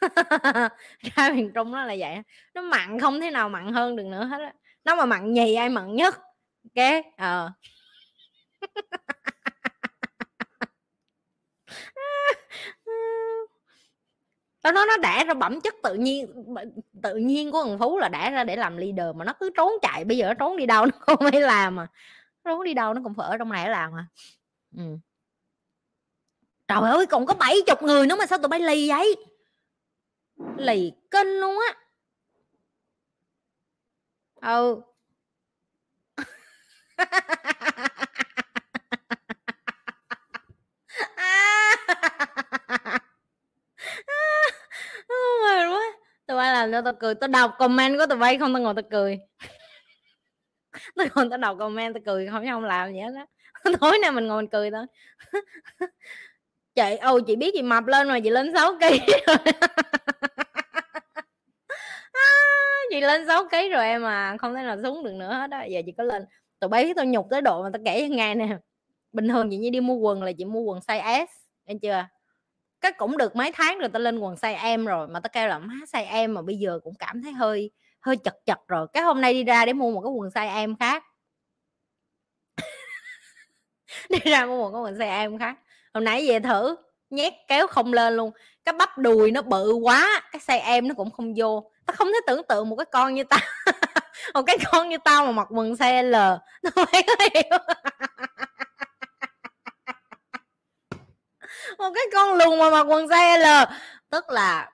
[1.02, 2.16] Trai miền trung nó là vậy
[2.54, 4.52] nó mặn không thế nào mặn hơn được nữa hết á.
[4.84, 6.14] Nó mà mặn nhì ai mặn nhất?
[6.64, 7.50] Ok ờ.
[8.64, 8.70] uh.
[14.64, 16.44] nó nó nó đẻ ra bẩm chất tự nhiên
[17.02, 19.72] tự nhiên của thằng phú là đẻ ra để làm leader mà nó cứ trốn
[19.82, 21.86] chạy, bây giờ nó trốn đi đâu nó không phải làm mà
[22.44, 24.06] trốn đi đâu nó cũng phải ở trong này làm mà
[24.76, 24.82] ừ.
[26.68, 29.16] trời ơi, còn có bảy chục người nữa mà sao tụi bay lì vậy?
[30.56, 31.74] Lì kinh luôn á.
[34.40, 34.82] Ừ
[46.26, 47.14] tụi bay làm cho tao cười.
[47.14, 49.18] Tao đọc comment của tụi bay không tao ngồi tao cười.
[50.96, 52.28] Tao còn tao đọc comment tao cười.
[52.28, 53.26] Không không làm gì hết á.
[53.80, 54.86] Tối nay mình ngồi mình cười thôi.
[56.74, 58.80] Chị ồ chị biết chị mập lên rồi, chị lên 6 kg
[59.26, 59.36] rồi.
[62.12, 62.26] À,
[62.90, 65.64] chị lên 6 kg rồi em mà không thể nào xuống được nữa hết á.
[65.64, 66.24] Giờ chị có lên.
[66.60, 68.58] Tụi bay biết tao nhục tới độ mà tao kể ngay nè.
[69.12, 71.30] Bình thường chị như đi mua quần là chị mua quần size S.
[71.64, 72.06] Em chưa?
[72.80, 75.48] Cái cũng được mấy tháng rồi tao lên quần size em rồi, mà tao kêu
[75.48, 78.86] là má size em mà bây giờ cũng cảm thấy hơi hơi chật chật rồi.
[78.92, 81.04] Cái hôm nay đi ra để mua một cái quần size em khác.
[84.10, 85.56] Đi ra mua một cái quần size em khác.
[85.94, 86.76] Hồi nãy về thử,
[87.10, 88.30] nhét kéo không lên luôn.
[88.64, 91.70] Cái bắp đùi nó bự quá, cái size em nó cũng không vô.
[91.86, 93.40] Tao không thể tưởng tượng một cái con như tao,
[94.34, 96.14] một cái con như tao mà mặc quần size L.
[96.62, 97.02] Nó phải
[97.34, 97.58] hiểu.
[101.78, 103.44] Một cái con lùn mà mặc quần size L
[104.10, 104.70] tức là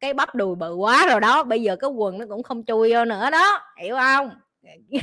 [0.00, 1.42] cái bắp đùi bự quá rồi đó.
[1.42, 3.60] Bây giờ cái quần nó cũng không chui vô nữa đó.
[3.76, 4.30] Hiểu không?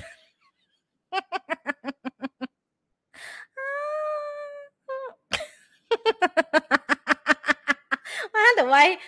[8.33, 8.97] Má, tụi bay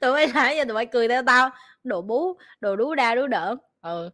[0.00, 1.50] tụi bay nãy giờ tụi bay cười theo tao.
[1.84, 3.56] Đồ bú, đồ đú đa đú đỡ.
[3.82, 4.10] Ừ.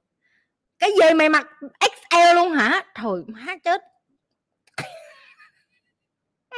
[0.79, 1.47] Cái gì mày mặc
[1.81, 2.85] XL luôn hả?
[2.95, 3.90] Thôi má chết.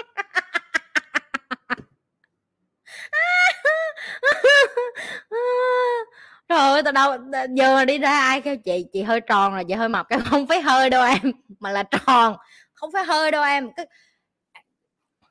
[6.48, 7.12] trời ơi, tao đâu
[7.56, 10.08] giờ mà đi ra ai kêu, chị chị hơi tròn rồi, chị hơi mập.
[10.08, 12.36] Cái không phải hơi đâu em, mà là tròn.
[12.74, 13.68] Không phải hơi đâu em.
[13.76, 13.84] Cứ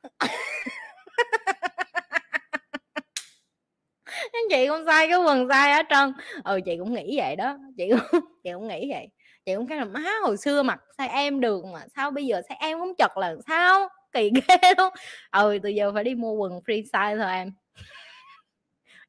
[4.32, 6.12] anh chị không sai, cái quần sai ở trơn
[6.44, 7.56] ừ chị cũng nghĩ vậy đó.
[7.76, 9.08] Chị cũng chị cũng nghĩ vậy.
[9.46, 12.42] Chị cũng cái là má hồi xưa mặc sai em được mà, sao bây giờ
[12.48, 13.88] sai em cũng chật là sao?
[14.12, 14.92] Kỳ ghê luôn.
[15.30, 17.52] Ừ từ giờ phải đi mua quần free size thôi em.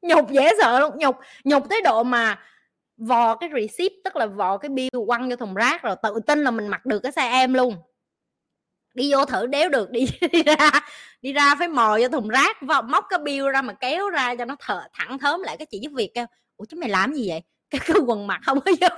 [0.02, 2.38] Nhục dễ sợ luôn nhục nhục tới độ mà
[2.96, 6.44] vò cái receipt tức là vò cái bill quăng vô thùng rác rồi tự tin
[6.44, 7.76] là mình mặc được cái size em luôn.
[8.94, 10.70] Đi vô thử đéo được đi, đi ra
[11.22, 14.34] đi ra phải mò vô thùng rác và móc cái bill ra mà kéo ra
[14.36, 16.26] cho nó thở thẳng thớm lại cái chị giúp việc kêu
[16.56, 17.42] ủa chứ mày làm gì vậy?
[17.70, 18.88] Cái, cái quần mặt không có vô.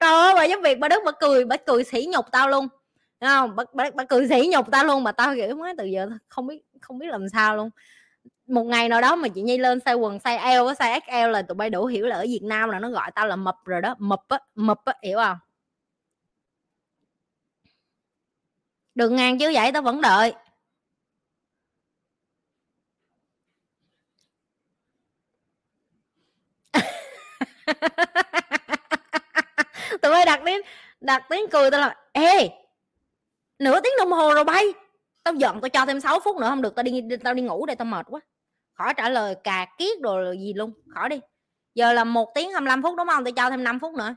[0.00, 2.68] Trời ơi bà giúp việc bà đứng bà cười bà cười sỉ nhục tao luôn.
[3.20, 3.56] Đúng không?
[3.56, 6.46] Bà, bà, bà cười sỉ nhục tao luôn mà tao kiểu mới từ giờ không
[6.46, 7.70] biết không biết làm sao luôn.
[8.46, 11.30] Một ngày nào đó mà chị nhi lên size quần size L với size XL
[11.32, 13.56] là tụi bay đủ hiểu là ở Việt Nam là nó gọi tao là mập
[13.64, 13.94] rồi đó.
[13.98, 15.38] Mập á mập á hiểu không?
[18.94, 20.34] Đừng ngang chứ vậy tao vẫn đợi.
[30.02, 30.60] Tụi bay đặt tiếng
[31.00, 32.48] đặt tiếng cười tao là ê
[33.58, 34.64] nửa tiếng đồng hồ rồi bay.
[35.24, 37.66] Tao giận tao cho thêm 6 phút nữa không được tao đi tao đi ngủ
[37.66, 38.20] đây tao mệt quá.
[38.72, 41.20] Khỏi trả lời cà kiết rồi gì luôn khỏi đi.
[41.74, 43.24] Giờ là một tiếng 25 phút đúng không?
[43.24, 44.14] Tôi cho thêm 5 phút nữa.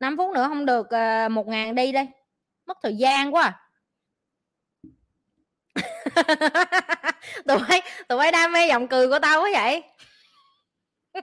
[0.00, 2.08] 5 phút nữa không được uh, một ngàn đi đây.
[2.66, 3.60] Mất thời gian quá à.
[7.46, 9.82] tụi bay tụi bay đam mê giọng cười của tao quá vậy.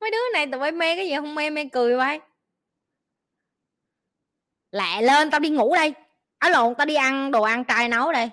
[0.00, 2.20] Mấy đứa này tụi bay mê cái gì không mê mê cười bay
[4.74, 5.94] lẹ lên, tao đi ngủ đây.
[6.38, 8.30] Á lộn, tao đi ăn đồ ăn trai nấu đây.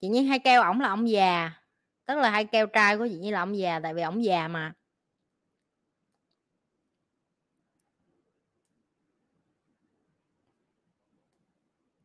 [0.00, 1.50] Chị nhi hay kêu ổng là ông già.
[2.06, 4.48] Tức là hay kêu trai của chị như là ông già, tại vì ổng già
[4.48, 4.72] mà.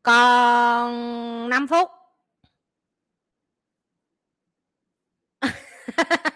[0.02, 1.90] Còn 5 phút.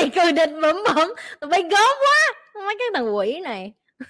[0.00, 0.08] gì?
[0.14, 1.08] Cười địch bẩm bẩm.
[1.40, 2.32] Tụi bay gớm quá.
[2.54, 3.72] Mấy cái thằng quỷ này.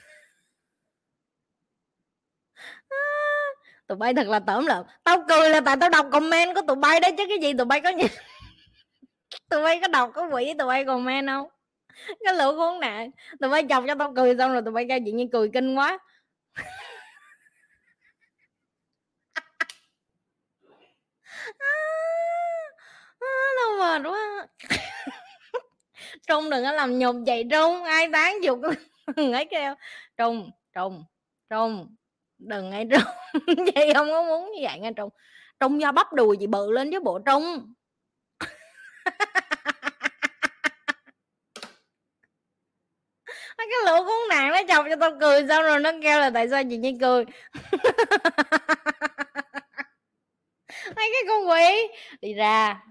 [3.86, 4.86] Tụi bay thật là tởm lợm.
[5.04, 7.64] Tao cười là tại tao đọc comment của tụi bay đấy chứ cái gì tụi
[7.64, 8.06] bay có nhìn?
[9.50, 11.48] Tụi bay có đọc có quỷ, tụi bay comment không?
[12.24, 13.10] Cái lũ khốn nạn.
[13.40, 15.74] Tụi bay chọc cho tao cười xong rồi tụi bay kêu chuyện như cười kinh
[15.78, 15.98] quá.
[23.56, 24.46] Tao mệt quá
[26.26, 27.84] trung đừng có làm nhục vậy, trung.
[27.84, 28.58] Ai tán dục
[29.16, 29.74] ấy kêu.
[30.16, 31.04] Trung trung
[31.50, 31.96] trung.
[32.38, 33.02] Đừng ngay trung.
[33.74, 35.10] Vậy không có muốn như vậy nghe trung.
[35.60, 37.72] Trung do bắp đùi chị bự lên với bộ trung.
[43.58, 46.48] Cái lũ khốn nạn nó chọc cho tao cười, xong rồi nó kêu là tại
[46.48, 47.24] sao chị nhi cười?
[50.96, 51.88] Mấy cái con quỷ.
[52.20, 52.82] Đi ra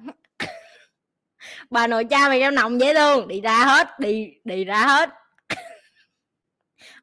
[1.71, 3.27] bà nội cha mày trong nồng dễ thương.
[3.27, 5.09] Đi ra hết, đi đi ra hết.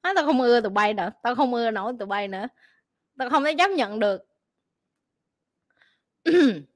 [0.03, 1.11] Nói tao không ưa tụi bay nữa.
[1.23, 2.47] Tao không ưa nổi tụi bay nữa.
[3.19, 4.23] Tao không thể chấp nhận được.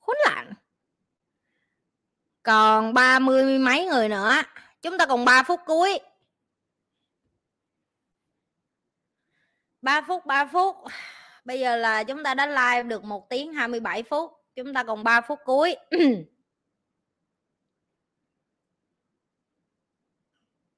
[0.00, 0.52] Khốn nạn
[2.42, 4.42] còn ba mươi mấy người nữa.
[4.82, 6.00] Chúng ta còn 3 phút cuối.
[9.82, 10.76] 3 phút 3 phút
[11.44, 15.04] bây giờ là chúng ta đã live được một tiếng 27 phút, chúng ta còn
[15.04, 15.76] 3 phút cuối.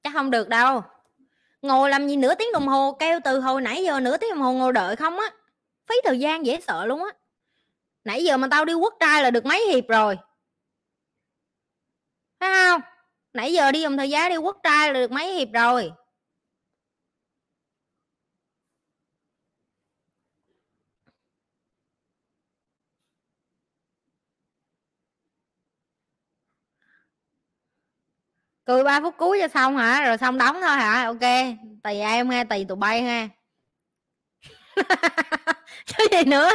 [0.03, 0.83] Chắc không được đâu.
[1.61, 4.41] Ngồi làm gì nửa tiếng đồng hồ, kêu từ hồi nãy giờ nửa tiếng đồng
[4.41, 5.31] hồ ngồi đợi không á.
[5.89, 7.11] Phí thời gian dễ sợ luôn á.
[8.03, 10.17] Nãy giờ mà tao đi quốc trai là được mấy hiệp rồi.
[12.39, 12.81] Phải không?
[13.33, 15.91] Nãy giờ đi dùng thời gian đi quốc trai là được mấy hiệp rồi.
[28.67, 30.05] Cười ba phút cuối cho xong hả?
[30.07, 31.03] Rồi xong đóng thôi hả?
[31.05, 31.21] Ok.
[31.83, 33.27] Tùy em nghe tùy tụi bay nghe
[35.97, 36.49] cái gì nữa?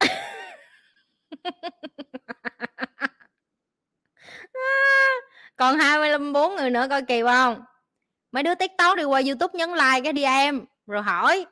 [5.56, 7.64] Còn hai mươi bốn người nữa coi kỳ không?
[8.32, 10.64] Mấy đứa tiktok đi qua youtube nhấn like cái đi em.
[10.86, 11.46] Rồi hỏi.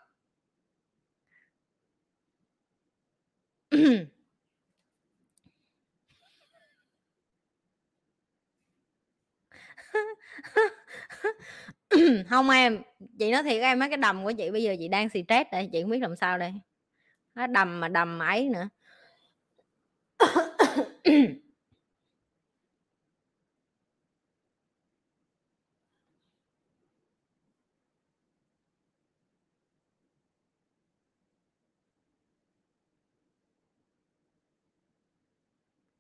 [12.31, 12.83] không em,
[13.19, 15.69] chị nói thiệt em, mấy cái đầm của chị bây giờ chị đang stress đây
[15.73, 16.53] chị không biết làm sao đây.
[17.35, 18.69] Nó đầm mà đầm ấy nữa.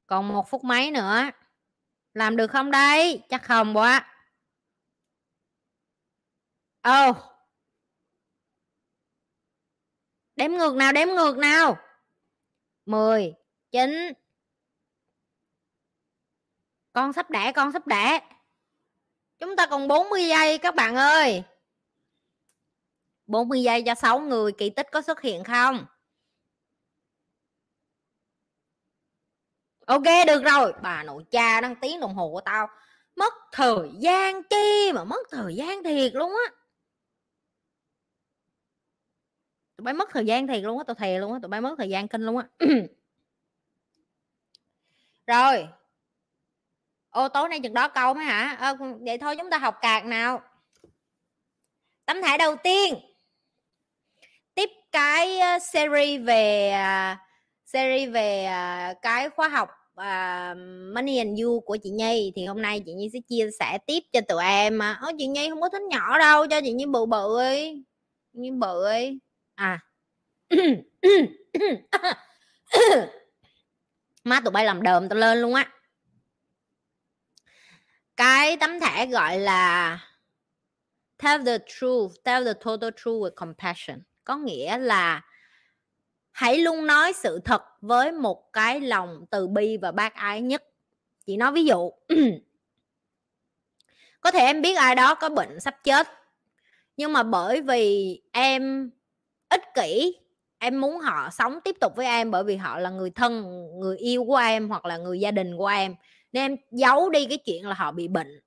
[0.06, 1.30] Còn một phút mấy nữa
[2.18, 3.22] làm được không đây?
[3.28, 4.14] Chắc không quá.
[6.82, 7.10] Ồ.
[7.10, 7.16] Oh.
[10.36, 11.78] đếm ngược nào, đếm ngược nào.
[12.86, 13.34] 10
[13.70, 14.12] 9
[16.92, 18.20] con sắp đẻ, con sắp đẻ.
[19.38, 21.42] Chúng ta còn 40 giây các bạn ơi.
[23.26, 25.86] 40 giây cho 6 người kỳ tích có xuất hiện không?
[29.88, 30.72] Ok được rồi.
[30.82, 32.68] Bà nội cha đang tiếng đồng hồ của tao.
[33.16, 36.54] Mất thời gian chi mà mất thời gian thiệt luôn á.
[39.76, 41.74] Tụi bay mất thời gian thiệt luôn á tao thề luôn á tụi bay mất
[41.78, 42.44] thời gian kinh luôn á.
[45.26, 45.68] Rồi.
[47.10, 48.56] Ô tối nay chừng đó câu mới hả?
[48.60, 50.42] À, vậy thôi chúng ta học cạc nào.
[52.04, 52.94] Tấm thẻ đầu tiên.
[54.54, 56.72] Tiếp cái ờ, series về
[57.12, 57.27] uh,
[57.72, 59.68] series về uh, cái khóa học
[60.00, 60.56] uh,
[60.94, 62.32] Money and You của chị Nhi.
[62.36, 65.50] Thì hôm nay chị Nhi sẽ chia sẻ tiếp cho tụi em mà chị Nhi
[65.50, 67.84] không có thích nhỏ đâu cho chị Nhi bự bự ấy
[68.32, 69.20] Nhi bự ấy
[69.54, 69.80] à.
[74.24, 75.72] Má tụi bay làm đờm tao lên luôn á.
[78.16, 79.98] Cái tấm thẻ gọi là
[81.22, 83.98] tell the truth tell the total truth with compassion.
[84.24, 85.22] Có nghĩa là
[86.38, 90.62] hãy luôn nói sự thật với một cái lòng từ bi và bác ái nhất.
[91.26, 91.90] Chị nói ví dụ,
[94.20, 96.08] có thể em biết ai đó có bệnh sắp chết,
[96.96, 98.90] nhưng mà bởi vì em
[99.48, 100.16] ích kỷ,
[100.58, 103.44] em muốn họ sống tiếp tục với em bởi vì họ là người thân,
[103.80, 105.94] người yêu của em hoặc là người gia đình của em,
[106.32, 108.40] nên em giấu đi cái chuyện là họ bị bệnh.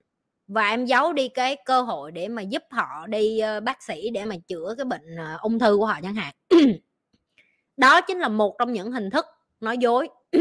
[0.47, 4.09] Và em giấu đi cái cơ hội để mà giúp họ đi ờ, bác sĩ
[4.09, 6.33] để mà chữa cái bệnh ờ, ung thư của họ chẳng hạn.
[7.77, 9.25] đó chính là một trong những hình thức
[9.59, 10.09] nói dối.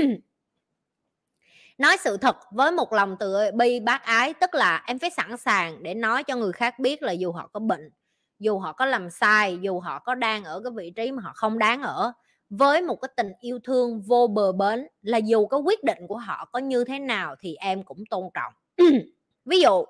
[1.79, 5.37] Nói sự thật với một lòng từ bi bác ái, tức là em phải sẵn
[5.37, 7.91] sàng để nói cho người khác biết là dù họ có bệnh,
[8.39, 11.33] dù họ có làm sai, dù họ có đang ở cái vị trí mà họ
[11.35, 12.13] không đáng ở,
[12.51, 16.17] với một cái tình yêu thương vô bờ bến là dù có quyết định của
[16.17, 18.53] họ có như thế nào thì em cũng tôn trọng.
[19.45, 19.85] Ví dụ,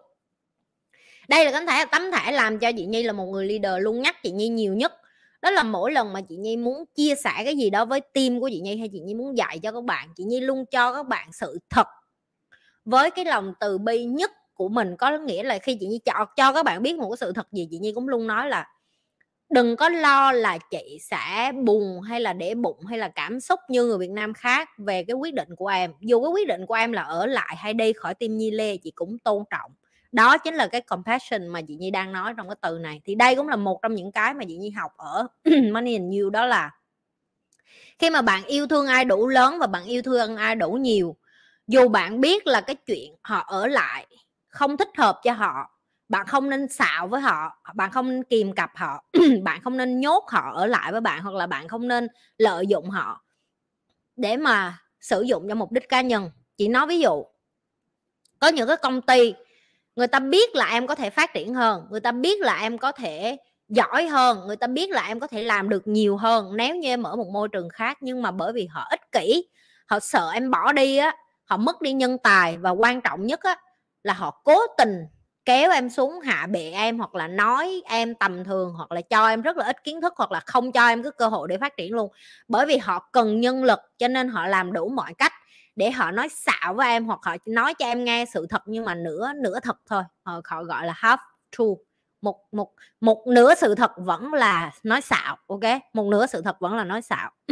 [1.28, 4.02] đây là tấm thẻ tấm thẻ làm cho chị nhi là một người leader luôn
[4.02, 4.92] nhắc chị nhi nhiều nhất
[5.42, 8.40] đó là mỗi lần mà chị nhi muốn chia sẻ cái gì đó với team
[8.40, 10.92] của chị nhi hay chị nhi muốn dạy cho các bạn, chị nhi luôn cho
[10.92, 11.86] các bạn sự thật
[12.84, 14.96] với cái lòng từ bi nhất của mình.
[14.96, 17.52] Có nghĩa là khi chị nhi cho cho các bạn biết một cái sự thật
[17.52, 18.66] gì, chị nhi cũng luôn nói là
[19.50, 23.60] đừng có lo là chị sẽ buồn hay là để bụng hay là cảm xúc
[23.68, 25.92] như người Việt Nam khác về cái quyết định của em.
[26.00, 28.76] Dù cái quyết định của em là ở lại hay đi khỏi tim Nhi Lê,
[28.76, 29.70] chị cũng tôn trọng
[30.12, 33.00] đó chính là cái compassion mà chị Nhi đang nói trong cái từ này.
[33.04, 35.26] Thì đây cũng là một trong những cái mà chị Nhi học ở
[35.72, 36.70] Money and You, đó là
[37.98, 41.16] khi mà bạn yêu thương ai đủ lớn và bạn yêu thương ai đủ nhiều,
[41.66, 44.06] dù bạn biết là cái chuyện họ ở lại
[44.48, 48.52] không thích hợp cho họ, bạn không nên xạo với họ, bạn không nên kìm
[48.52, 49.04] cặp họ,
[49.42, 52.08] bạn không nên nhốt họ ở lại với bạn hoặc là bạn không nên
[52.38, 53.24] lợi dụng họ
[54.16, 56.30] để mà sử dụng cho mục đích cá nhân.
[56.56, 57.24] Chị nói ví dụ,
[58.38, 59.34] có những cái công ty
[59.96, 62.78] người ta biết là em có thể phát triển hơn, người ta biết là em
[62.78, 63.36] có thể
[63.68, 66.88] giỏi hơn, người ta biết là em có thể làm được nhiều hơn nếu như
[66.88, 67.98] em ở một môi trường khác.
[68.00, 69.44] Nhưng mà bởi vì họ ích kỷ,
[69.86, 73.40] họ sợ em bỏ đi á, họ mất đi nhân tài và quan trọng nhất
[73.42, 73.56] á
[74.02, 74.98] là họ cố tình
[75.44, 79.28] kéo em xuống hạ bệ em hoặc là nói em tầm thường hoặc là cho
[79.28, 81.58] em rất là ít kiến thức hoặc là không cho em cái cơ hội để
[81.58, 82.12] phát triển luôn.
[82.48, 85.32] Bởi vì họ cần nhân lực cho nên họ làm đủ mọi cách
[85.80, 88.84] để họ nói xạo với em hoặc họ nói cho em nghe sự thật nhưng
[88.84, 90.02] mà nửa nửa thật thôi.
[90.22, 91.16] Họ, họ gọi là half
[91.56, 91.82] true.
[92.22, 95.60] Một một một nửa sự thật vẫn là nói xạo ok?
[95.92, 97.30] Một nửa sự thật vẫn là nói xạo.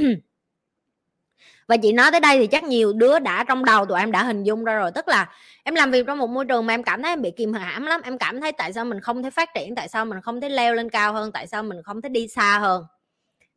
[1.68, 4.24] Và chị nói tới đây thì chắc nhiều đứa đã trong đầu tụi em đã
[4.24, 4.90] hình dung ra rồi.
[4.94, 5.28] Tức là
[5.64, 7.86] em làm việc trong một môi trường mà em cảm thấy em bị kìm hãm
[7.86, 8.00] lắm.
[8.04, 10.48] Em cảm thấy tại sao mình không thể phát triển tại sao mình không thể
[10.48, 12.84] leo lên cao hơn tại sao mình không thể đi xa hơn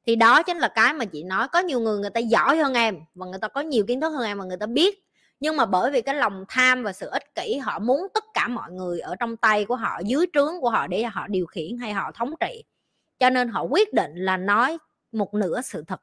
[0.08, 2.74] thì đó chính là cái mà chị nói, có nhiều người người ta giỏi hơn
[2.74, 5.00] em và người ta có nhiều kiến thức hơn em và người ta biết.
[5.40, 8.48] Nhưng mà bởi vì cái lòng tham và sự ích kỷ, họ muốn tất cả
[8.48, 11.78] mọi người ở trong tay của họ, dưới trướng của họ để họ điều khiển
[11.78, 12.64] hay họ thống trị.
[13.20, 14.78] Cho nên họ quyết định là nói
[15.12, 16.02] một nửa sự thật.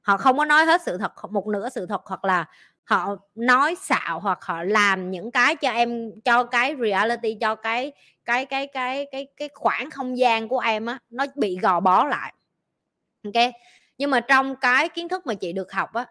[0.00, 2.44] Họ không có nói hết sự thật một nửa sự thật hoặc là
[2.84, 7.92] họ nói xạo hoặc họ làm những cái cho em, cho cái reality, cho cái
[8.24, 12.04] cái cái cái cái cái khoảng không gian của em á, nó bị gò bó
[12.04, 12.34] lại
[13.24, 13.52] ok
[13.98, 16.06] nhưng mà trong cái kiến thức mà chị được học á,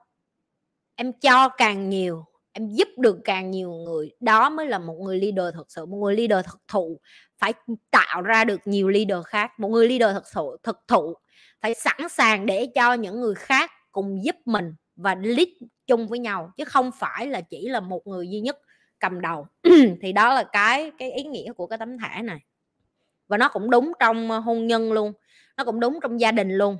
[0.96, 5.20] em cho càng nhiều, em giúp được càng nhiều người, đó mới là một người
[5.20, 7.00] leader thật sự, một người leader thực thụ.
[7.40, 7.54] Phải
[7.92, 11.14] tạo ra được nhiều leader khác, một người leader thật sự thực thụ.
[11.62, 15.48] Phải sẵn sàng để cho những người khác cùng giúp mình và lead
[15.88, 18.58] chung với nhau, chứ không phải là chỉ là một người duy nhất
[19.00, 19.48] cầm đầu.
[20.02, 22.40] Thì đó là cái cái ý nghĩa của cái tấm thẻ này.
[23.28, 25.14] Và nó cũng đúng trong hôn nhân luôn,
[25.58, 26.78] nó cũng đúng trong gia đình luôn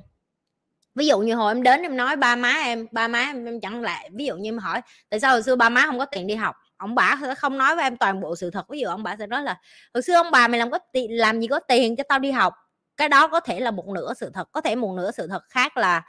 [1.00, 3.60] ví dụ như hồi em đến em nói ba má em ba má em, em
[3.60, 6.04] chẳng lẽ ví dụ như em hỏi tại sao hồi xưa ba má không có
[6.04, 6.56] tiền đi học?
[6.76, 8.68] Ông bà sẽ không nói với em toàn bộ sự thật.
[8.68, 9.56] Ví dụ ông bà sẽ nói là
[9.94, 12.30] hồi xưa ông bà mày làm có tiền làm gì có tiền cho tao đi
[12.30, 12.54] học.
[12.96, 15.42] Cái đó có thể là một nửa sự thật có thể một nửa sự thật
[15.48, 16.02] khác là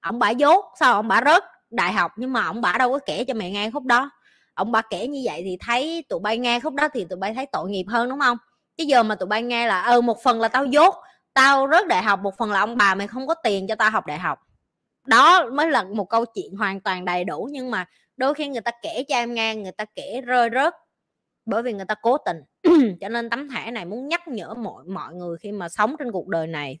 [0.00, 2.98] ông bà dốt sao ông bà rớt đại học nhưng mà ông bà đâu có
[3.06, 4.10] kể cho mẹ nghe khúc đó.
[4.54, 7.34] Ông bà kể như vậy thì thấy tụi bay nghe khúc đó thì tụi bay
[7.34, 8.38] thấy tội nghiệp hơn đúng không?
[8.76, 10.94] Chứ giờ mà tụi bay nghe là ừ một phần là tao dốt
[11.38, 13.90] tao rớt đại học một phần là ông bà mày không có tiền cho tao
[13.90, 14.38] học đại học.
[15.06, 17.86] Đó mới là một câu chuyện hoàn toàn đầy đủ nhưng mà
[18.16, 20.74] đôi khi người ta kể cho em nghe, người ta kể rơi rớt
[21.46, 22.36] bởi vì người ta cố tình.
[23.00, 26.12] Cho nên tấm thẻ này muốn nhắc nhở mọi mọi người khi mà sống trên
[26.12, 26.78] cuộc đời này.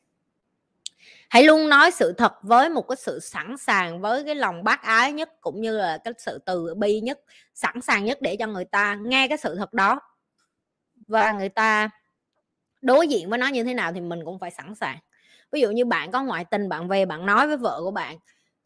[1.28, 4.82] Hãy luôn nói sự thật với một cái sự sẵn sàng, với cái lòng bác
[4.82, 7.20] ái nhất cũng như là cái sự từ bi nhất,
[7.54, 10.00] sẵn sàng nhất để cho người ta nghe cái sự thật đó.
[11.06, 11.90] Và người ta
[12.82, 14.98] đối diện với nó như thế nào thì mình cũng phải sẵn sàng.
[15.52, 18.16] Ví dụ như bạn có ngoại tình, bạn về, bạn nói với vợ của bạn,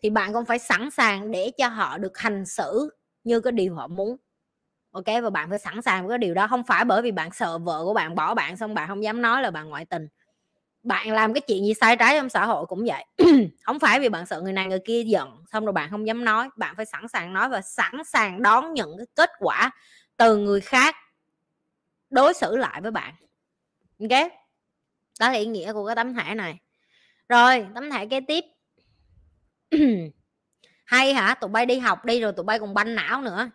[0.03, 2.91] thì bạn cũng phải sẵn sàng để cho họ được hành xử
[3.25, 4.17] như cái điều họ muốn.
[4.93, 5.07] Ok?
[5.23, 7.59] Và bạn phải sẵn sàng với cái điều đó, không phải bởi vì bạn sợ
[7.59, 10.09] vợ của bạn bỏ bạn xong bạn không dám nói là bạn ngoại tình.
[10.83, 13.05] Bạn làm cái chuyện gì sai trái trong xã hội cũng vậy.
[13.65, 16.25] Không phải vì bạn sợ người này người kia giận xong rồi bạn không dám
[16.25, 19.71] nói, bạn phải sẵn sàng nói và sẵn sàng đón nhận cái kết quả
[20.17, 20.95] từ người khác
[22.11, 23.15] đối xử lại với bạn
[24.11, 24.33] ok
[25.21, 26.59] đó là ý nghĩa của cái tấm thẻ này.
[27.29, 28.45] Rồi, tấm thẻ kế tiếp.
[30.85, 31.35] Hay hả?
[31.35, 33.51] Tụi bay đi học đi rồi tụi bay còn banh não nữa.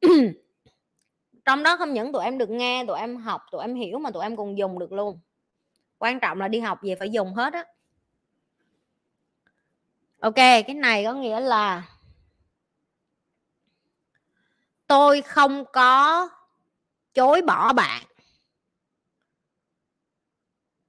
[1.44, 4.10] Trong đó không những tụi em được nghe, tụi em học, tụi em hiểu mà
[4.10, 5.20] tụi em còn dùng được luôn.
[5.98, 7.64] Quan trọng là đi học về phải dùng hết á.
[10.20, 11.82] Ok, cái này có nghĩa là
[14.86, 16.28] tôi không có
[17.14, 18.02] chối bỏ bạn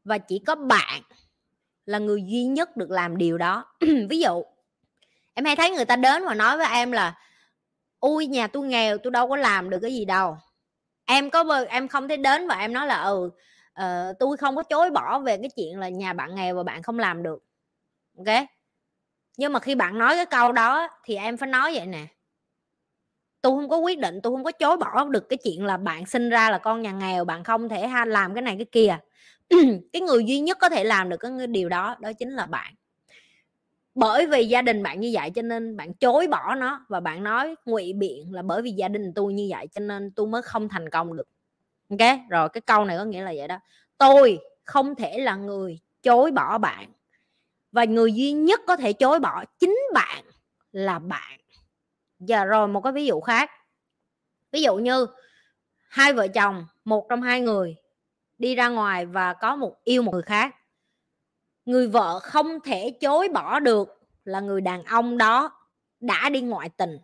[0.04, 1.02] và chỉ có bạn
[1.86, 3.66] là người duy nhất được làm điều đó.
[4.10, 4.44] Ví dụ
[5.34, 7.20] em hay thấy người ta đến và nói với em là
[8.00, 10.38] ui nhà tôi nghèo tôi đâu có làm được cái gì đâu.
[11.06, 13.32] Em có em không thấy đến và em nói là ừ
[13.82, 16.84] uh, tôi không có chối bỏ về cái chuyện là nhà bạn nghèo và bạn
[16.84, 17.44] không làm được.
[18.18, 18.46] Ok?
[19.38, 22.08] Nhưng mà khi bạn nói cái câu đó thì em phải nói vậy nè.
[23.42, 26.06] Tôi không có quyết định tôi không có chối bỏ được cái chuyện là bạn
[26.06, 28.98] sinh ra là con nhà nghèo bạn không thể làm cái này cái kia.
[29.94, 32.74] cái người duy nhất có thể làm được cái điều đó đó chính là bạn.
[33.96, 37.24] Bởi vì gia đình bạn như vậy cho nên bạn chối bỏ nó và bạn
[37.24, 40.42] nói ngụy biện là bởi vì gia đình tôi như vậy cho nên tôi mới
[40.42, 41.28] không thành công được.
[41.90, 42.18] Ok?
[42.30, 43.60] Rồi cái câu này có nghĩa là vậy đó.
[43.98, 46.90] Tôi không thể là người chối bỏ bạn
[47.72, 50.24] và người duy nhất có thể chối bỏ chính bạn
[50.72, 51.40] là bạn.
[52.20, 53.52] Giờ rồi một cái ví dụ khác.
[54.52, 55.08] Ví dụ như
[55.90, 57.76] hai vợ chồng, một trong hai người
[58.38, 60.56] đi ra ngoài và có một, yêu một người khác.
[61.66, 65.52] Người vợ không thể chối bỏ được là người đàn ông đó
[66.00, 66.98] đã đi ngoại tình.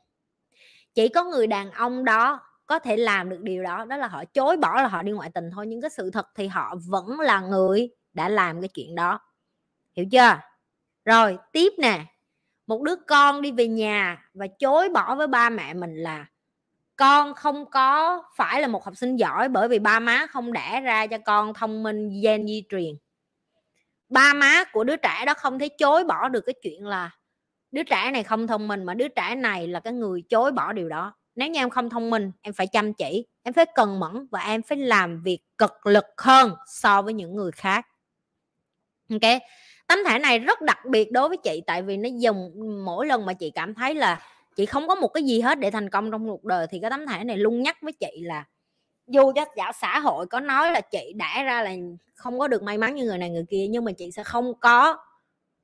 [0.93, 4.26] Chỉ có người đàn ông đó có thể làm được điều đó đó là họ
[4.26, 7.19] chối bỏ là họ đi ngoại tình thôi, nhưng cái sự thật thì họ vẫn
[7.19, 9.19] là người đã làm cái chuyện đó.
[9.95, 10.39] Hiểu chưa?
[11.06, 12.06] Rồi, tiếp nè.
[12.68, 16.26] Một đứa con đi về nhà và chối bỏ với ba mẹ mình là
[16.99, 20.81] con không có phải là một học sinh giỏi bởi vì ba má không đẻ
[20.81, 22.95] ra cho con thông minh, gen di truyền.
[24.09, 27.11] Ba má của đứa trẻ đó không thể chối bỏ được cái chuyện là
[27.71, 30.73] đứa trẻ này không thông minh mà đứa trẻ này là cái người chối bỏ
[30.73, 31.13] điều đó.
[31.35, 34.39] Nếu như em không thông minh, em phải chăm chỉ, em phải cần mẫn và
[34.39, 37.88] em phải làm việc cực lực hơn so với những người khác.
[39.11, 39.41] Ok,
[39.88, 42.51] tấm thẻ này rất đặc biệt đối với chị tại vì nó dùng,
[42.85, 44.21] mỗi lần mà chị cảm thấy là
[44.60, 46.90] chị không có một cái gì hết để thành công trong cuộc đời thì cái
[46.90, 48.45] tấm thẻ này luôn nhắc với chị là
[49.07, 51.72] dù cho giả xã hội có nói là chị đã ra là
[52.15, 54.53] không có được may mắn như người này người kia, nhưng mà chị sẽ không
[54.60, 54.98] có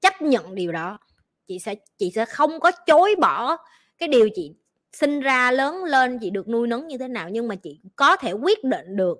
[0.01, 0.99] chấp nhận điều đó.
[1.47, 3.57] Chị sẽ chị sẽ không có chối bỏ
[3.97, 4.53] cái điều chị
[4.93, 8.17] sinh ra, lớn lên, chị được nuôi nấng như thế nào, nhưng mà chị có
[8.17, 9.17] thể quyết định được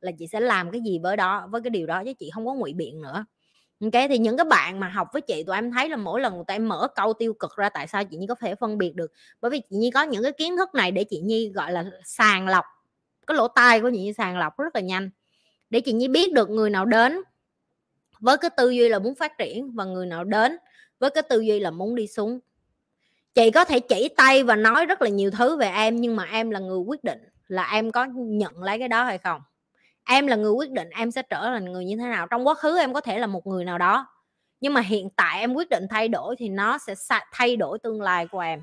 [0.00, 2.46] là chị sẽ làm cái gì với đó, với cái điều đó chứ chị không
[2.46, 3.24] có ngụy biện nữa
[3.82, 6.32] ok thì những cái bạn mà học với chị tụi em thấy là mỗi lần
[6.34, 8.94] tụi em mở câu tiêu cực ra tại sao chị nhi có thể phân biệt
[8.94, 9.12] được?
[9.40, 11.84] Bởi vì chị nhi có những cái kiến thức này để chị nhi, gọi là,
[12.04, 12.64] sàng lọc,
[13.26, 15.10] cái lỗ tai của chị nhi sàng lọc rất là nhanh.
[15.70, 17.22] Để chị nhi biết được người nào đến
[18.20, 20.56] với cái tư duy là muốn phát triển và người nào đến
[20.98, 22.38] với cái tư duy là muốn đi xuống.
[23.34, 26.24] Chị có thể chỉ tay và nói rất là nhiều thứ về em nhưng mà
[26.24, 27.18] em là người quyết định
[27.48, 29.40] là em có nhận lấy cái đó hay không
[30.04, 32.54] em là người quyết định em sẽ trở thành người như thế nào, trong quá
[32.54, 34.06] khứ em có thể là một người nào đó,
[34.60, 36.94] nhưng mà hiện tại em quyết định thay đổi thì nó sẽ
[37.32, 38.62] thay đổi tương lai của em.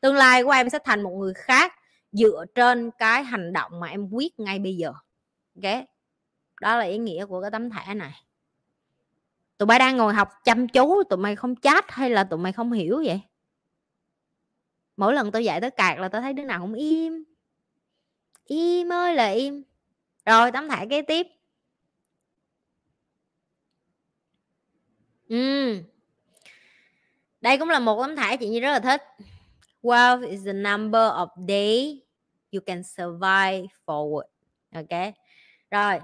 [0.00, 1.72] Tương lai của em sẽ thành một người khác
[2.12, 4.92] dựa trên cái hành động mà em quyết ngay bây giờ,
[5.62, 5.84] ok?
[6.60, 8.12] Đó là ý nghĩa của cái tấm thẻ này.
[9.58, 12.52] Tụi bay đang ngồi học chăm chú, tụi mày không chat hay là tụi mày
[12.52, 13.20] không hiểu vậy?
[14.96, 17.24] Mỗi lần tôi dạy tới cạc là tôi thấy đứa nào cũng im.
[18.44, 19.62] Im ơi là im
[20.26, 21.26] rồi tấm thẻ kế tiếp.
[25.28, 25.76] Ừ.
[27.40, 29.02] đây cũng là một tấm thẻ chị như rất là thích.
[29.82, 32.02] Wealth is the number of day
[32.52, 34.26] you can survive forward.
[34.74, 35.14] Ok.
[35.70, 36.00] Rồi.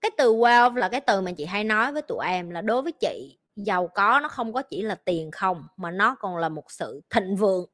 [0.00, 2.82] Cái từ wealth là cái từ mà chị hay nói với tụi em là đối
[2.82, 6.48] với chị giàu có nó không có chỉ là tiền không mà nó còn là
[6.48, 7.66] một sự thịnh vượng.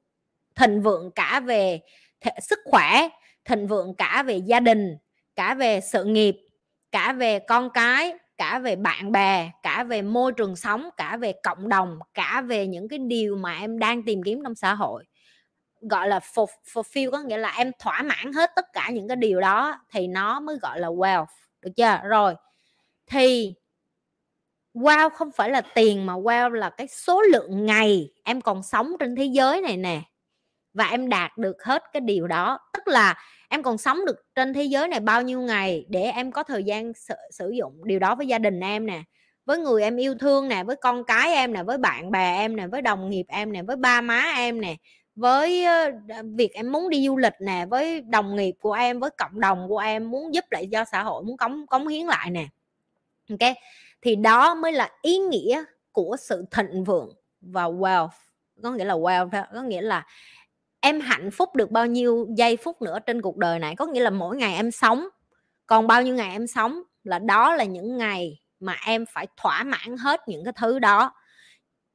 [0.54, 1.80] Thịnh vượng cả về
[2.20, 3.08] thể, sức khỏe
[3.44, 4.96] thịnh vượng cả về gia đình
[5.42, 6.36] cả về sự nghiệp,
[6.92, 11.32] cả về con cái, cả về bạn bè, cả về môi trường sống, cả về
[11.42, 15.04] cộng đồng, cả về những cái điều mà em đang tìm kiếm trong xã hội.
[15.80, 16.20] Gọi là
[16.72, 20.06] fulfill có nghĩa là em thỏa mãn hết tất cả những cái điều đó thì
[20.06, 21.26] nó mới gọi là wealth,
[21.60, 22.00] được chưa?
[22.04, 22.34] Rồi,
[23.06, 23.54] thì
[24.74, 28.92] wow không phải là tiền mà wow là cái số lượng ngày em còn sống
[29.00, 30.02] trên thế giới này nè.
[30.74, 33.14] Và em đạt được hết cái điều đó, tức là
[33.52, 36.64] em còn sống được trên thế giới này bao nhiêu ngày để em có thời
[36.64, 39.02] gian sử, sử dụng điều đó với gia đình em nè
[39.44, 42.56] với người em yêu thương nè với con cái em nè với bạn bè em
[42.56, 44.76] nè với đồng nghiệp em nè với ba má em nè
[45.14, 45.64] với
[46.36, 49.68] việc em muốn đi du lịch nè với đồng nghiệp của em với cộng đồng
[49.68, 52.46] của em muốn giúp lại cho xã hội muốn cống cống hiến lại nè.
[53.30, 53.54] Ok
[54.02, 58.08] thì đó mới là ý nghĩa của sự thịnh vượng và wealth
[58.62, 60.06] có nghĩa là wealth có nghĩa là
[60.82, 63.76] em hạnh phúc được bao nhiêu giây phút nữa trên cuộc đời này?
[63.76, 65.08] Có nghĩa là mỗi ngày em sống
[65.66, 69.64] còn bao nhiêu ngày em sống là đó là những ngày mà em phải thỏa
[69.64, 71.12] mãn hết những cái thứ đó.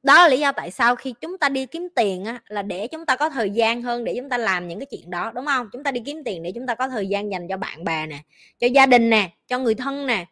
[0.02, 2.88] Đó là lý do tại sao khi chúng ta đi kiếm tiền á, là để
[2.88, 5.46] chúng ta có thời gian hơn để chúng ta làm những cái chuyện đó đúng
[5.46, 5.68] không?
[5.72, 8.06] Chúng ta đi kiếm tiền để chúng ta có thời gian dành cho bạn bè
[8.06, 8.18] nè
[8.58, 10.26] cho gia đình nè cho người thân nè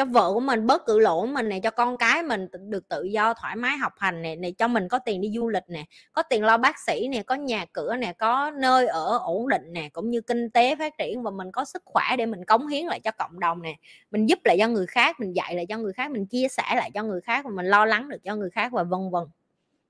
[0.00, 2.88] cho vợ của mình bớt cự lỗ của mình này cho con cái mình được
[2.88, 5.62] tự do, thoải mái học hành này này cho mình có tiền đi du lịch
[5.68, 9.48] nè, có tiền lo bác sĩ nè, có nhà cửa nè, có nơi ở ổn
[9.48, 12.44] định nè, cũng như kinh tế phát triển và mình có sức khỏe để mình
[12.44, 13.76] cống hiến lại cho cộng đồng nè.
[14.10, 16.62] Mình giúp lại cho người khác, mình dạy lại cho người khác, mình chia sẻ
[16.76, 19.24] lại cho người khác và mình lo lắng được cho người khác và vân vân.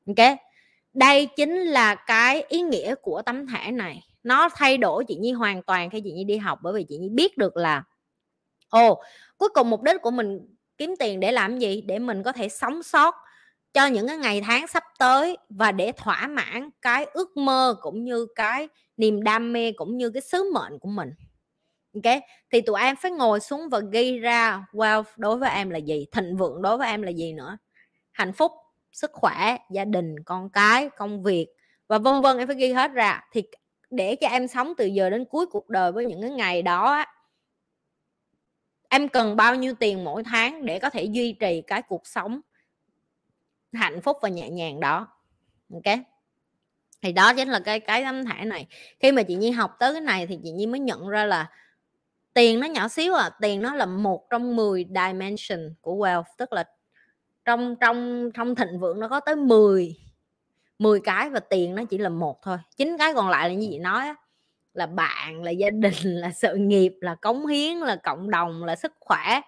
[0.07, 0.39] Ok?
[0.95, 4.03] Đây chính là cái ý nghĩa của tấm thẻ này.
[4.23, 6.99] Nó thay đổi chị nhi hoàn toàn khi chị nhi đi học bởi vì chị
[6.99, 7.83] nhi biết được là,
[8.69, 9.03] ồ
[9.41, 11.81] cuối cùng mục đích của mình kiếm tiền để làm gì?
[11.81, 13.15] Để mình có thể sống sót
[13.73, 18.05] cho những cái ngày tháng sắp tới và để thỏa mãn cái ước mơ cũng
[18.05, 21.11] như cái niềm đam mê cũng như cái sứ mệnh của mình.
[21.95, 22.15] Ok,
[22.53, 26.07] thì tụi em phải ngồi xuống và ghi ra wealth đối với em là gì,
[26.13, 27.59] thịnh vượng đối với em là gì nữa.
[28.13, 28.53] Hạnh phúc,
[28.93, 31.47] sức khỏe, gia đình, con cái, công việc
[31.89, 33.23] và vân vân em phải ghi hết ra.
[33.33, 33.43] Thì
[33.91, 37.05] để cho em sống từ giờ đến cuối cuộc đời với những cái ngày đó
[38.91, 42.41] em cần bao nhiêu tiền mỗi tháng để có thể duy trì cái cuộc sống
[43.73, 45.09] hạnh phúc và nhẹ nhàng đó?
[45.73, 45.99] Ok.
[47.03, 48.67] Thì đó chính là cái cái tấm thẻ này.
[49.01, 51.51] Khi mà chị nhi học tới cái này thì chị nhi mới nhận ra là
[52.35, 56.53] tiền nó nhỏ xíu à tiền nó là một trong 10 dimension của wealth tức
[56.53, 56.65] là
[57.45, 59.97] trong trong trong thịnh vượng nó có tới 10
[60.79, 62.59] 10 cái và tiền nó chỉ là một thôi.
[62.77, 64.15] Chín cái còn lại là như chị nói á,
[64.75, 68.77] là bạn, là gia đình, là sự nghiệp, là cống hiến, là cộng đồng, là
[68.77, 69.41] sức khỏe.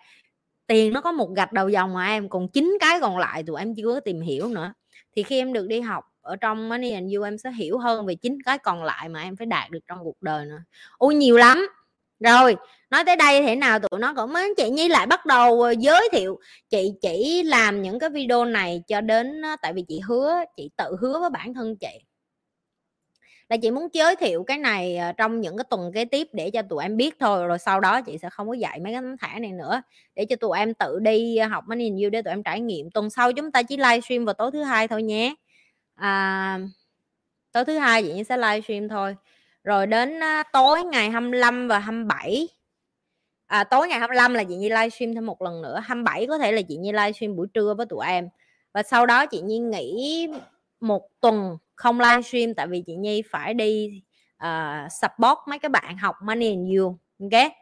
[0.66, 3.60] Tiền nó có một gạch đầu dòng mà em, còn chín cái còn lại tụi
[3.60, 4.72] em chưa có tìm hiểu nữa.
[5.16, 8.06] Thì khi em được đi học ở trong Money and You em sẽ hiểu hơn
[8.06, 10.58] về chín cái còn lại mà em phải đạt được trong cuộc đời nữa.
[10.98, 11.66] Ôi, nhiều lắm!
[12.20, 12.56] Rồi,
[12.90, 15.70] nói tới đây thế nào tụi nó cũng mới chị nhi lại bắt đầu ờ,
[15.78, 16.38] giới thiệu.
[16.70, 20.96] Chị chỉ làm những cái video này cho đến tại vì chị hứa, chị tự
[21.00, 21.98] hứa với bản thân chị
[23.52, 26.50] là chị muốn giới thiệu cái này ờ, trong những cái tuần kế tiếp để
[26.50, 29.02] cho tụi em biết thôi rồi sau đó chị sẽ không có dạy mấy cái
[29.02, 29.82] tấm thẻ này nữa.
[30.14, 32.90] Để cho tụi em tự đi ờ, học money you để tụi em trải nghiệm.
[32.90, 35.34] Tuần sau chúng ta chỉ livestream vào tối thứ hai thôi nhé.
[35.94, 36.58] À,
[37.52, 39.16] tối thứ hai chị sẽ livestream thôi.
[39.64, 42.48] Rồi đến ờ, tối ngày 25 và 27
[43.46, 45.80] à, tối ngày 25 là chị Nhi livestream thêm một lần nữa.
[45.84, 48.28] 27 có thể là chị Nhi livestream buổi trưa với tụi em.
[48.74, 50.28] Và sau đó chị Nhi nghỉ
[50.80, 54.02] một tuần không livestream tại vì chị Nhi phải đi
[54.44, 57.52] uh, support mấy cái bạn học Money and You ok?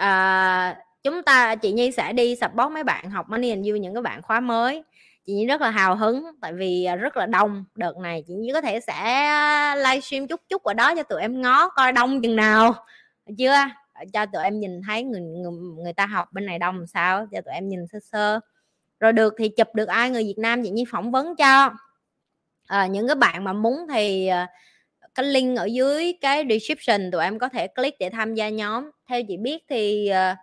[0.00, 3.94] Uh, chúng ta chị Nhi sẽ đi support mấy bạn học Money and You những
[3.94, 4.82] cái bạn khóa mới.
[5.26, 7.64] Chị Nhi rất là hào hứng tại vì ờ, rất là đông.
[7.74, 11.42] Đợt này chị Nhi có thể sẽ livestream chút chút ở đó cho tụi em
[11.42, 12.74] ngó coi đông chừng nào.
[13.38, 13.54] Chưa?
[14.12, 15.52] Cho tụi em nhìn thấy người người,
[15.82, 17.26] người ta học bên này đông làm sao?
[17.32, 18.40] Cho tụi em nhìn sơ sơ.
[19.00, 21.70] Rồi được thì chụp được ai người Việt Nam chị Nhi phỏng vấn cho
[22.72, 24.46] à, những cái bạn mà muốn thì ờ,
[25.14, 28.90] cái link ở dưới cái description tụi em có thể click để tham gia nhóm.
[29.08, 30.34] Theo chị biết thì ờ,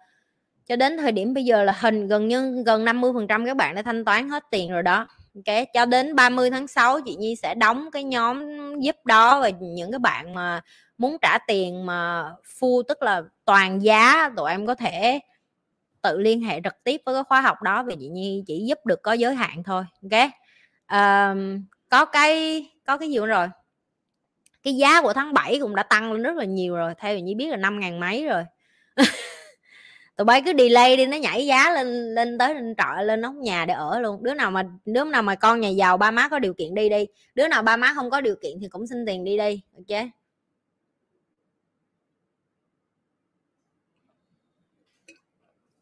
[0.67, 3.57] cho đến thời điểm bây giờ là hình gần như gần 50 phần trăm các
[3.57, 5.07] bạn đã thanh toán hết tiền rồi đó.
[5.35, 8.45] Ok cho đến 30 tháng 6 chị Nhi sẽ đóng cái nhóm
[8.81, 10.61] giúp đó và những cái bạn mà
[10.97, 15.19] muốn trả tiền mà full tức là toàn giá tụi em có thể
[16.01, 18.85] tự liên hệ trực tiếp với cái khóa học đó vì chị Nhi chỉ giúp
[18.85, 20.29] được có giới hạn thôi ok?
[20.91, 23.47] Um, có cái có cái gì nữa rồi?
[24.63, 27.33] Cái giá của tháng 7 cũng đã tăng lên rất là nhiều rồi, theo như
[27.37, 28.43] biết là năm ngàn mấy rồi.
[30.15, 33.33] Tụi bay cứ delay đi, nó nhảy giá lên lên tới lên trọ, lên nóc
[33.35, 34.23] nhà để ở luôn.
[34.23, 36.89] Đứa nào mà, đứa nào mà con nhà giàu ba má có điều kiện đi
[36.89, 37.05] đi.
[37.35, 40.07] Đứa nào ba má không có điều kiện thì cũng xin tiền đi đi, ok?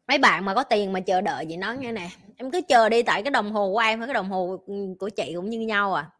[0.08, 2.88] Mấy bạn mà có tiền mà chờ đợi gì nói nghe nè em cứ chờ
[2.88, 5.50] đi, tại cái đồng hồ của em với cái đồng hồ ừ, của chị cũng
[5.50, 6.10] như nhau à.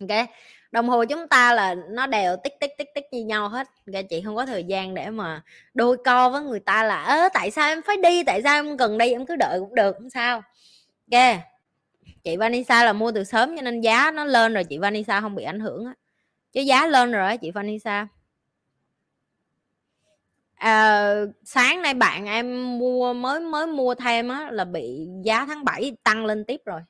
[0.00, 0.28] Ok,
[0.72, 3.66] đồng hồ chúng ta là nó đều tích tích tích tích như nhau hết.
[3.86, 5.42] Ok, chị không có thời gian để mà
[5.74, 8.24] đôi co với người ta là ớ tại sao em phải đi?
[8.24, 9.12] Tại sao em cần đi?
[9.12, 10.42] Em cứ đợi cũng được, không sao.
[11.12, 11.40] Ok,
[12.24, 15.34] chị Vanessa là mua từ sớm cho nên giá nó lên rồi chị Vanessa không
[15.34, 15.94] bị ảnh hưởng á.
[16.52, 18.06] Chứ giá lên rồi chị Vanessa
[20.60, 21.14] à,
[21.44, 25.96] sáng nay bạn em mua mới mới mua thêm á là bị giá tháng 7
[26.04, 26.80] tăng lên tiếp rồi.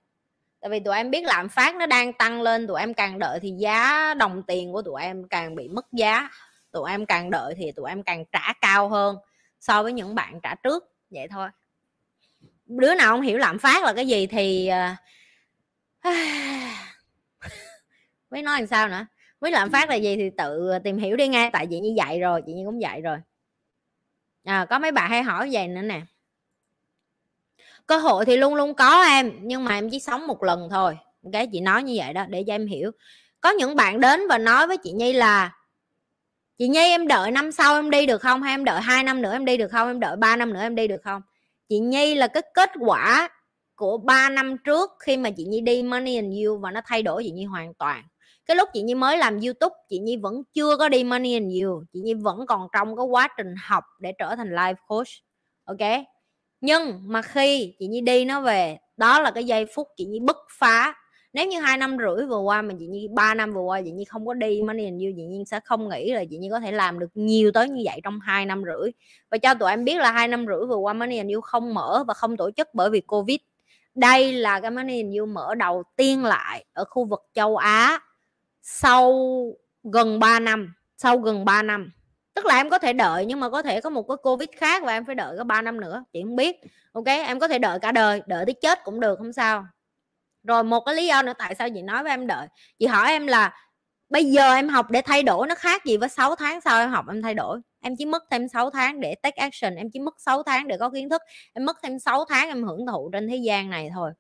[0.61, 3.39] Tại vì tụi em biết lạm phát nó đang tăng lên tụi em càng đợi
[3.43, 6.29] thì giá đồng tiền của tụi em càng bị mất giá.
[6.73, 9.17] Tụi em càng đợi thì tụi em càng trả cao hơn
[9.61, 11.49] so với những bạn trả trước vậy thôi.
[12.67, 14.79] Đứa nào không hiểu lạm phát là cái gì thì với
[16.03, 16.15] ờ,
[18.31, 19.07] mới nói làm sao nữa?
[19.41, 22.21] Với lạm phát là gì thì tự tìm hiểu đi nghe tại chị như vậy
[22.21, 23.19] rồi chị như cũng dạy rồi
[24.45, 26.01] à, có mấy bạn hay hỏi vậy nữa nè.
[27.87, 30.99] Cơ hội thì luôn luôn có em nhưng mà em chỉ sống một lần thôi.
[31.33, 32.91] Cái chị nói như vậy đó để cho em hiểu.
[33.41, 35.57] Có những bạn đến và nói với chị nhi là
[36.59, 38.43] chị nhi em đợi năm sau em đi được không?
[38.43, 39.89] Hay em đợi hai năm nữa em đi được không?
[39.89, 41.23] Em đợi ba năm nữa em đi được không?
[41.69, 43.29] Chị nhi là cái kết quả
[43.75, 47.03] của 3 năm trước khi mà chị nhi đi money and you và nó thay
[47.03, 48.05] đổi chị nhi hoàn toàn
[48.47, 51.63] cái lúc chị nhi mới làm youtube, chị nhi vẫn chưa có đi money and
[51.63, 55.09] you chị nhi vẫn còn trong cái quá trình học để trở thành life coach,
[55.65, 55.89] ok?
[56.61, 60.21] Nhưng mà khi chị nhi đi nó về, đó là cái giây phút chị nhi
[60.21, 60.95] bứt phá.
[61.33, 63.91] Nếu như hai năm rưỡi vừa qua mà chị nhi, ba năm vừa qua chị
[63.91, 66.49] nhi không có đi money and you chị nhi sẽ không nghĩ là chị nhi
[66.51, 68.91] có thể làm được nhiều tới như vậy trong hai năm rưỡi.
[69.31, 71.75] Và cho tụi em biết là hai năm rưỡi vừa qua money and you không
[71.75, 73.39] mở và không tổ chức bởi vì covid.
[73.95, 77.99] Đây là cái money and you mở đầu tiên lại ở khu vực châu á
[78.73, 79.13] sau
[79.93, 81.93] gần 3 năm, sau gần 3 năm.
[82.35, 84.83] Tức là em có thể đợi nhưng mà có thể có một cái covid khác
[84.85, 86.57] và em phải đợi có 3 năm nữa, chị không biết.
[86.93, 89.67] Ok, em có thể đợi cả đời, đợi tới chết cũng được, không sao.
[90.43, 92.47] Rồi một cái lý do nữa tại sao chị nói với em đợi.
[92.79, 93.55] Chị hỏi em là
[94.09, 96.91] bây giờ em học để thay đổi nó khác gì với 6 tháng sau em
[96.91, 97.61] học em thay đổi.
[97.81, 100.77] Em chỉ mất thêm 6 tháng để take action, em chỉ mất 6 tháng để
[100.79, 101.23] có kiến thức,
[101.55, 104.13] em mất thêm 6 tháng em hưởng thụ trên thế gian này thôi.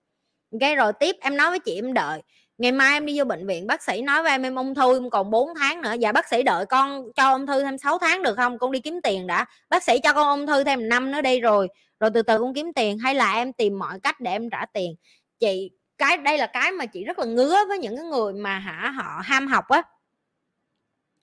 [0.53, 2.23] Ok, rồi tiếp em nói với chị em đợi
[2.61, 4.97] ngày mai em đi vô bệnh viện bác sĩ nói với em em ung thư
[4.97, 5.95] em còn 4 tháng nữa.
[6.01, 8.59] Dạ bác sĩ đợi con cho ung thư thêm 6 tháng được không?
[8.59, 9.47] Con đi kiếm tiền đã.
[9.69, 11.69] Bác sĩ cho con ung thư thêm năm nữa đi rồi
[12.01, 14.67] rồi từ từ con kiếm tiền hay là em tìm mọi cách để em trả
[14.73, 14.95] tiền.
[15.39, 18.59] Chị cái đây là cái mà chị rất là ngứa với những cái người mà
[18.59, 19.83] hả họ ham học á.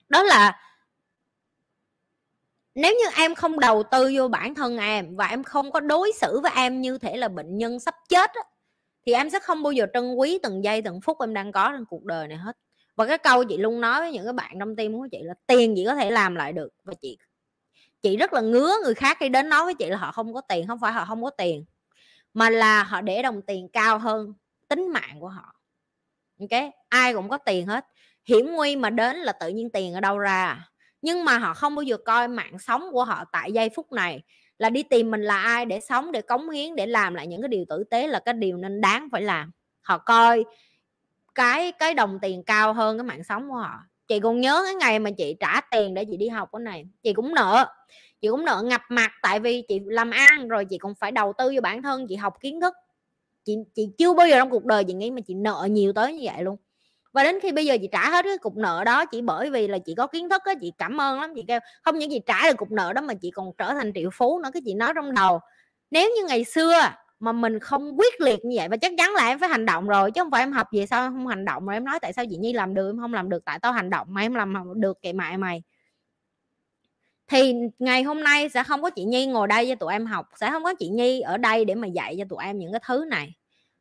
[0.08, 0.58] Đó là
[2.74, 6.12] nếu như em không đầu tư vô bản thân em và em không có đối
[6.20, 8.42] xử với em như thể là bệnh nhân sắp chết á,
[9.08, 11.72] thì em sẽ không bao giờ trân quý từng giây, từng phút em đang có
[11.72, 12.56] trong cuộc đời này hết.
[12.96, 15.34] Và cái câu chị luôn nói với những cái bạn trong tim của chị là
[15.46, 16.68] tiền chị có thể làm lại được.
[16.84, 17.18] Và chị
[18.02, 20.40] chị rất là ngứa người khác khi đến nói với chị là họ không có
[20.40, 21.64] tiền, không phải họ không có tiền,
[22.34, 24.34] mà là họ để đồng tiền cao hơn
[24.68, 25.54] tính mạng của họ.
[26.40, 27.86] Ok, ai cũng có tiền hết.
[28.24, 30.70] Hiểm nguy mà đến là tự nhiên tiền ở đâu ra à?
[31.02, 34.22] nhưng mà họ không bao giờ coi mạng sống của họ tại giây phút này
[34.58, 37.42] là đi tìm mình là ai để sống, để cống hiến, để làm lại những
[37.42, 39.50] cái điều tử tế là cái điều nên đáng phải làm.
[39.80, 40.44] Họ coi
[41.34, 43.80] cái cái đồng tiền cao hơn cái mạng sống của họ.
[44.08, 46.86] Chị còn nhớ cái ngày mà chị trả tiền để chị đi học cái này,
[47.02, 47.66] chị cũng nợ,
[48.20, 51.32] chị cũng nợ ngập mặt tại vì chị làm ăn rồi chị còn phải đầu
[51.38, 52.74] tư cho bản thân, chị học kiến thức.
[53.44, 56.12] Chị chị chưa bao giờ trong cuộc đời chị nghĩ mà chị nợ nhiều tới
[56.12, 56.56] như vậy luôn
[57.18, 59.68] và đến khi bây giờ chị trả hết cái cục nợ đó, chỉ bởi vì
[59.68, 62.20] là chị có kiến thức á, chị cảm ơn lắm, chị kêu không những chị
[62.26, 64.74] trả được cục nợ đó mà chị còn trở thành triệu phú nữa, cái chị
[64.74, 65.40] nói trong đầu.
[65.90, 66.80] Nếu như ngày xưa
[67.20, 69.88] mà mình không quyết liệt như vậy, và chắc chắn là em phải hành động
[69.88, 71.98] rồi, chứ không phải em học về sao em không hành động mà em nói
[72.02, 74.20] tại sao chị nhi làm được, em không làm được tại tao hành động mà
[74.20, 75.62] em làm được kệ mại mày.
[77.28, 80.26] Thì ngày hôm nay sẽ không có chị nhi ngồi đây cho tụi em học,
[80.40, 82.80] sẽ không có chị nhi ở đây để mà dạy cho tụi em những cái
[82.86, 83.34] thứ này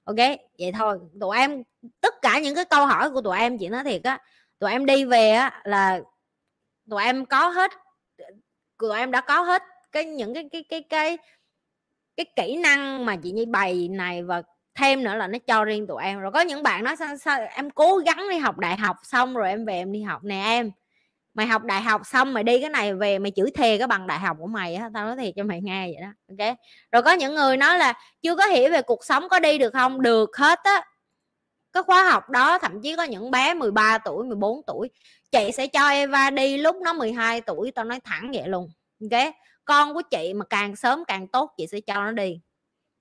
[0.07, 0.15] ok
[0.59, 0.99] vậy thôi.
[1.21, 1.63] Tụi em
[2.01, 4.19] tất cả những cái câu hỏi của tụi em chị nói thiệt á
[4.59, 5.99] tụi em đi về á là
[6.89, 7.71] tụi em có hết
[8.79, 11.17] tụi em đã có hết cái những cái cái cái cái
[12.17, 14.41] cái kỹ năng mà chị như bày này và
[14.75, 16.19] thêm nữa là nó cho riêng tụi em.
[16.19, 19.34] Rồi có những bạn nói sao, sao em cố gắng đi học đại học xong
[19.34, 20.71] rồi em về em đi học nè em
[21.38, 24.07] mày học đại học xong mày đi cái này về mày chửi thề cái bằng
[24.07, 26.57] đại học của mày á, tao nói thiệt cho mày nghe vậy đó, ok?
[26.91, 29.73] Rồi có những người nói là chưa có hiểu về cuộc sống có đi được
[29.73, 30.01] không?
[30.01, 30.81] Được hết á.
[31.73, 34.89] Cái khóa học đó, thậm chí có những bé 13 tuổi 14 tuổi,
[35.31, 38.69] chị sẽ cho Eva đi lúc nó 12 tuổi, tao nói thẳng vậy luôn,
[39.01, 39.34] ok?
[39.65, 42.41] Con của chị mà càng sớm càng tốt, chị sẽ cho nó đi,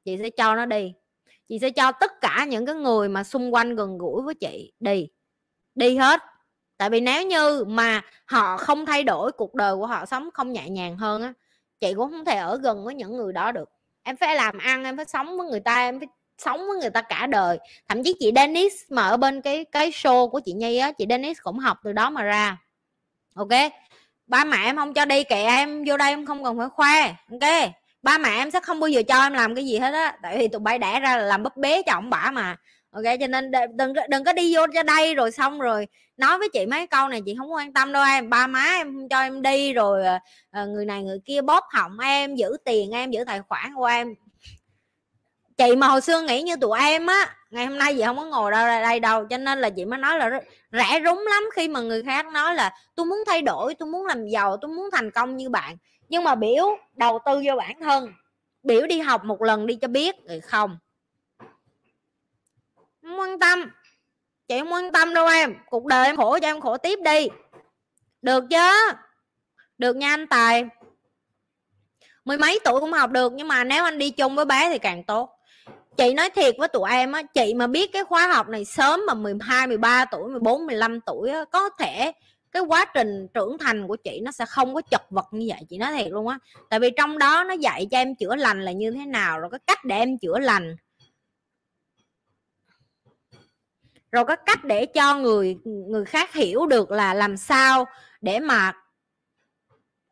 [0.05, 0.93] chị sẽ cho nó đi,
[1.49, 4.73] chị sẽ cho tất cả những cái người mà xung quanh gần gũi với chị
[4.81, 5.09] đi
[5.75, 6.21] đi hết
[6.79, 10.53] tại vì nếu như mà họ không thay đổi cuộc đời của họ sống không
[10.53, 11.33] nhẹ nhàng hơn á,
[11.81, 13.71] chị cũng không thể ở gần với những người đó được.
[14.03, 16.09] Em phải làm ăn, em phải sống với người ta, em phải
[16.39, 17.59] sống với người ta cả đời.
[17.89, 21.07] Thậm chí chị Dennis mà ở bên cái cái show của chị Nhi á, chị
[21.09, 22.57] Dennis cũng học từ đó mà ra.
[23.35, 23.49] Ok?
[24.27, 27.15] Ba mẹ em không cho đi, kệ em, vô đây em không cần phải khoe,
[27.31, 27.71] ok?
[28.03, 30.39] Ba mẹ em sẽ không bao giờ cho em làm cái gì hết á, tại
[30.39, 32.57] vì tụi bay đẻ ra là làm búp bế cho ông bả mà
[32.91, 35.87] ok cho nên đừng đừng có đi vô cho đây rồi xong rồi
[36.17, 38.31] nói với chị mấy câu này chị không quan tâm đâu em.
[38.31, 40.19] Ba má em không cho em đi rồi ờ,
[40.51, 43.85] ờ, người này người kia bóp họng em, giữ tiền em, giữ tài khoản của
[43.85, 44.15] em.
[45.59, 48.25] Chị mà hồi xưa nghĩ như tụi em á, ngày hôm nay chị không có
[48.25, 50.41] ngồi đâu, đây đâu, cho nên là chị mới nói là
[50.73, 54.07] rẻ rúng lắm khi mà người khác nói là tôi muốn thay đổi, tôi muốn
[54.07, 55.77] làm giàu, tôi muốn thành công như bạn.
[56.09, 56.65] Nhưng mà biểu
[56.95, 58.13] đầu tư vô bản thân,
[58.63, 60.79] biểu đi học một lần đi cho biết, rồi không
[63.07, 63.71] không quan tâm.
[64.49, 65.55] Chị không quan tâm đâu em?
[65.71, 67.29] Cuộc đời em khổ cho em khổ tiếp đi.
[68.23, 68.93] Được chứ?
[69.79, 70.65] Được nha anh tài.
[72.25, 74.79] Mười mấy tuổi cũng học được nhưng mà nếu anh đi chung với bé thì
[74.79, 75.31] càng tốt.
[75.97, 79.01] Chị nói thiệt với tụi em á chị mà biết cái khóa học này sớm
[79.07, 82.13] mà 12 13 tuổi 14 15 tuổi á, có thể
[82.53, 85.61] cái quá trình trưởng thành của chị nó sẽ không có chật vật như vậy
[85.69, 86.39] chị nói thiệt luôn á.
[86.71, 89.51] Tại vì trong đó nó dạy cho em chữa lành là như thế nào rồi
[89.51, 90.77] cái cách để em chữa lành.
[94.17, 97.85] Rồi cái cách để cho người người khác hiểu được là làm sao
[98.21, 98.73] để mà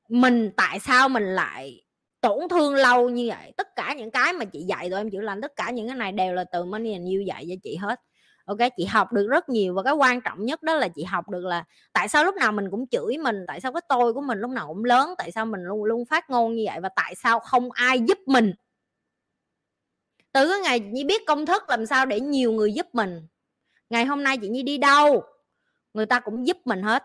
[0.08, 1.82] mình tại sao mình lại
[2.20, 3.52] tổn thương lâu như vậy.
[3.56, 5.96] Tất cả những cái mà chị dạy tụi em chữa lành, tất cả những cái
[5.96, 8.00] này đều là từ money and you dạy cho chị hết.
[8.44, 11.28] Ok, chị học được rất nhiều và cái quan trọng nhất đó là chị học
[11.28, 14.20] được là tại sao lúc nào mình cũng chửi mình, tại sao cái tôi của
[14.20, 16.88] mình lúc nào cũng lớn, tại sao mình luôn luôn phát ngôn như vậy và
[16.96, 18.52] tại sao không ai giúp mình.
[20.32, 23.26] Từ cái ngày chị biết công thức làm sao để nhiều người giúp mình
[23.94, 25.22] ngày hôm nay chị nhi đi đâu?
[25.94, 27.04] Người ta cũng giúp mình hết.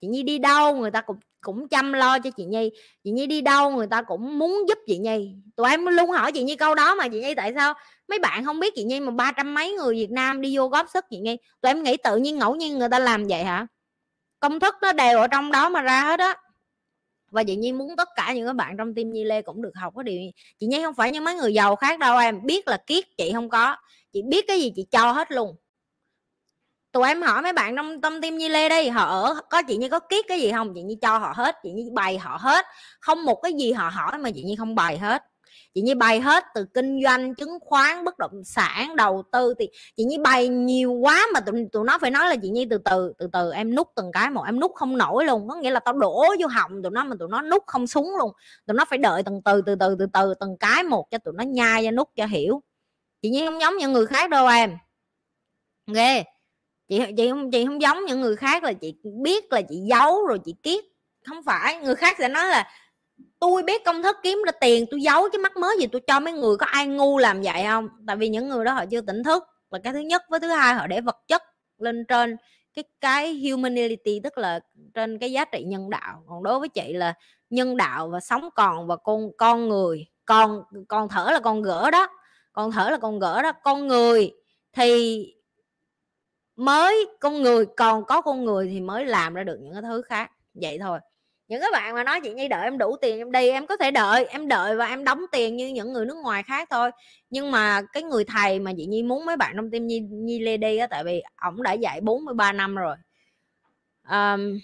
[0.00, 0.76] Chị nhi đi đâu?
[0.76, 2.70] Người ta cũng cũng chăm lo cho chị nhi.
[3.04, 3.70] Chị nhi đi đâu?
[3.70, 5.34] Người ta cũng muốn giúp chị nhi.
[5.56, 7.74] Tụi em luôn hỏi chị nhi câu đó mà chị nhi, tại sao?
[8.08, 10.68] Mấy bạn không biết chị nhi mà ba trăm mấy người việt nam đi vô
[10.68, 11.36] góp sức chị nhi.
[11.60, 13.66] Tụi em nghĩ tự nhiên ngẫu nhiên người ta làm vậy hả?
[14.40, 16.36] Công thức nó đều ở trong đó mà ra hết á.
[17.30, 19.72] Và chị nhi muốn tất cả những các bạn trong team nhi lê cũng được
[19.74, 20.20] học cái điều
[20.58, 22.46] chị nhi không phải như mấy người giàu khác đâu em.
[22.46, 23.76] Biết là kiết chị không có.
[24.12, 25.56] Chị biết cái gì chị cho hết luôn
[26.92, 29.76] tụi em hỏi mấy bạn trong tâm tim nhi lê đây họ ở, có chị
[29.76, 30.74] như có kiết cái gì không?
[30.74, 32.66] Chị như cho họ hết, chị như bày họ hết.
[33.00, 35.22] Không một cái gì họ hỏi mà chị như không bày hết.
[35.74, 39.68] Chị như bày hết từ kinh doanh, chứng khoán, bất động sản, đầu tư thì
[39.96, 42.78] chị như bày nhiều quá mà tụi tụi nó phải nói là chị như từ
[42.78, 45.48] từ từ từ em nút từng cái một, em nút không nổi luôn.
[45.48, 48.16] Có nghĩa là tao đổ vô họng tụi nó mà tụi nó nút không xuống
[48.18, 48.32] luôn.
[48.66, 51.34] Tụi nó phải đợi từng từ từ từ từ từ, từng cái một cho tụi
[51.36, 52.62] nó nhai ra nút cho hiểu.
[53.22, 54.76] Chị như không giống những người khác đâu em.
[55.86, 56.29] Ghê okay
[56.90, 60.26] chị chị không chị không giống những người khác là chị biết là chị giấu
[60.26, 60.84] rồi chị kiết
[61.26, 62.68] không phải, người khác sẽ nói là,
[63.38, 66.20] tôi biết công thức kiếm ra tiền, tôi giấu chứ mắc mới gì tôi cho
[66.20, 67.88] mấy người, có ai ngu làm vậy không?
[68.06, 69.44] Tại vì những người đó họ chưa tỉnh thức.
[69.70, 71.42] Là cái thứ nhất với thứ hai, họ để vật chất
[71.78, 72.36] lên trên
[72.74, 74.60] cái cái humanity, tức là
[74.94, 76.22] trên cái giá trị nhân đạo.
[76.26, 77.14] Còn đối với chị là
[77.50, 81.90] nhân đạo và sống còn và con con người, con con thở là con gỡ
[81.90, 82.08] đó,
[82.52, 83.52] con thở là con gỡ đó.
[83.64, 84.32] Con người
[84.72, 85.24] thì
[86.60, 90.02] mới con người còn có con người thì mới làm ra được những cái thứ
[90.02, 90.30] khác.
[90.54, 90.98] Vậy thôi.
[91.48, 93.76] Những các bạn mà nói chị nhi đợi em đủ tiền em đi em có
[93.76, 96.90] thể đợi em đợi và em đóng tiền như những người nước ngoài khác thôi.
[97.30, 100.38] Nhưng mà cái người thầy mà chị nhi muốn mấy bạn trong team nhi nhi
[100.38, 102.96] lê đi á tại vì ổng đã dạy 43 năm rồi.
[104.10, 104.60] Um,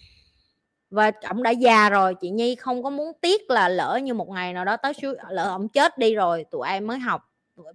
[0.90, 4.28] và ổng đã già rồi chị nhi không có muốn tiếc là lỡ như một
[4.28, 4.92] ngày nào đó tới
[5.30, 7.22] lỡ ổng chết đi rồi tụi em mới học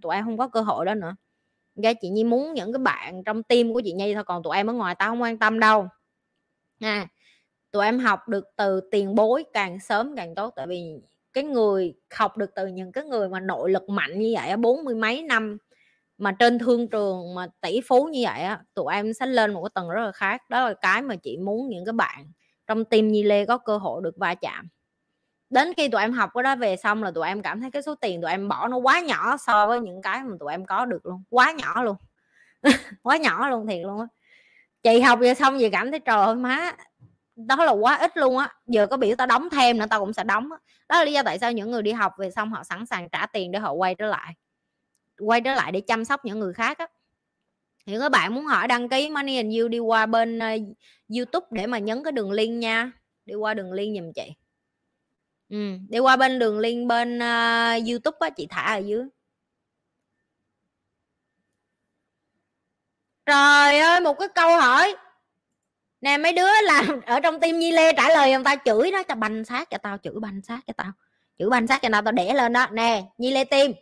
[0.02, 1.16] tụi em không có cơ hội đó nữa
[1.78, 4.58] okay, chị nhi muốn những cái bạn trong tim của chị nhi thôi còn tụi
[4.58, 5.88] em ở ngoài tao không quan tâm đâu.
[6.80, 7.08] Nha
[7.72, 10.96] tụi em học được từ tiền bối càng sớm càng tốt tại vì
[11.34, 14.84] cái người học được từ những cái người mà nội lực mạnh như vậy bốn
[14.86, 15.58] mươi mấy năm
[16.18, 19.64] mà trên thương trường mà tỷ phú như vậy á tụi em sẽ lên một
[19.64, 20.42] cái tầng rất là khác.
[20.50, 22.32] Đó là cái mà chị muốn những cái bạn
[22.68, 24.70] trong tim nhi lê có cơ hội được va chạm
[25.52, 27.82] đến khi tụi em học cái đó về xong là tụi em cảm thấy cái
[27.82, 30.66] số tiền tụi em bỏ nó quá nhỏ so với những cái mà tụi em
[30.66, 31.96] có được luôn quá nhỏ luôn.
[33.04, 34.08] Quá nhỏ luôn thiệt luôn á.
[34.84, 36.72] Chị học về xong về cảm thấy trời ơi má
[37.36, 38.54] đó là quá ít luôn á.
[38.68, 40.60] Giờ có biểu tao đóng thêm nữa tao cũng sẽ đóng đó.
[40.90, 43.10] đó là lý do tại sao những người đi học về xong họ sẵn sàng
[43.10, 44.36] trả tiền để họ quay trở lại
[45.22, 46.88] quay trở lại để chăm sóc những người khác á.
[47.86, 50.78] Thì các bạn muốn hỏi đăng ký Money and You đi qua bên uh,
[51.18, 52.92] YouTube để mà nhấn cái đường link nha.
[53.26, 54.34] Đi qua đường link giùm chị
[55.52, 55.58] ừ,
[55.90, 59.04] đi qua bên đường link bên uh, youtube á chị thả ở dưới.
[63.26, 64.96] Trời ơi một cái câu hỏi.
[66.02, 69.04] Nè mấy đứa làm ở trong tim nhi lê trả lời người ta chửi đó
[69.04, 70.92] cho banh sát cho tao chửi banh sát cho tao
[71.40, 72.68] chửi banh sát cho tao tao đẻ lên đó.
[72.72, 73.74] Nè nhi lê tim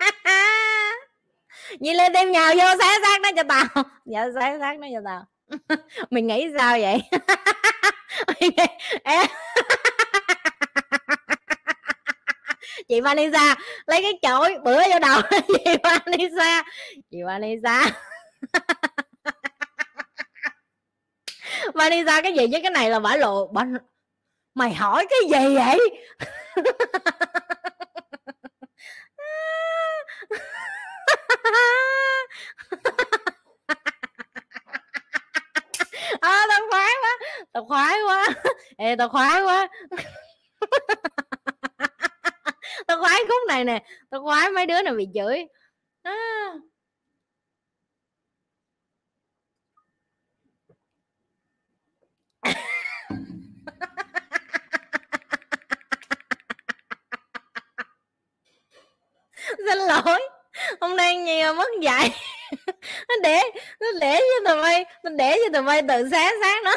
[1.80, 3.64] nhi lê tim nhào vô xé xác nó cho tao.
[4.04, 5.24] Dạ xé xác nó cho tao.
[6.10, 7.02] Mình nghĩ sao vậy?
[12.88, 13.54] Chị Vanessa,
[13.86, 16.62] lấy cái chổi, bữa vô đầu chị Vanessa.
[17.10, 17.90] Chị Vanessa.
[21.74, 23.64] Vanessa, cái gì với cái này là bả lộ, bả
[24.54, 25.78] mày hỏi cái gì vậy?
[36.26, 37.18] à, tao khoái quá
[37.52, 38.26] tao khoái quá.
[38.76, 39.68] Ê tao khoái quá.
[42.86, 45.44] Tao khoái khúc này nè tao khoái mấy đứa nào bị chửi.
[46.02, 46.14] À.
[59.58, 60.20] xin lỗi
[60.80, 62.10] hôm nay nhiều mất dạy
[63.08, 63.40] nó để
[63.80, 66.74] nó để cho tụi bay nó để cho tụi bay tự sáng sáng nó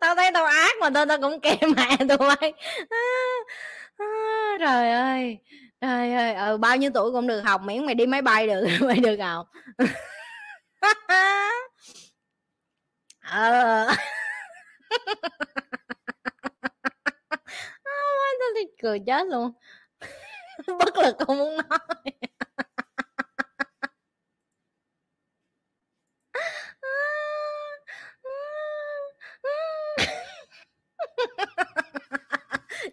[0.00, 2.52] tao thấy tao ác mà tao tao cũng kèm mẹ tụi bay.
[2.90, 2.98] À,
[3.98, 4.06] à,
[4.60, 5.38] trời ơi
[5.80, 8.66] trời ơi ừ, bao nhiêu tuổi cũng được học miễn mày đi máy bay được
[8.80, 9.46] mày được học.
[13.36, 13.86] ờ.
[18.38, 19.52] Tao thì cười chết luôn.
[20.78, 21.78] Bất lực không muốn nói.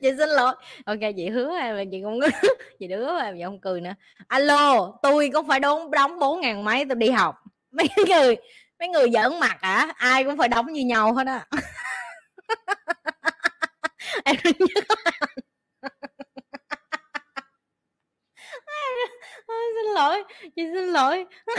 [0.01, 0.55] Chị xin lỗi.
[0.85, 2.27] Ok chị hứa em là chị không có
[2.79, 3.93] chị đứa em chị không cười nữa.
[4.27, 7.35] Alo, tôi có phải đóng đóng bốn ngàn mấy tôi đi học.
[7.71, 8.35] Mấy người
[8.83, 11.45] mấy người giỡn mặt à ai cũng phải đóng như nhau hết á.
[14.25, 14.51] Em nhớ
[19.47, 20.23] xin lỗi,
[20.55, 21.25] chị xin lỗi.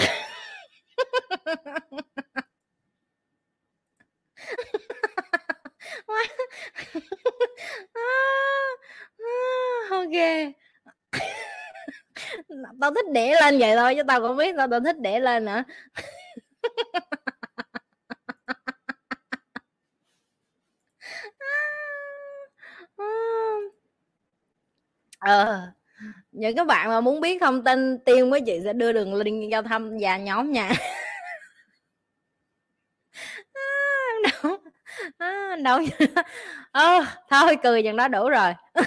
[9.91, 10.17] Ok.
[12.81, 15.45] Tao thích để lên vậy thôi, chứ tao cũng biết tao tao thích để lên
[15.45, 15.63] nữa.
[22.99, 23.05] À.
[25.19, 25.61] ờ.
[26.33, 29.51] Những các bạn mà muốn biết thông tin tiêm với chị sẽ đưa đường link
[29.53, 30.71] giao thăm và nhóm nha.
[33.55, 33.61] À,
[34.43, 34.57] đâu.
[35.19, 35.81] À, đâu
[36.73, 38.53] à, thôi cười dần đó đủ rồi.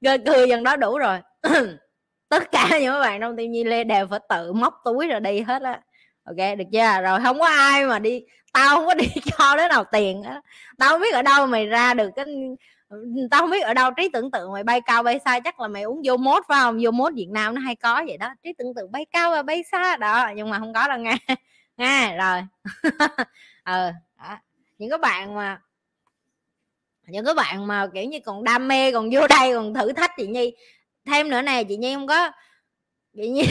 [0.00, 1.18] Nói cười dần đó đủ rồi.
[2.28, 5.40] tất cả những bạn trong team nhi lê đều phải tự móc túi rồi đi
[5.40, 5.80] hết á.
[6.24, 7.00] Ok, được chưa?
[7.02, 8.22] Rồi không có ai mà đi,
[8.52, 10.40] tao không có đi cho đứa nào tiền á.
[10.78, 12.24] Tao không biết ở đâu mày ra được cái,
[13.30, 15.68] tao không biết ở đâu, trí tưởng tượng mày bay cao bay xa, chắc là
[15.68, 16.78] mày uống vô mốt, phải không?
[16.82, 18.34] Vô mốt việt nam nó hay có vậy đó.
[18.44, 21.16] Trí tưởng tượng bay cao và bay xa, đó, nhưng mà không có đâu nghe
[21.76, 22.42] nghe rồi.
[23.62, 24.38] Ờ đó.
[24.78, 25.60] những cái bạn mà,
[27.06, 30.10] những cái bạn mà kiểu như còn đam mê, còn vô đây còn thử thách
[30.16, 30.52] chị nhi
[31.08, 32.30] thêm nữa nè chị nhi không có
[33.16, 33.42] chị nhi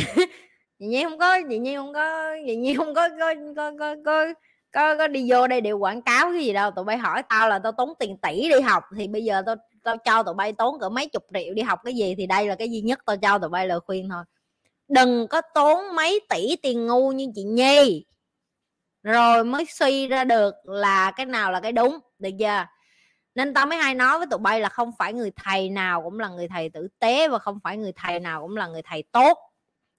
[0.80, 3.96] chị nhi không có chị nhi không có chị nhi không có có có có,
[4.06, 4.34] có
[4.72, 6.72] có có đi vô đây đều quảng cáo cái gì đâu.
[6.72, 9.56] Tụi bay hỏi tao là tao tốn tiền tỷ đi học thì bây giờ tao
[9.84, 12.48] tao cho tụi bay tốn cỡ mấy chục triệu đi học cái gì thì đây
[12.48, 14.24] là cái duy nhất tao cho tụi bay lời khuyên thôi.
[14.88, 18.06] Đừng có tốn mấy tỷ tiền ngu như chị nhi.
[19.04, 22.66] Rồi mới suy ra được là cái nào là cái đúng được chưa?
[23.38, 26.20] Nên tao mới hay nói với tụi bay là không phải người thầy nào cũng
[26.20, 29.04] là người thầy tử tế và không phải người thầy nào cũng là người thầy
[29.12, 29.38] tốt.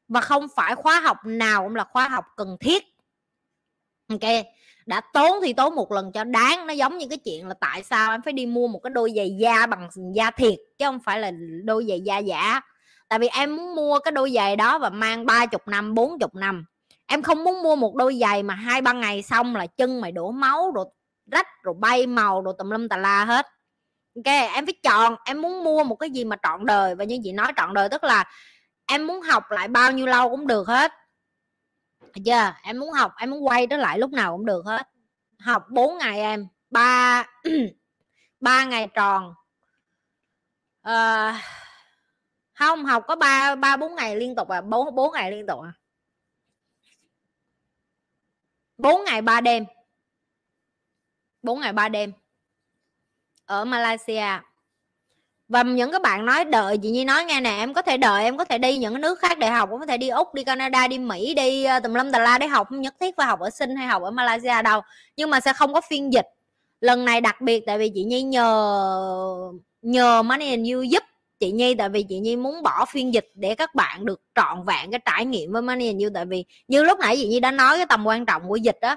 [0.09, 2.85] Và không phải khóa học nào cũng là khóa học cần thiết.
[4.09, 4.31] Ok,
[4.87, 6.67] đã tốn thì tốn một lần cho đáng.
[6.67, 9.13] Nó giống như cái chuyện là tại sao em phải đi mua một cái đôi
[9.17, 11.31] giày da bằng da thiệt, chứ không phải là
[11.65, 12.61] đôi giày da giả.
[13.09, 16.19] Tại vì em muốn mua cái đôi giày đó và mang ba chục năm, bốn
[16.19, 16.65] chục năm.
[17.07, 20.13] Em không muốn mua một đôi giày mà hai ba ngày xong là chân mày
[20.13, 20.85] đổ máu rồi
[21.31, 23.47] rách rồi bay màu rồi tùm lum tà la hết.
[24.17, 26.95] Ok em phải chọn em muốn mua một cái gì mà trọn đời.
[26.95, 28.25] Và như chị nói trọn đời tức là
[28.87, 30.93] em muốn học lại bao nhiêu lâu cũng được hết.
[32.25, 34.89] Chưa yeah, em muốn học em muốn quay trở lại lúc nào cũng được hết.
[35.39, 37.25] Học 4 ngày em ba
[38.41, 39.35] ba ngày tròn.
[40.83, 41.41] À,
[42.55, 44.61] không học có ba ba bốn ngày liên tục à?
[44.61, 45.73] Bốn bốn ngày liên tục à?
[48.79, 49.65] Bốn ngày ba đêm
[51.43, 52.13] bốn ngày ba đêm
[53.45, 54.27] ở Malaysia.
[55.49, 58.25] Và những cái bạn nói đợi, chị Nhi nói nghe nè, em có thể đợi,
[58.25, 60.35] em có thể đi những cái nước khác để học cũng có thể đi úc,
[60.35, 63.17] đi canada, đi mỹ, đi ờ, tùm lum tà la để học, không nhất thiết
[63.17, 64.81] phải học ở sinh hay học ở malaysia đâu.
[65.17, 66.27] Nhưng mà sẽ không có phiên dịch.
[66.81, 69.53] Lần này đặc biệt tại vì chị nhi nhờ
[69.83, 71.03] nhờ money and you giúp
[71.41, 74.65] chị nhi, tại vì chị nhi muốn bỏ phiên dịch để các bạn được trọn
[74.65, 76.11] vẹn cái trải nghiệm với money and you.
[76.15, 78.79] Tại vì như lúc nãy chị nhi đã nói cái tầm quan trọng của dịch
[78.81, 78.97] đó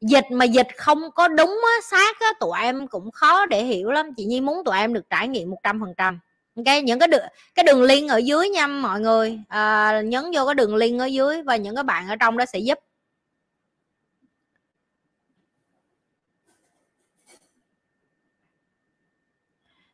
[0.00, 3.90] dịch mà dịch không có đúng á, xác á, tụi em cũng khó để hiểu
[3.90, 4.14] lắm.
[4.16, 6.20] Chị nhi muốn tụi em được trải nghiệm một trăm phần trăm.
[6.56, 7.22] Ok những cái đường
[7.54, 9.40] cái đường link ở dưới nha mọi người.
[9.48, 12.44] À, nhấn vô cái đường link ở dưới và những cái bạn ở trong đó
[12.44, 12.78] sẽ giúp.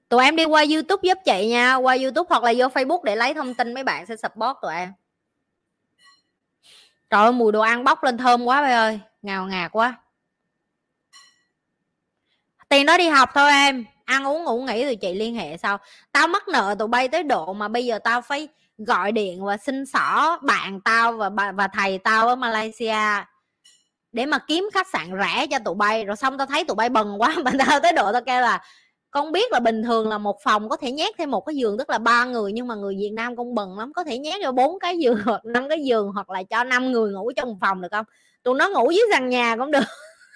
[0.08, 1.74] Tụi em đi qua youtube giúp chị nha.
[1.74, 4.74] Qua youtube hoặc là vô facebook để lấy thông tin mấy bạn sẽ support tụi
[4.74, 4.92] em.
[7.10, 9.94] Trời ơi mùi đồ ăn bốc lên thơm quá bây ơi ngào ngạt quá.
[12.68, 13.84] Tiền đó đi học thôi em.
[14.04, 15.78] Ăn uống ngủ nghỉ rồi chị liên hệ sau.
[16.12, 18.48] Tao mắc nợ tụi bay tới độ mà bây giờ tao phải
[18.78, 23.24] gọi điện và xin xỏ bạn tao và và thầy tao ở Malaysia
[24.12, 26.04] để mà kiếm khách sạn rẻ cho tụi bay.
[26.04, 28.62] Rồi xong tao thấy tụi bay bần quá, mà tao tới độ tao kêu là
[29.10, 31.78] con biết là bình thường là một phòng có thể nhét thêm một cái giường,
[31.78, 34.34] tức là ba người, nhưng mà người Việt Nam con bần lắm, có thể nhét
[34.42, 37.48] cho bốn cái giường hoặc năm cái giường hoặc là cho năm người ngủ trong
[37.48, 38.06] một phòng được không?
[38.46, 39.84] Tụi nó ngủ dưới sàn nhà cũng được.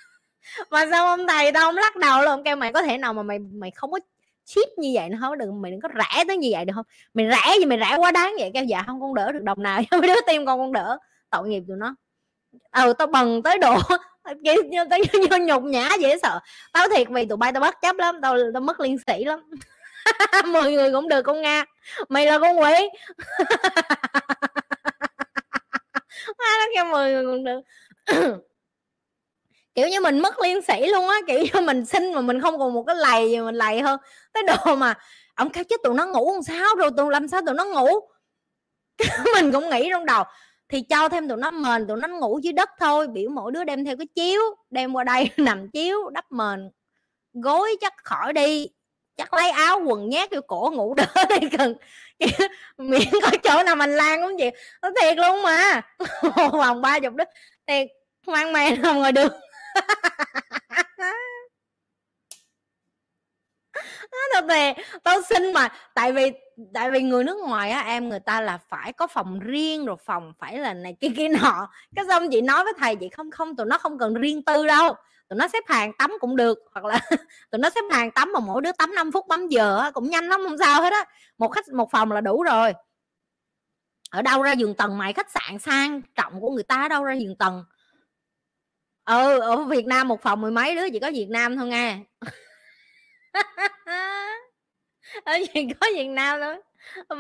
[0.71, 3.23] Mà sao ông thầy tao không lắc đầu luôn, kêu mày có thể nào mà
[3.23, 3.99] mày mày không có
[4.45, 6.85] chip như vậy nó không đừng mày đừng có rẻ tới như vậy được không?
[7.15, 9.63] Mày rẻ gì, mày rẻ quá đáng vậy, kêu dạ không con đỡ được, đồng
[9.63, 10.99] nào mấy đứa tim con con đỡ.
[11.31, 11.95] Tội nghiệp tụi nó.
[12.73, 13.75] Ừ tao bần tới độ
[14.45, 16.41] kiểu như tao như nhục nhã dễ sợ.
[16.73, 19.41] Tao thiệt vì tụi bay tao bất chấp lắm, tao tao mất liên sĩ lắm.
[20.47, 21.65] Mười người cũng được, con nga.
[22.09, 22.89] Mày là con quỷ.
[26.39, 27.61] Nó kêu mười người cũng được.
[29.75, 32.59] kiểu như mình mất liên sĩ luôn á, kiểu như mình xin mà mình không
[32.59, 34.01] còn một cái lầy gì mình lầy hơn.
[34.35, 34.95] Cái đồ mà
[35.35, 38.01] ông kêu chứ tụi nó ngủ làm sao rồi tụi làm sao tụi nó ngủ?
[39.35, 40.25] Mình cũng nghĩ trong đầu,
[40.69, 43.65] thì cho thêm tụi nó mền, tụi nó ngủ dưới đất thôi, biểu mỗi đứa
[43.65, 46.71] đem theo cái chiếu, đem qua đây nằm chiếu, đắp mền,
[47.33, 48.69] gối chắc khỏi đi,
[49.17, 51.07] chắc lấy áo quần nhét vô cổ ngủ đỡ
[51.41, 51.75] đi cần
[52.79, 55.83] miệng có chỗ nào mình lan cũng vậy nó thiệt luôn mà.
[56.23, 57.25] Một vòng ba chục đứa,
[57.67, 57.87] thiệt
[58.27, 59.33] mang mày nằm ngoài đường
[64.41, 66.33] thật về tao xin mà, tại vì
[66.75, 69.97] tại vì người nước ngoài á, em người ta là phải có phòng riêng rồi
[70.05, 71.69] phòng phải là này kia kia nọ.
[71.97, 74.67] Cái xong chị nói với thầy, chị không không, tụi nó không cần riêng tư
[74.67, 74.95] đâu.
[75.29, 76.59] Tụi nó xếp hàng tắm cũng được.
[76.75, 77.01] Hoặc là
[77.51, 80.29] tụi nó xếp hàng tắm mà mỗi đứa tắm 5 phút bấm giờ cũng nhanh
[80.29, 81.05] lắm, không sao hết á.
[81.39, 82.73] Một khách, một phòng là đủ rồi.
[84.11, 85.13] Ở đâu ra giường tầng mày?
[85.13, 87.65] Khách sạn sang trọng của người ta ở đâu ra giường tầng?
[89.05, 91.99] Ừ ở Việt Nam một phòng mười mấy đứa chỉ có Việt Nam thôi nghe.
[95.25, 96.57] Ở gì có Việt Nam thôi.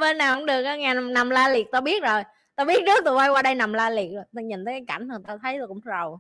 [0.01, 2.23] Bên nào cũng được nghe nằm, nằm la liệt tao biết rồi.
[2.57, 4.25] Tao biết trước tụi bay qua đây nằm la liệt rồi.
[4.35, 6.19] Tao nhìn thấy cái cảnh rồi tao thấy tao cũng rầu.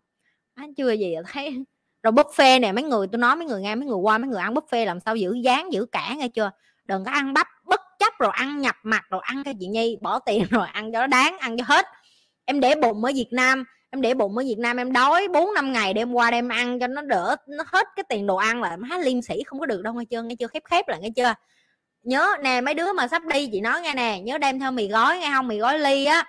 [0.55, 1.65] À, chưa gì tao thấy.
[2.03, 4.41] Rồi buffet nè mấy người tôi nói mấy người nghe mấy người qua mấy người
[4.41, 6.51] ăn buffet làm sao giữ dáng giữ cả nghe chưa?
[6.85, 9.99] Đừng có ăn bắp bất chấp rồi ăn nhập mặt rồi ăn cái chị nhi
[10.01, 11.87] bỏ tiền rồi ăn cho nó đáng ăn cho hết.
[12.45, 15.55] Em để bụng ở việt nam em để bụng ở Việt Nam em đói 4
[15.55, 18.62] năm ngày đem qua đem ăn cho nó đỡ nó hết cái tiền đồ ăn
[18.62, 20.23] là má liêm sĩ không có được đâu nghe chưa?
[20.23, 20.47] Nghe chưa?
[20.47, 21.35] Khép khép là nghe chưa?
[22.03, 24.89] Nhớ nè mấy đứa mà sắp đi chị nói nghe nè nhớ đem theo mì
[24.89, 25.49] gói nghe không?
[25.49, 26.25] Mì gói ly á.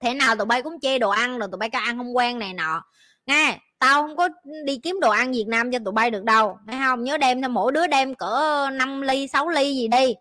[0.00, 2.38] Thế nào tụi bay cũng chê đồ ăn rồi tụi bay có ăn không quen
[2.38, 2.82] này nọ.
[3.26, 4.28] Nghe tao không có
[4.64, 7.04] đi kiếm đồ ăn Việt Nam cho tụi bay được đâu nghe không?
[7.04, 10.14] Nhớ đem theo mỗi đứa đem cỡ 5 ly 6 ly gì đi.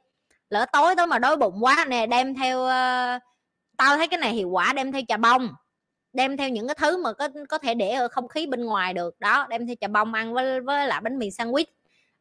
[0.50, 3.22] Lỡ tối tối mà đói bụng quá nè đem theo uh,
[3.78, 5.50] tao thấy cái này hiệu quả đem theo trà bông
[6.16, 8.94] đem theo những cái thứ mà có có thể để ở không khí bên ngoài
[8.94, 9.20] được.
[9.20, 11.66] Đó đem theo chà bông ăn với với lại bánh mì sandwich.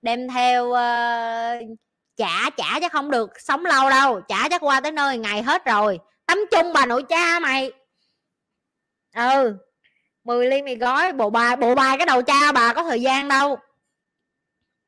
[0.03, 1.79] Đem theo uh,
[2.16, 5.65] chả chả chắc không được sống lâu đâu chả chắc qua tới nơi ngày hết
[5.65, 5.99] rồi.
[6.27, 7.73] Tắm chung bà nội cha mày?
[9.16, 9.57] Ừ
[10.25, 13.29] 10 ly mì gói bộ bài bộ bài cái đầu cha bà có thời gian
[13.29, 13.57] đâu.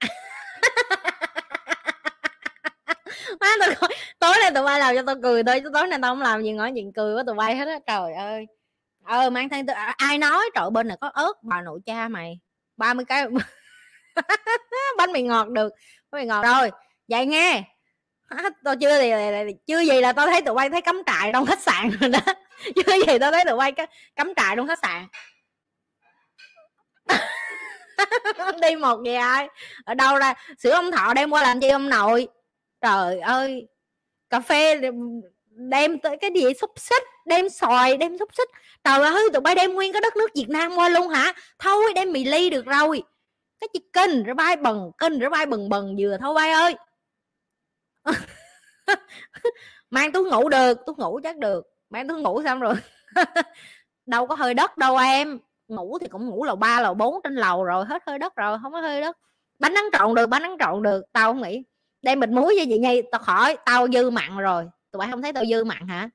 [3.41, 3.75] Má tôi
[4.19, 6.43] tối nay tụi bay làm cho tôi cười thôi chứ tối nay tao không làm
[6.43, 7.79] gì ngỏ chuyện cười với tụi bay hết á.
[7.87, 8.47] Trời ơi
[9.07, 12.39] ờ mang thang à, ai nói trời bên này có ớt bà nội cha mày.
[12.77, 13.27] 30 cái
[14.99, 15.73] bánh mì ngọt được
[16.11, 16.71] bánh mì ngọt rồi.
[17.09, 17.63] Vậy nghe.
[18.65, 19.13] Tôi chưa thì
[19.67, 22.19] chưa gì là tôi thấy tụi bay thấy cắm trại trong khách sạn rồi đó.
[22.77, 23.73] Chưa gì tôi thấy tụi bay
[24.17, 25.07] cắm trại trong khách sạn.
[28.61, 29.49] Đi một về ai.
[29.85, 32.29] Ở đâu ra sữa ông thọ đem qua làm chi ông nội?
[32.81, 33.69] Trời ơi
[34.31, 34.81] cà phê
[35.57, 38.49] đem tới cái địa xúc xích, đem xoài, đem xúc xích.
[38.85, 41.33] Trời ơi, tụi bay đem nguyên cái đất nước việt nam qua luôn hả?
[41.59, 43.03] Thôi, đem mì ly được rồi.
[43.61, 46.75] Cái chi kênh rồi bay bần, kênh rồi bay bần bần vừa thôi bay ơi.
[49.91, 51.67] Mang tôi ngủ được tôi ngủ chắc được.
[51.91, 52.75] Mang tôi ngủ xong rồi.
[54.07, 55.39] Đâu có hơi đất đâu em.
[55.69, 58.59] Ngủ thì cũng ngủ lầu ba, lầu bốn trên lầu rồi, hết hơi đất rồi,
[58.63, 59.17] không có hơi đất.
[59.59, 61.05] Bánh nắng trộn được, bánh nắng trộn được.
[61.13, 61.63] Tao không nghĩ.
[62.03, 65.23] Đem bịch muối với vậy nhi tao khỏi, tao dư mặn rồi tụi bay không
[65.23, 66.09] thấy tao dư mặn hả?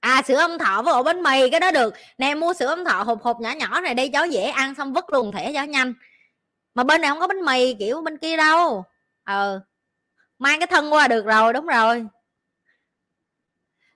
[0.00, 1.94] À sữa ông thọ với ổ bánh mì, cái đó được.
[2.18, 4.92] Nè, mua sữa ông thọ hộp hộp nhỏ nhỏ này đi cháu dễ ăn, xong
[4.92, 5.94] vứt luôn thể cho nhanh.
[6.74, 8.84] Mà bên này không có bánh mì, kiểu, bên kia đâu.
[9.24, 9.60] Ờ.
[10.38, 12.06] Mang cái thân qua được rồi, đúng rồi.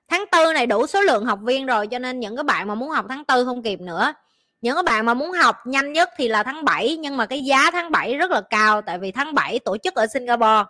[0.09, 2.75] Tháng tư này đủ số lượng học viên rồi, cho nên những cái bạn mà
[2.75, 4.13] muốn học tháng tư không kịp nữa.
[4.61, 7.45] Những cái bạn mà muốn học nhanh nhất thì là tháng 7 nhưng mà cái
[7.45, 10.65] giá tháng 7 rất là cao, tại vì tháng 7 tổ chức ở Singapore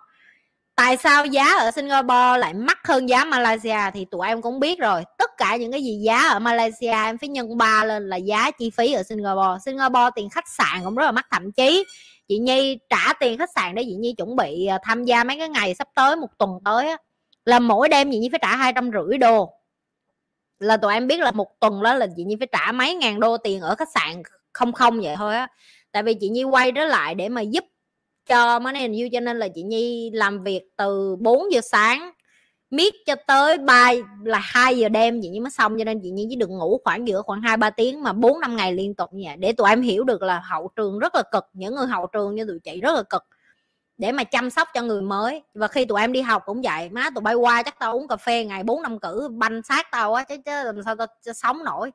[0.78, 4.78] tại sao giá ở Singapore lại mắc hơn giá Malaysia thì tụi em cũng biết
[4.78, 5.04] rồi.
[5.18, 8.50] Tất cả những cái gì giá ở Malaysia em phải nhân ba lên là giá
[8.50, 9.58] chi phí ở Singapore.
[9.64, 11.84] Singapore tiền khách sạn cũng rất là mắc thậm chí.
[12.28, 15.38] Chị Nhi trả tiền khách sạn để chị Nhi chuẩn bị ờ, tham gia mấy
[15.38, 16.96] cái ngày sắp tới một tuần tới á,
[17.44, 19.50] là mỗi đêm chị nhi phải trả hai trăm rưỡi đô.
[20.58, 23.20] Là tụi em biết là một tuần đó là chị nhi phải trả mấy ngàn
[23.20, 24.22] đô tiền ở khách sạn
[24.52, 25.48] không không vậy thôi á.
[25.92, 27.64] Tại vì chị nhi quay trở lại để mà giúp
[28.28, 32.10] cho Money and You cho nên là chị Nhi làm việc từ 4 giờ sáng
[32.70, 33.92] miết cho tới ba
[34.24, 36.80] là 2 giờ đêm chị Nhi mới xong cho nên chị Nhi chỉ được ngủ
[36.84, 39.52] khoảng giữa khoảng hai ba tiếng mà 4 năm ngày liên tục như vậy để
[39.52, 42.44] tụi em hiểu được là hậu trường rất là cực những người hậu trường như
[42.44, 43.22] tụi chị rất là cực
[43.98, 45.42] để mà chăm sóc cho người mới.
[45.54, 48.08] Và khi tụi em đi học cũng vậy má tụi bay qua chắc tao uống
[48.08, 51.06] cà phê ngày bốn năm cử banh sát tao á chứ, chứ làm sao tao
[51.34, 51.92] sống nổi.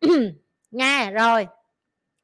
[0.70, 1.46] Nha rồi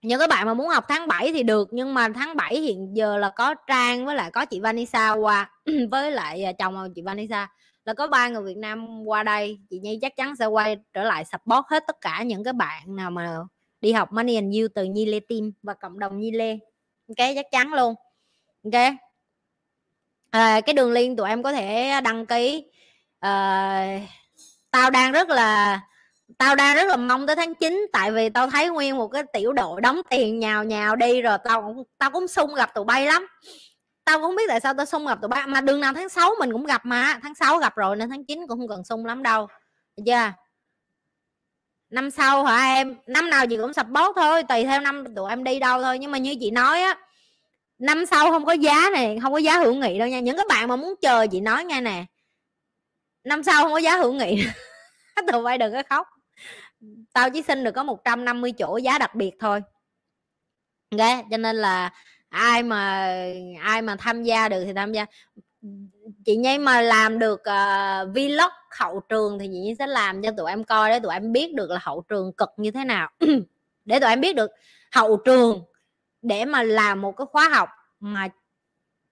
[0.06, 2.96] những các bạn mà muốn học tháng 7 thì được nhưng mà tháng 7 hiện
[2.96, 5.50] giờ là có Trang với lại có chị Vanessa qua
[5.90, 7.48] với lại à, chồng chị Vanessa
[7.84, 9.58] là có ba người Việt Nam qua đây.
[9.70, 12.96] Chị Nhi chắc chắn sẽ quay trở lại support hết tất cả những cái bạn
[12.96, 13.36] nào mà
[13.80, 16.58] đi học Money and You từ Nhi Lê Team và cộng đồng Nhi Lê.
[17.08, 17.94] Ok chắc chắn luôn.
[18.64, 18.82] Ok.
[20.30, 22.64] À, cái đường link tụi em có thể đăng ký.
[23.20, 24.00] À,
[24.70, 25.80] tao đang rất là
[26.38, 29.22] tao đang rất là mong tới tháng 9 tại vì tao thấy nguyên một cái
[29.32, 32.84] tiểu đội đóng tiền nhào nhào đi rồi tao cũng tao cũng sung gặp tụi
[32.84, 33.26] bay lắm.
[34.04, 36.08] Tao cũng không biết tại sao tao sung gặp tụi bay, mà đường nào tháng
[36.08, 38.84] 6 mình cũng gặp mà, tháng 6 gặp rồi nên tháng 9 cũng không cần
[38.84, 39.46] sung lắm đâu.
[39.96, 40.32] Được chưa?
[41.90, 42.96] Năm sau hả em?
[43.06, 45.98] Năm nào chị cũng support thôi, tùy theo năm tụi em đi đâu thôi.
[45.98, 46.96] Nhưng mà như chị nói á,
[47.78, 50.20] năm sau không có giá này không có giá hữu nghị đâu nha.
[50.20, 52.04] Những các bạn mà muốn chờ chị nói nha nè,
[53.24, 54.44] năm sau không có giá hữu nghị,
[55.32, 56.06] tụi bay đừng có khóc
[57.12, 59.62] tao chỉ xin được có 150 chỗ giá đặc biệt thôi.
[60.90, 61.90] Ok cho nên là
[62.28, 63.12] ai mà
[63.60, 65.06] ai mà tham gia được thì tham gia.
[66.24, 70.30] Chị nhi mà làm được uh, vlog hậu trường thì chị nhi sẽ làm cho
[70.36, 73.10] tụi em coi để tụi em biết được là hậu trường cực như thế nào.
[73.84, 74.50] Để tụi em biết được
[74.92, 75.64] hậu trường
[76.22, 77.68] để mà làm một cái khóa học
[78.00, 78.28] mà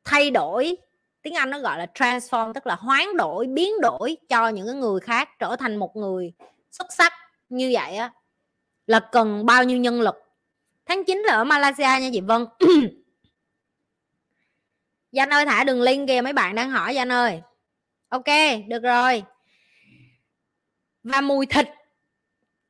[0.04, 0.76] thay đổi
[1.22, 4.74] tiếng anh nó gọi là transform tức là hoán đổi biến đổi cho những cái
[4.74, 6.32] người khác trở thành một người
[6.70, 7.12] xuất sắc
[7.56, 8.10] như vậy á,
[8.86, 10.14] là cần bao nhiêu nhân lực?
[10.86, 12.46] Tháng 9 là ở Malaysia nha chị Vân.
[15.12, 17.42] Danh ơi, thả đường link kìa, mấy bạn đang hỏi Danh ơi.
[18.08, 18.24] Ok,
[18.68, 19.22] được rồi.
[21.02, 21.68] Và mùi thịt,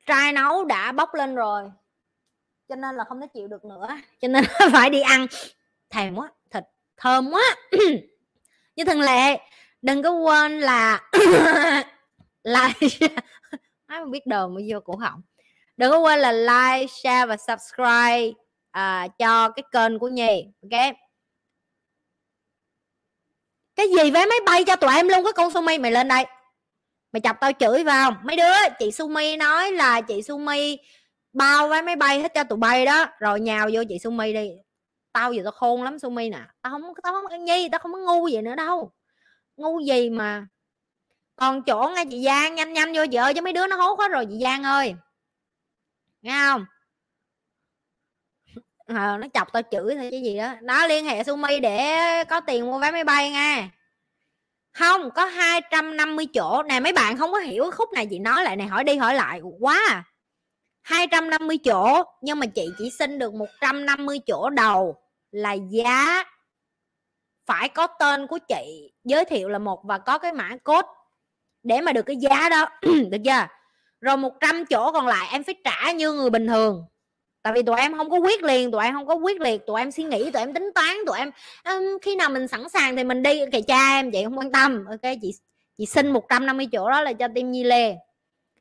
[0.05, 1.63] trai nấu đã bốc lên rồi.
[2.69, 3.87] Cho nên là không thể chịu được nữa.
[4.21, 5.27] Cho nên phải đi ăn.
[5.89, 6.63] Thèm quá, thịt
[6.97, 7.55] thơm quá.
[8.75, 9.37] Như thường lệ,
[9.81, 11.09] đừng có quên là
[12.43, 13.07] like
[13.85, 15.21] ai không biết đờm mới vô cổ họng.
[15.77, 18.31] Đừng có quên là like share và subscribe
[18.71, 20.95] à, cho cái kênh của nhi ok?
[23.75, 26.25] Cái gì vé máy bay cho tụi em luôn cái con Sumi mày lên đây.
[27.11, 30.77] Mày chọc tao chửi vào mấy đứa chị Sumi nói là chị Sumi
[31.33, 33.05] bao vé máy bay hết cho tụi bay đó.
[33.19, 34.51] Rồi nhào vô chị Sumi đi.
[35.11, 36.39] Tao giờ tao khôn lắm Sumi nè.
[36.61, 38.91] Tao không tao không nhi tao không có ngu vậy nữa đâu.
[39.57, 40.47] Ngu gì mà
[41.35, 43.99] còn chỗ nghe chị Giang nhanh nhanh vô chị ơi chứ mấy đứa nó hốt
[43.99, 44.95] hết rồi chị Giang ơi.
[46.21, 46.65] Nghe không?
[48.85, 50.53] À, nó chọc tao chửi thôi chứ gì đó.
[50.61, 53.69] Nó liên hệ Sumi để có tiền mua vé máy bay nha.
[54.73, 56.63] Không có 250 chỗ.
[56.63, 59.15] Nè mấy bạn không có hiểu khúc này chị nói lại này hỏi đi hỏi
[59.15, 60.03] lại quá à.
[60.81, 65.01] 250 chỗ nhưng mà chị chỉ xin được 150 chỗ đầu
[65.31, 66.23] là giá
[67.45, 68.93] phải có tên của chị.
[69.03, 70.87] Giới thiệu là một và có cái mã code
[71.65, 73.47] để mà được cái giá đó được chưa?
[74.01, 76.85] Rồi 100 chỗ còn lại em phải trả như người bình thường.
[77.43, 79.81] Tại vì tụi em không có quyết liền tụi em không có quyết liệt tụi
[79.81, 81.31] em suy nghĩ tụi em tính toán tụi em
[81.65, 83.41] um, khi nào mình sẵn sàng thì mình đi.
[83.51, 85.13] Kệ cha em chị không quan tâm ok?
[85.21, 85.31] Chị
[85.77, 87.95] chị xin 150 chỗ đó là cho team nhi lê.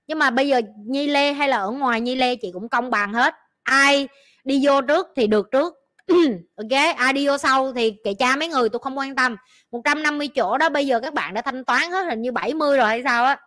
[0.06, 2.90] Nhưng mà bây giờ nhi lê hay là ở ngoài nhi lê chị cũng công
[2.90, 3.34] bằng hết.
[3.62, 4.08] Ai
[4.44, 5.74] đi vô trước thì được trước.
[6.56, 9.36] ok, audio sau thì kệ cha mấy người, tôi không quan tâm.
[9.72, 12.86] 150 chỗ đó, bây giờ các bạn đã thanh toán hết hình như 70 rồi
[12.86, 13.38] hay sao á.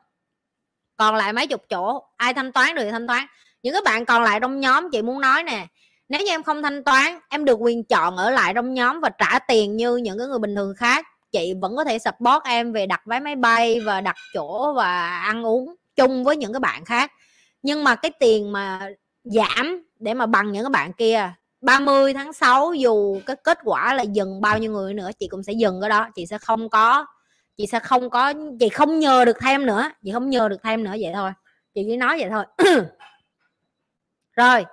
[0.98, 3.26] Còn lại mấy chục chỗ, ai thanh toán được thì thanh toán.
[3.64, 5.68] Những các bạn còn lại trong nhóm, chị muốn nói nè,
[6.10, 9.10] nếu như em không thanh toán, em được quyền chọn ở lại trong nhóm và
[9.10, 12.74] trả tiền như những cái người bình thường khác, chị vẫn có thể support em
[12.74, 16.60] về đặt vé máy bay và đặt chỗ và ăn uống chung với những cái
[16.60, 17.12] bạn khác.
[17.62, 18.90] Nhưng mà cái tiền mà
[19.24, 23.94] giảm để mà bằng những cái bạn kia 30 tháng 6 dù cái kết quả
[23.94, 26.10] là dừng bao nhiêu người nữa, chị cũng sẽ dừng cái đó.
[26.16, 27.06] Chị sẽ không có,
[27.58, 29.90] chị sẽ không có, chị không nhờ được thêm nữa.
[30.04, 31.32] Chị không nhờ được thêm nữa, vậy thôi.
[31.74, 32.46] Chị chỉ nói vậy thôi.
[34.36, 34.66] Rồi.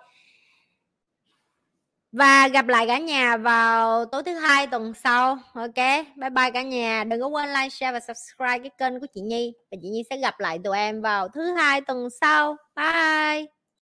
[2.12, 5.38] Và gặp lại cả nhà vào tối thứ hai tuần sau.
[5.54, 5.74] Ok,
[6.16, 7.04] bye bye cả nhà.
[7.04, 9.52] Đừng có quên like, share và subscribe cái kênh của chị nhi.
[9.70, 12.56] Và chị nhi sẽ gặp lại tụi em vào thứ hai tuần sau.
[12.76, 13.63] Bye.